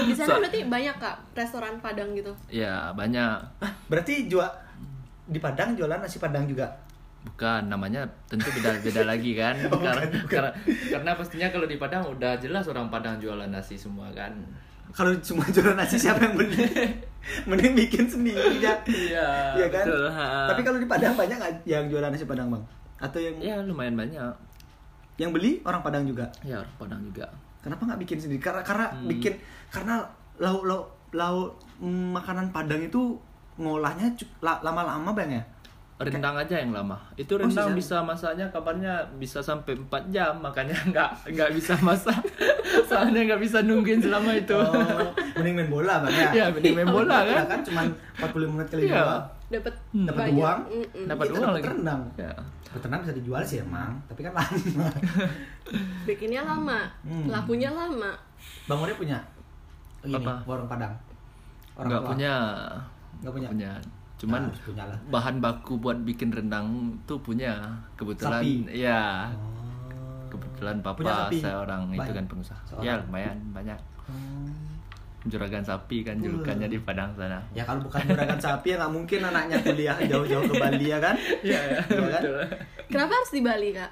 Di 0.00 0.12
sana 0.12 0.26
So- 0.28 0.38
berarti 0.38 0.66
banyak 0.66 0.96
kak 0.96 1.16
restoran 1.32 1.78
Padang 1.78 2.10
gitu. 2.12 2.34
ya 2.48 2.90
banyak. 2.92 3.38
ah, 3.58 3.72
berarti 3.86 4.26
jual 4.26 4.48
di 5.24 5.38
Padang 5.38 5.72
jualan 5.72 5.96
nasi 5.96 6.18
Padang 6.18 6.44
juga 6.44 6.66
Bukan 7.20 7.66
namanya 7.66 8.06
tentu 8.24 8.48
beda 8.48 8.78
beda 8.78 9.02
lagi 9.04 9.34
kan. 9.34 9.54
Oh, 9.68 9.76
karena, 9.76 10.02
bukan, 10.02 10.18
bukan. 10.18 10.30
karena 10.30 10.50
karena 10.88 11.10
pastinya 11.14 11.48
kalau 11.48 11.66
di 11.66 11.76
Padang 11.76 12.02
udah 12.08 12.34
jelas 12.36 12.64
orang 12.66 12.88
Padang 12.88 13.18
jualan 13.18 13.46
nasi 13.46 13.74
semua 13.74 14.10
kan. 14.10 14.34
kalau 14.88 15.12
cuma 15.20 15.44
jualan 15.46 15.76
nasi 15.76 15.94
siapa 15.96 16.16
yang 16.18 16.34
beli 16.34 16.64
mending 17.44 17.76
bikin 17.76 18.08
sendiri 18.08 18.56
ya 18.56 18.72
Iya. 18.82 19.28
Iya 19.54 19.66
kan 19.68 19.84
betul, 19.84 20.04
ha. 20.08 20.48
tapi 20.48 20.64
kalau 20.64 20.80
di 20.80 20.88
Padang 20.88 21.12
banyak 21.12 21.36
yang 21.62 21.84
jualan 21.86 22.08
nasi 22.08 22.24
Padang 22.24 22.48
bang 22.48 22.64
atau 22.96 23.20
yang 23.20 23.36
ya 23.36 23.54
lumayan 23.60 23.94
banyak. 23.94 24.32
Yang 25.18 25.30
beli 25.30 25.60
orang 25.62 25.82
Padang 25.82 26.04
juga 26.04 26.30
Ya 26.40 26.56
orang 26.56 26.74
Padang 26.78 27.00
juga. 27.02 27.26
kenapa 27.58 27.82
nggak 27.84 28.00
bikin 28.00 28.18
sendiri 28.18 28.40
karena 28.40 28.62
karena 28.62 28.86
Hmm. 28.88 29.06
bikin 29.06 29.34
karena 29.68 30.00
lauk 30.38 30.62
lauk 30.64 30.86
lauk 31.10 31.50
mm, 31.76 32.14
makanan 32.14 32.48
Padang 32.48 32.80
itu 32.80 33.18
ngolahnya 33.56 34.06
lama-lama 34.40 35.10
bang 35.12 35.32
ya 35.32 35.44
Rendang 35.98 36.38
aja 36.38 36.54
yang 36.54 36.70
lama. 36.70 36.94
Itu 37.16 37.34
Oh, 37.34 37.42
rendang 37.42 37.74
sisa- 37.74 37.98
bisa 37.98 38.06
masaknya 38.06 38.46
kabarnya 38.48 39.02
bisa 39.18 39.42
sampai 39.42 39.74
4 39.74 40.06
jam, 40.06 40.30
makanya 40.38 40.70
nggak 40.94 41.10
nggak 41.26 41.50
bisa 41.50 41.74
masak. 41.82 42.14
Soalnya 42.86 43.26
nggak 43.26 43.42
bisa 43.42 43.58
nungguin 43.60 43.98
selama 43.98 44.30
itu. 44.30 44.54
oh, 44.54 45.10
mending 45.34 45.58
main 45.58 45.66
bola 45.66 45.98
bang 45.98 46.14
ya 46.14 46.30
Iya, 46.30 46.44
mending 46.54 46.74
main 46.76 46.86
bola 46.88 47.26
Ya 47.26 47.42
kan. 47.42 47.46
kan 47.50 47.60
cuma 47.66 47.82
40 48.14 48.46
menit 48.46 48.68
kali 48.70 48.82
Iya. 48.86 48.94
dua 48.94 49.16
Dapat 49.50 49.74
Dapat 50.06 50.26
uang. 50.30 50.58
Dapat 51.02 51.24
Kita 51.26 51.34
uang 51.34 51.50
lagi. 51.50 51.66
rendang. 51.66 52.02
Ya. 52.14 52.30
Beternak 52.68 53.00
bisa 53.00 53.12
dijual 53.12 53.42
sih 53.42 53.58
emang 53.58 53.96
tapi 54.04 54.20
kan 54.20 54.32
lama 54.32 54.86
Bikinnya 56.06 56.42
lama, 56.42 56.88
Hmm. 57.00 57.26
lakunya 57.26 57.68
lama. 57.68 58.12
bang 58.64 58.78
Mario 58.78 58.94
punya 58.94 59.18
ini 60.00 60.14
Apa? 60.14 60.40
warung 60.44 60.64
Padang 60.66 60.94
orang 61.74 61.88
Nggak 61.88 62.00
tua. 62.00 62.08
punya. 62.08 62.34
Nggak 63.18 63.32
punya? 63.34 63.48
Cuman 64.16 64.40
Nah, 64.42 64.54
punya 64.58 64.84
lah 64.84 64.98
bahan 65.08 65.36
baku 65.38 65.72
buat 65.76 65.98
bikin 66.00 66.28
rendang 66.28 66.66
tuh 67.04 67.18
punya 67.18 67.54
kebetulan 67.94 68.40
Sapi? 68.40 68.52
ya 68.72 69.26
Oh. 69.28 70.28
kebetulan 70.28 70.76
Punya 70.78 70.86
papa 70.86 71.30
sapi? 71.30 71.38
seorang 71.38 71.82
itu 71.88 71.98
Banyak? 72.00 72.14
kan 72.14 72.24
pengusaha 72.26 72.60
Seorang? 72.64 72.84
ya 72.84 72.94
lumayan 73.00 73.38
banyak 73.50 73.78
juragan 75.20 75.60
sapi 75.60 76.00
kan 76.00 76.14
julukannya 76.16 76.66
di 76.66 76.78
Padang 76.78 77.10
sana 77.12 77.42
Ya 77.50 77.62
kalau 77.62 77.82
bukan 77.82 77.98
juragan 78.04 78.38
sapi 78.38 78.70
ya 78.70 78.76
nggak 78.78 78.92
mungkin 78.92 79.20
anaknya 79.20 79.56
kuliah 79.60 79.98
jauh-jauh 80.06 80.44
ke 80.44 80.54
Bali 80.56 80.86
ya 80.86 80.98
kan? 80.98 81.14
Iya, 81.42 81.58
ya, 81.58 81.78
Iya 81.82 81.98
kan? 82.06 82.22
betul. 82.22 82.38
Kenapa 82.86 83.12
harus 83.12 83.30
di 83.30 83.40
Bali 83.40 83.68
kak? 83.72 83.90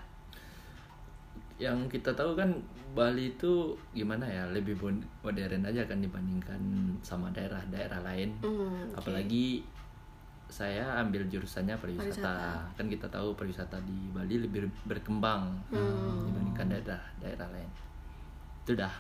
Yang 1.57 1.79
kita 1.91 2.13
tahu 2.13 2.33
kan 2.35 2.51
Bali 2.93 3.31
itu 3.31 3.53
gimana 3.91 4.25
ya 4.25 4.47
lebih 4.49 4.77
modern 5.21 5.63
aja 5.63 5.83
kan 5.85 5.99
dibandingkan 5.99 6.61
sama 7.01 7.29
daerah-daerah 7.31 8.01
lain. 8.03 8.33
Hmm, 8.41 8.89
oke. 8.89 8.97
Apalagi 8.97 9.61
saya 10.47 10.87
ambil 10.97 11.27
jurusannya 11.27 11.75
pariwisata. 11.75 12.23
Pariwisata. 12.23 12.77
Kan 12.79 12.87
kita 12.87 13.07
tahu 13.09 13.35
pariwisata 13.35 13.77
di 13.83 14.09
Bali 14.11 14.39
lebih 14.39 14.65
berkembang 14.85 15.59
Hmm. 15.69 16.25
dibandingkan 16.25 16.67
daerah-daerah 16.71 17.49
lain. 17.51 17.71
Itu 18.63 18.73
dah 18.73 18.93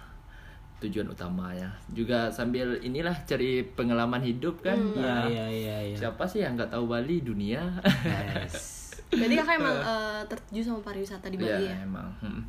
tujuan 0.77 1.09
utamanya. 1.09 1.73
Juga 1.89 2.29
sambil 2.29 2.77
inilah 2.81 3.17
cari 3.25 3.65
pengalaman 3.65 4.21
hidup 4.21 4.61
kan. 4.61 4.77
Hmm. 4.77 4.93
Iya 4.93 5.03
Nah, 5.03 5.25
iya 5.27 5.47
iya. 5.49 5.77
iya. 5.89 5.97
Siapa 5.97 6.29
sih 6.29 6.45
yang 6.45 6.55
nggak 6.55 6.69
tahu 6.69 6.85
Bali 6.87 7.21
dunia? 7.21 7.65
Yes. 8.05 8.85
Berarti 9.17 9.35
kakak 9.35 9.57
emang 9.57 9.77
eh, 9.79 10.21
tertuju 10.27 10.61
sama 10.63 10.81
pariwisata 10.83 11.27
di 11.29 11.39
Bali 11.39 11.49
ya? 11.49 11.59
Iya, 11.73 11.77
emang. 11.83 12.09
Hmm. 12.21 12.43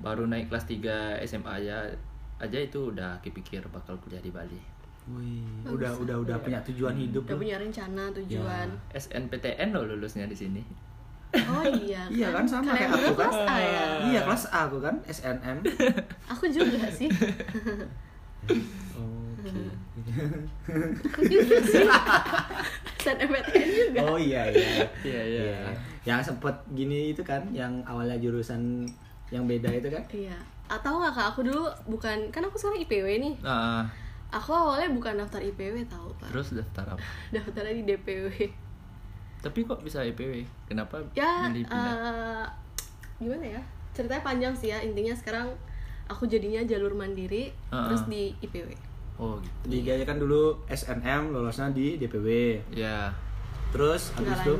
Baru 0.00 0.24
naik 0.24 0.48
kelas 0.48 0.64
3 0.64 1.20
SMA 1.22 1.50
aja 1.60 1.84
aja 2.34 2.58
itu 2.58 2.90
udah 2.90 3.20
kepikir 3.20 3.62
bakal 3.68 3.94
kuliah 4.00 4.20
di 4.20 4.32
Bali. 4.32 4.60
Wih, 5.04 5.44
udah 5.68 5.92
udah 6.00 6.16
udah 6.16 6.36
punya 6.40 6.56
tujuan 6.64 6.96
hidup 6.96 7.28
Udah 7.28 7.36
loh. 7.36 7.40
punya 7.44 7.56
rencana, 7.60 8.08
tujuan. 8.16 8.68
SNPTN 8.90 9.68
loh 9.70 9.84
lulusnya 9.84 10.24
di 10.24 10.32
sini. 10.32 10.64
Oh 11.36 11.64
iya. 11.64 12.02
Iya 12.14 12.28
kan 12.30 12.44
sama 12.44 12.70
Kalian 12.70 12.88
kayak 12.88 12.90
aku 12.94 13.12
kan. 13.12 13.30
kelas 13.30 13.38
A 13.44 13.56
ya? 13.58 13.84
Iya 14.04 14.20
kelas 14.22 14.44
A 14.48 14.58
aku 14.64 14.78
kan 14.78 14.94
SNM. 15.04 15.58
Aku 16.32 16.44
juga 16.46 16.86
sih. 16.88 17.08
Oke. 18.94 19.50
Aku 21.04 21.20
juga 21.22 21.56
sih. 21.60 21.86
SNMPTN 22.98 23.68
juga. 23.68 23.98
Oh 24.04 24.16
iya 24.16 24.48
iya. 24.48 24.84
Iya, 25.02 25.22
iya. 25.24 25.56
Yang 26.04 26.32
sempet 26.32 26.54
gini 26.70 27.10
itu 27.10 27.20
kan 27.20 27.44
yang 27.50 27.82
awalnya 27.84 28.16
jurusan 28.16 28.84
yang 29.28 29.44
beda 29.44 29.68
itu 29.70 29.88
kan? 29.88 30.04
Iya. 30.08 30.36
Atau 30.66 30.96
nggak 30.96 31.12
kak? 31.12 31.26
Aku 31.32 31.40
dulu 31.42 31.68
bukan 31.86 32.30
kan 32.30 32.42
aku 32.42 32.56
sekarang 32.56 32.80
IPW 32.80 33.06
nih. 33.20 33.34
Nah, 33.40 33.84
Aku 34.32 34.50
awalnya 34.50 34.90
bukan 34.90 35.14
daftar 35.14 35.38
IPW 35.38 35.86
tahu 35.86 36.10
pak. 36.18 36.26
terus 36.26 36.50
daftar 36.52 36.96
apa? 36.96 37.02
Daftarnya 37.30 37.74
di 37.78 37.84
DPW. 37.86 38.28
Tapi 39.44 39.60
kok 39.62 39.78
bisa 39.78 40.00
IPW? 40.00 40.40
Kenapa 40.64 41.04
Ya 41.12 41.44
milih 41.46 41.68
pindah? 41.68 41.92
eh, 41.92 42.44
gimana 43.18 43.44
ya? 43.50 43.62
Ceritanya 43.92 44.22
panjang 44.22 44.54
sih 44.54 44.68
ya. 44.68 44.80
Intinya 44.80 45.12
sekarang 45.12 45.52
aku 46.06 46.24
jadinya 46.24 46.60
jalur 46.62 46.92
mandiri 46.92 47.52
Ah. 47.68 47.86
terus 47.86 48.04
di 48.06 48.32
IPW. 48.38 48.72
oh 49.14 49.38
gitu. 49.38 49.54
Jadi 49.70 49.76
dia 49.94 50.04
kan 50.04 50.18
dulu 50.18 50.58
SNM 50.66 51.30
lolosnya 51.30 51.70
di 51.70 51.94
DPW. 51.94 52.58
Ya. 52.72 53.14
Terus 53.70 54.10
habis 54.12 54.40
itu 54.40 54.54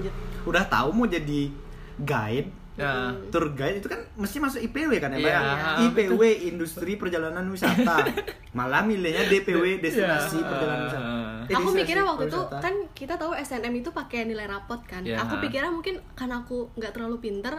udah 0.45 0.62
tahu 0.64 0.93
mau 0.93 1.07
jadi 1.07 1.51
guide 1.97 2.53
Ya. 2.75 3.14
tour 3.31 3.55
guide 3.55 3.79
itu 3.79 3.87
kan 3.87 4.03
mesti 4.14 4.43
masuk 4.43 4.59
IPW 4.61 4.99
kan 4.99 5.11
ya 5.11 5.18
Mbak? 5.18 5.31
Iya, 5.31 5.41
IPW 5.87 6.20
Industri 6.45 6.99
Perjalanan 6.99 7.47
Wisata 7.47 8.03
malah 8.59 8.83
milihnya 8.83 9.25
DPW 9.25 9.79
Destinasi 9.79 10.37
Iya. 10.37 10.49
Perjalanan 10.49 10.83
Wisata 10.85 11.12
Eh, 11.45 11.53
aku 11.53 11.70
mikirnya 11.70 12.03
waktu 12.03 12.27
itu 12.27 12.41
kan 12.51 12.75
kita 12.91 13.14
tahu 13.14 13.31
SNM 13.33 13.75
itu 13.77 13.91
pakai 13.91 14.25
nilai 14.25 14.45
rapot 14.45 14.81
kan. 14.83 15.01
Iya. 15.01 15.20
Aku 15.20 15.39
pikirnya 15.39 15.68
mungkin 15.68 16.01
karena 16.14 16.41
aku 16.41 16.72
nggak 16.72 16.91
terlalu 16.91 17.20
pinter, 17.20 17.53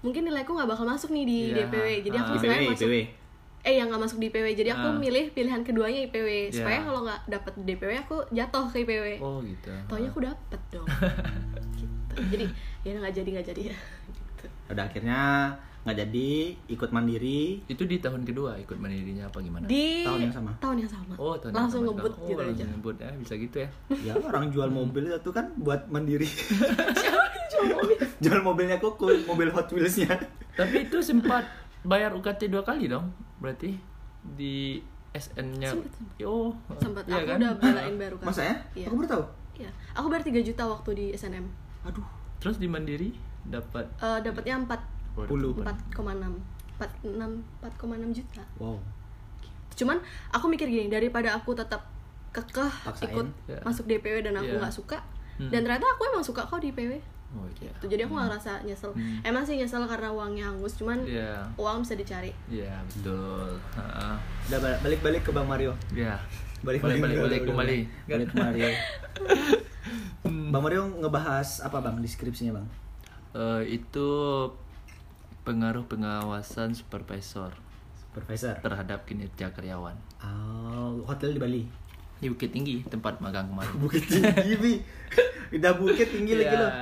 mungkin 0.00 0.24
nilaiku 0.24 0.52
nggak 0.52 0.66
bakal 0.66 0.82
masuk 0.84 1.08
nih 1.10 1.24
di 1.24 1.38
Iya. 1.48 1.64
DPW. 1.64 1.86
Jadi 2.02 2.16
aku. 2.16 2.28
IPW 2.28 2.40
sebenarnya 2.40 2.68
masuk 2.68 2.84
IPW 2.84 2.96
eh 3.60 3.76
yang 3.76 3.86
nggak 3.86 4.02
masuk 4.02 4.18
di 4.18 4.26
IPW. 4.26 4.46
Jadi 4.54 4.70
aku 4.70 4.88
Ah. 4.88 4.96
milih 4.98 5.24
pilihan 5.30 5.60
keduanya 5.62 6.00
IPW 6.02 6.28
supaya 6.50 6.76
Iya. 6.76 6.84
kalau 6.84 7.00
nggak 7.02 7.20
dapet 7.28 7.52
DPW 7.62 7.90
aku 7.98 8.16
jatuh 8.30 8.64
ke 8.66 8.76
IPW. 8.82 9.06
Oh 9.20 9.38
gitu. 9.40 9.70
Taunya 9.86 10.08
aku 10.08 10.20
dapet 10.22 10.60
dong. 10.68 10.88
gitu. 11.70 11.86
Jadi 12.30 12.44
ya 12.82 12.90
nggak 12.94 13.14
jadi 13.14 13.28
nggak 13.30 13.46
jadi 13.46 13.62
ya. 13.68 13.76
Udah 14.70 14.84
akhirnya 14.84 15.20
nggak 15.80 15.96
jadi 15.98 16.30
ikut 16.68 16.90
mandiri 16.90 17.64
Itu 17.64 17.82
di 17.84 17.96
tahun 17.98 18.20
kedua 18.22 18.52
ikut 18.58 18.76
mandirinya 18.76 19.24
apa 19.26 19.40
gimana? 19.40 19.64
Di 19.64 20.04
Tahun 20.04 20.20
yang 20.20 20.30
sama? 20.30 20.50
Tahun 20.58 20.76
yang 20.76 20.90
sama. 20.90 21.12
Oh, 21.16 21.32
tahun 21.34 21.50
yang 21.50 21.58
langsung 21.58 21.82
sama 21.82 21.90
ngebut 21.90 22.12
juga. 22.12 22.20
gitu 22.20 22.30
oh, 22.30 22.36
aja. 22.36 22.44
langsung 22.46 22.70
ngebut 22.70 22.96
ya, 22.96 23.10
bisa 23.16 23.34
gitu 23.34 23.56
ya. 23.56 23.68
ya 24.02 24.12
orang 24.14 24.44
jual 24.48 24.68
mobil 24.70 25.04
itu 25.08 25.30
kan 25.30 25.46
buat 25.56 25.80
mandiri 25.86 26.28
Jual 27.52 27.66
mobil. 27.74 27.96
jual 28.22 28.40
mobilnya 28.40 28.76
kuku 28.78 29.06
mobil 29.24 29.48
Hot 29.50 29.68
Wheels-nya 29.68 30.12
Tapi 30.52 30.86
itu 30.86 30.98
sempat 31.00 31.48
bayar 31.80 32.12
UKT 32.12 32.46
dua 32.46 32.60
kali 32.60 32.84
dong, 32.86 33.08
berarti 33.36 33.72
di 34.28 34.76
SN-nya. 35.10 35.72
Sempat, 35.72 35.90
sempat. 35.90 36.16
Yo, 36.18 36.52
Sempat 36.76 37.02
iya 37.04 37.16
aku 37.16 37.26
kan? 37.26 37.38
udah 37.40 37.52
belain 37.56 37.94
baru 37.96 38.16
kan. 38.16 38.26
masa 38.28 38.42
ya 38.44 38.54
Iya. 38.76 38.86
aku 38.86 38.94
baru 38.96 39.08
tahu 39.10 39.24
Iya. 39.56 39.70
Aku 39.92 40.06
bayar 40.06 40.24
3 40.24 40.40
juta 40.42 40.62
waktu 40.66 40.90
di 40.94 41.06
SNM. 41.12 41.44
aduh 41.82 42.04
Terus 42.36 42.56
di 42.56 42.64
Mandiri 42.64 43.10
dapat 43.44 43.84
Eh 43.96 44.18
dapatnya 44.20 44.54
4 44.60 45.26
Puluh. 45.26 45.52
4,6 45.56 45.96
46 46.76 47.12
4,6 47.60 48.12
juta. 48.14 48.42
wow 48.56 48.76
Cuman 49.70 49.96
aku 50.28 50.46
mikir 50.46 50.66
gini, 50.66 50.86
daripada 50.86 51.32
aku 51.32 51.52
tetap 51.52 51.88
kekeh 52.30 52.68
Paksain. 52.84 53.08
ikut 53.08 53.26
Ya. 53.46 53.58
masuk 53.60 53.84
DPW 53.84 54.20
dan 54.22 54.36
aku 54.36 54.50
Iya. 54.50 54.60
nggak 54.60 54.74
suka. 54.74 54.98
Hmm. 55.34 55.48
Dan 55.48 55.60
ternyata 55.62 55.88
aku 55.88 56.04
emang 56.06 56.20
suka 56.20 56.42
kok 56.42 56.58
di 56.58 56.68
DPW. 56.68 57.00
Oh 57.30 57.46
iya. 57.56 57.70
Tuh, 57.76 57.86
jadi 57.86 58.04
aku 58.04 58.12
nggak 58.12 58.28
ngerasa 58.28 58.52
nyesel. 58.62 58.90
Hmm. 58.90 59.22
Emang 59.22 59.40
sih 59.40 59.54
nyesel 59.54 59.82
karena 59.84 60.10
uangnya 60.10 60.46
hangus, 60.46 60.74
cuman 60.74 61.00
Iya. 61.00 61.40
uang 61.54 61.80
bisa 61.80 61.94
dicari. 61.94 62.30
Iya, 62.46 62.76
betul. 62.86 63.56
Heeh. 63.72 64.14
udah 64.46 64.58
bal- 64.58 64.80
balik-balik 64.80 65.22
ke 65.22 65.30
Bang 65.30 65.46
Mario 65.46 65.72
Iya. 65.90 66.18
balik 66.60 66.82
Balik 66.82 67.00
balik 67.00 67.16
balik 67.18 67.42
kembali. 67.42 67.78
balik 68.04 68.26
ke 68.26 68.36
Mario 68.36 68.68
Bang 70.52 70.60
Mario 70.60 70.82
ngebahas 70.94 71.62
apa 71.62 71.78
bang 71.78 71.96
deskripsinya 71.98 72.52
bang 72.52 72.66
Eh, 73.30 73.62
itu 73.70 74.08
pengaruh 75.40 75.86
pengawasan 75.86 76.74
supervisor 76.74 77.54
Supervisor 77.96 78.58
terhadap 78.58 79.06
kinerja 79.06 79.48
karyawan 79.50 79.94
oh, 80.18 80.98
hotel 81.04 81.32
di 81.32 81.40
Bali 81.40 81.62
di 82.18 82.26
Bukit 82.26 82.50
Tinggi 82.50 82.82
tempat 82.84 83.16
magang 83.18 83.48
kemarin. 83.48 83.70
Bukit 83.82 84.04
Tinggi 84.04 84.54
Bi. 84.56 84.74
udah 85.50 85.72
bukit 85.74 86.06
tinggi 86.06 86.36
lagi 86.36 86.46
Iya. 86.46 86.58
loh 86.58 86.72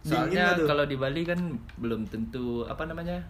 Soalnya 0.00 0.44
kalau 0.58 0.84
di 0.84 0.96
Bali 0.96 1.20
kan 1.20 1.36
belum 1.74 2.04
tentu 2.06 2.64
apa 2.64 2.84
namanya 2.84 3.20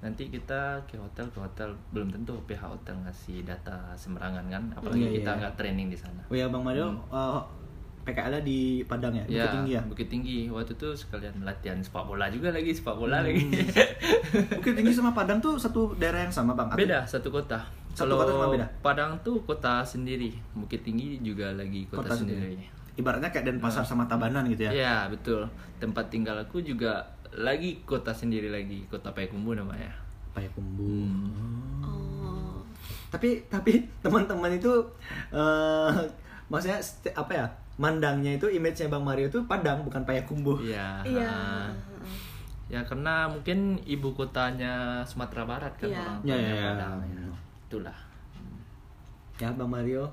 nanti 0.00 0.26
kita 0.26 0.76
ke 0.84 0.96
hotel 0.96 1.28
ke 1.28 1.38
hotel 1.38 1.70
belum 1.92 2.10
tentu 2.10 2.34
pihak 2.42 2.66
hotel 2.66 2.96
ngasih 2.98 3.40
data 3.42 3.92
sembarangan 3.94 4.48
kan 4.48 4.64
apalagi 4.74 5.06
Iya, 5.06 5.12
kita 5.14 5.30
iya. 5.30 5.38
nggak 5.38 5.54
training 5.54 5.88
di 5.88 5.96
sana. 5.96 6.20
oh 6.24 6.34
ya 6.34 6.48
Bang 6.48 6.60
Mario 6.60 6.90
eh, 6.90 7.40
PKL 8.02 8.40
di 8.40 8.58
Padang 8.82 9.12
ya 9.12 9.22
Bukit 9.22 9.38
Ya, 9.38 9.46
Tinggi 9.48 9.72
ya 9.72 9.82
Bukit 9.82 10.08
Tinggi. 10.08 10.38
Waktu 10.46 10.72
itu 10.72 10.88
sekalian 10.92 11.34
latihan 11.40 11.78
sepak 11.78 12.02
bola 12.02 12.26
juga 12.26 12.50
lagi, 12.50 12.70
sepak 12.70 12.94
bola 12.94 13.18
Hmm. 13.18 13.26
lagi. 13.26 13.44
Bukit 14.58 14.74
Tinggi 14.74 14.90
sama 14.90 15.10
Padang 15.10 15.38
tuh 15.38 15.54
satu 15.54 15.94
daerah 15.94 16.20
yang 16.20 16.30
sama 16.30 16.52
bang 16.52 16.66
Atau- 16.66 16.78
beda 16.78 16.98
satu 17.04 17.28
kota. 17.30 17.62
Satu 17.92 18.12
kota 18.12 18.30
sama 18.30 18.48
beda? 18.50 18.66
Padang 18.80 19.14
tuh 19.20 19.38
kota 19.42 19.80
sendiri, 19.82 20.32
Bukit 20.52 20.80
Tinggi 20.80 21.20
juga 21.20 21.52
lagi 21.52 21.84
kota, 21.86 22.06
Kota 22.06 22.18
sendiri. 22.18 22.52
sendiri. 22.52 22.66
ibaratnya 22.92 23.28
kayak 23.28 23.48
Denpasar 23.48 23.80
sama 23.82 24.04
Tabanan 24.04 24.44
gitu 24.46 24.62
ya 24.62 24.70
Iya 24.70 24.96
betul. 25.08 25.48
Tempat 25.78 26.08
tinggal 26.08 26.36
aku 26.38 26.60
juga 26.60 27.00
lagi 27.32 27.80
kota 27.82 28.12
sendiri 28.12 28.48
lagi, 28.48 28.84
kota 28.86 29.08
Payakumbuh 29.10 29.54
namanya. 29.54 29.88
Payakumbuh 30.32 30.84
Hmm. 30.84 31.80
Oh. 31.82 32.60
tapi 33.08 33.44
tapi 33.46 33.80
teman-teman 33.98 34.48
itu 34.50 34.72
eh 35.30 35.92
maksudnya 36.52 36.76
apa 37.16 37.32
ya 37.32 37.46
mandangnya 37.74 38.36
itu 38.36 38.46
image-nya 38.46 38.86
Bang 38.86 39.00
Mario 39.00 39.26
itu 39.26 39.40
Padang 39.48 39.80
bukan 39.82 40.04
Payakumbuh 40.04 40.60
Iya. 40.60 41.00
Iya. 41.02 41.32
Ya 42.68 42.80
karena 42.84 43.24
mungkin 43.26 43.80
ibu 43.82 44.12
kotanya 44.12 45.00
Sumatera 45.02 45.44
Barat 45.44 45.72
kan 45.76 45.88
Iya. 45.88 45.98
orang 45.98 46.20
Ya, 46.22 46.36
ya, 46.36 46.52
ya. 46.52 46.64
Padang, 46.70 46.96
ya. 47.02 47.24
Itulah. 47.66 47.98
ya 49.34 49.48
Bang 49.50 49.72
Mario 49.72 50.04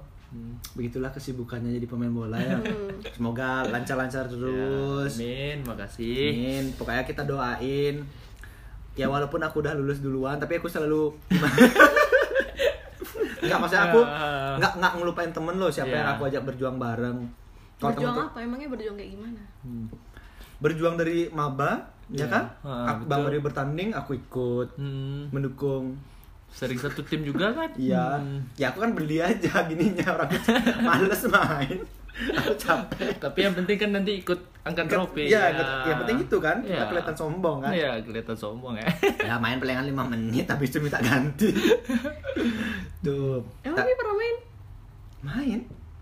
begitulah 0.71 1.09
kesibukannya 1.09 1.73
jadi 1.73 1.85
pemain 1.85 2.13
bola 2.13 2.37
ya 2.37 2.53
semoga 3.11 3.65
lancar-lancar 3.65 4.25
terus 4.25 5.17
Ya, 5.17 5.25
amin, 5.25 5.57
makasih. 5.65 6.29
Amin. 6.31 6.63
Pokoknya 6.73 7.01
kita 7.03 7.25
doain. 7.25 8.05
Ya 8.93 9.05
walaupun 9.05 9.39
aku 9.39 9.59
udah 9.59 9.73
lulus 9.73 9.99
duluan, 9.99 10.37
tapi 10.37 10.57
aku 10.57 10.67
selalu 10.67 11.15
Enggak 13.39 13.57
maksudnya 13.57 13.83
aku 13.87 14.01
enggak 14.55 14.71
enggak 14.75 14.91
ngelupain 14.95 15.31
temen 15.31 15.55
lo 15.55 15.67
siapa 15.67 15.89
Ya. 15.89 15.97
yang 15.97 16.09
aku 16.13 16.23
ajak 16.25 16.43
berjuang 16.43 16.75
bareng. 16.75 17.17
Kalau 17.75 17.91
Berjuang 17.91 18.11
temen- 18.13 18.29
apa? 18.29 18.37
Emangnya 18.39 18.67
berjuang 18.67 18.95
kayak 18.95 19.11
gimana? 19.11 19.41
berjuang 20.59 20.95
dari 20.95 21.31
maba, 21.31 21.79
ya, 22.09 22.19
Ya. 22.19 22.27
kan? 22.27 22.43
Ah, 22.61 22.91
Aku- 22.91 23.07
Bang. 23.07 23.23
Mario 23.23 23.39
bertanding, 23.39 23.89
aku 23.91 24.11
ikut 24.13 24.75
Hmm, 24.75 25.31
mendukung. 25.31 25.95
sering 26.49 26.75
satu 26.75 26.99
tim 27.01 27.21
juga 27.21 27.53
kan? 27.53 27.69
Iya. 27.73 28.17
Hmm. 28.17 28.41
Ya 28.55 28.67
aku 28.67 28.81
kan 28.81 28.91
beli 28.91 29.21
aja 29.21 29.63
gininya 29.63 30.03
orang 30.11 30.27
males 30.83 31.23
main. 31.25 31.79
aku 32.19 32.51
capek 32.53 33.15
Tapi 33.17 33.39
yang 33.39 33.55
penting 33.55 33.77
kan 33.77 33.89
nanti 33.93 34.19
ikut 34.19 34.35
angkat 34.61 34.89
trofi. 34.89 35.23
Iya, 35.25 35.55
yang 35.85 36.03
penting 36.03 36.17
itu 36.19 36.37
kan, 36.37 36.59
kita 36.59 36.75
Iya. 36.75 36.89
kelihatan 36.89 37.15
sombong 37.15 37.57
kan. 37.61 37.71
Iya, 37.71 37.95
kelihatan 38.01 38.35
sombong 38.35 38.75
ya. 38.75 38.83
ya 39.23 39.35
main 39.37 39.55
palingan 39.55 39.87
5 39.87 40.03
menit 40.03 40.43
habis 40.43 40.67
itu 40.67 40.81
minta 40.81 40.99
ganti 40.99 41.47
tuh 43.01 43.39
Emang 43.61 43.75
tak- 43.75 43.85
dia 43.85 43.95
pernah 43.95 44.15
main? 44.15 44.35
main 45.21 45.59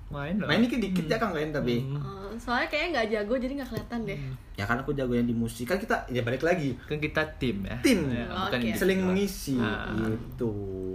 Main 0.07 0.35
loh. 0.37 0.47
main 0.47 0.59
dikit 0.61 0.79
dikit 0.79 1.05
ya 1.05 1.17
kan 1.17 1.29
main 1.29 1.51
tapi 1.51 1.83
Hmm. 1.83 1.99
Oh, 1.99 2.31
soalnya 2.37 2.67
kayaknya 2.67 2.89
nggak 2.93 3.07
jago 3.11 3.33
jadi 3.35 3.53
nggak 3.55 3.69
kelihatan 3.69 3.99
deh. 4.03 4.19
ya 4.53 4.63
kan 4.63 4.77
aku 4.77 4.91
jago 4.91 5.11
yang 5.11 5.25
di 5.25 5.33
musik 5.33 5.65
kan 5.65 5.75
kita 5.75 6.07
ya 6.07 6.21
balik 6.21 6.41
lagi 6.41 6.79
Kan 6.81 6.97
kita 6.97 7.21
tim 7.35 7.61
ya. 7.61 7.75
Tim. 7.79 8.07
Ya, 8.07 8.23
bukan 8.25 8.47
Oke. 8.47 8.55
individu. 8.63 8.79
seling 8.79 9.01
mengisi 9.03 9.57
Ah. 9.57 9.91
gitu 9.91 10.53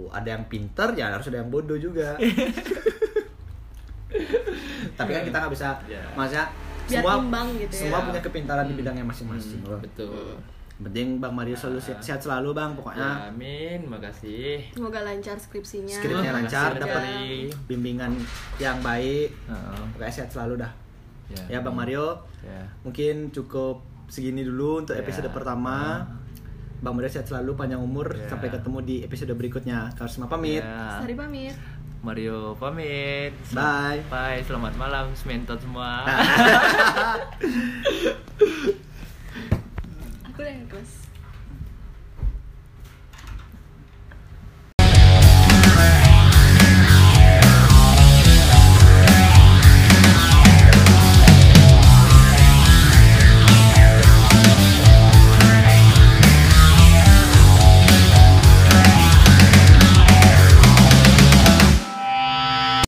ada 0.09 0.29
yang 0.29 0.43
pinter 0.45 0.87
ya 0.93 1.09
harus 1.09 1.27
ada 1.27 1.37
yang 1.37 1.49
bodoh 1.49 1.75
juga 1.75 2.17
tapi 4.93 5.09
kan 5.09 5.23
kita 5.23 5.37
nggak 5.37 5.51
bisa 5.51 5.69
Ya. 5.85 6.01
maksudnya 6.13 6.45
Biar 6.83 6.99
semua 6.99 7.13
imbang 7.17 7.47
gitu 7.55 7.71
ya. 7.71 7.81
semua 7.81 7.99
punya 8.03 8.19
kepintaran 8.19 8.65
di 8.65 8.75
bidangnya 8.75 9.03
masing-masing 9.03 9.59
Hmm, 9.59 9.69
loh. 9.69 9.79
betul. 9.79 10.35
Penting 10.83 11.17
bang 11.17 11.31
Mario 11.31 11.53
selalu 11.53 11.79
sehat, 11.79 11.99
sehat 11.99 12.19
selalu 12.19 12.49
bang 12.51 12.69
Ya, 12.69 12.75
pokoknya 12.75 13.07
amin, 13.29 13.79
makasih. 13.87 14.51
Semoga 14.69 14.99
lancar 15.01 15.35
skripsinya. 15.35 15.95
skripnya 15.95 16.21
Terima 16.27 16.39
lancar 16.39 16.69
dapat 16.75 17.01
bimbingan 17.65 18.11
yang 18.57 18.77
baik 18.79 19.27
Heeh. 19.47 19.79
pokoknya 19.91 20.13
sehat 20.13 20.29
selalu 20.29 20.53
dah 20.59 20.71
Ya, 21.29 21.55
ya 21.55 21.57
bang 21.63 21.73
Mario 21.73 22.05
Ya. 22.43 22.61
mungkin 22.83 23.29
cukup 23.29 23.79
segini 24.05 24.43
dulu 24.43 24.79
untuk 24.79 24.93
Ya. 24.93 25.01
episode 25.01 25.25
pertama 25.31 26.03
Bang 26.77 26.93
Mario 26.93 27.07
sehat 27.07 27.25
selalu 27.25 27.55
panjang 27.55 27.79
umur 27.79 28.11
Ya. 28.11 28.27
sampai 28.27 28.51
ketemu 28.51 28.77
di 28.83 28.95
episode 29.01 29.31
berikutnya. 29.31 29.87
Karisma 29.95 30.27
pamit. 30.27 30.59
Ya. 30.59 30.99
Sari 30.99 31.15
pamit. 31.15 31.55
Mario 32.03 32.51
pamit. 32.59 33.31
Bye. 33.55 34.03
Bye. 34.11 34.43
Selamat 34.43 34.75
malam, 34.75 35.07
sementot 35.15 35.55
semua. 35.55 36.03
purpose 40.73 41.02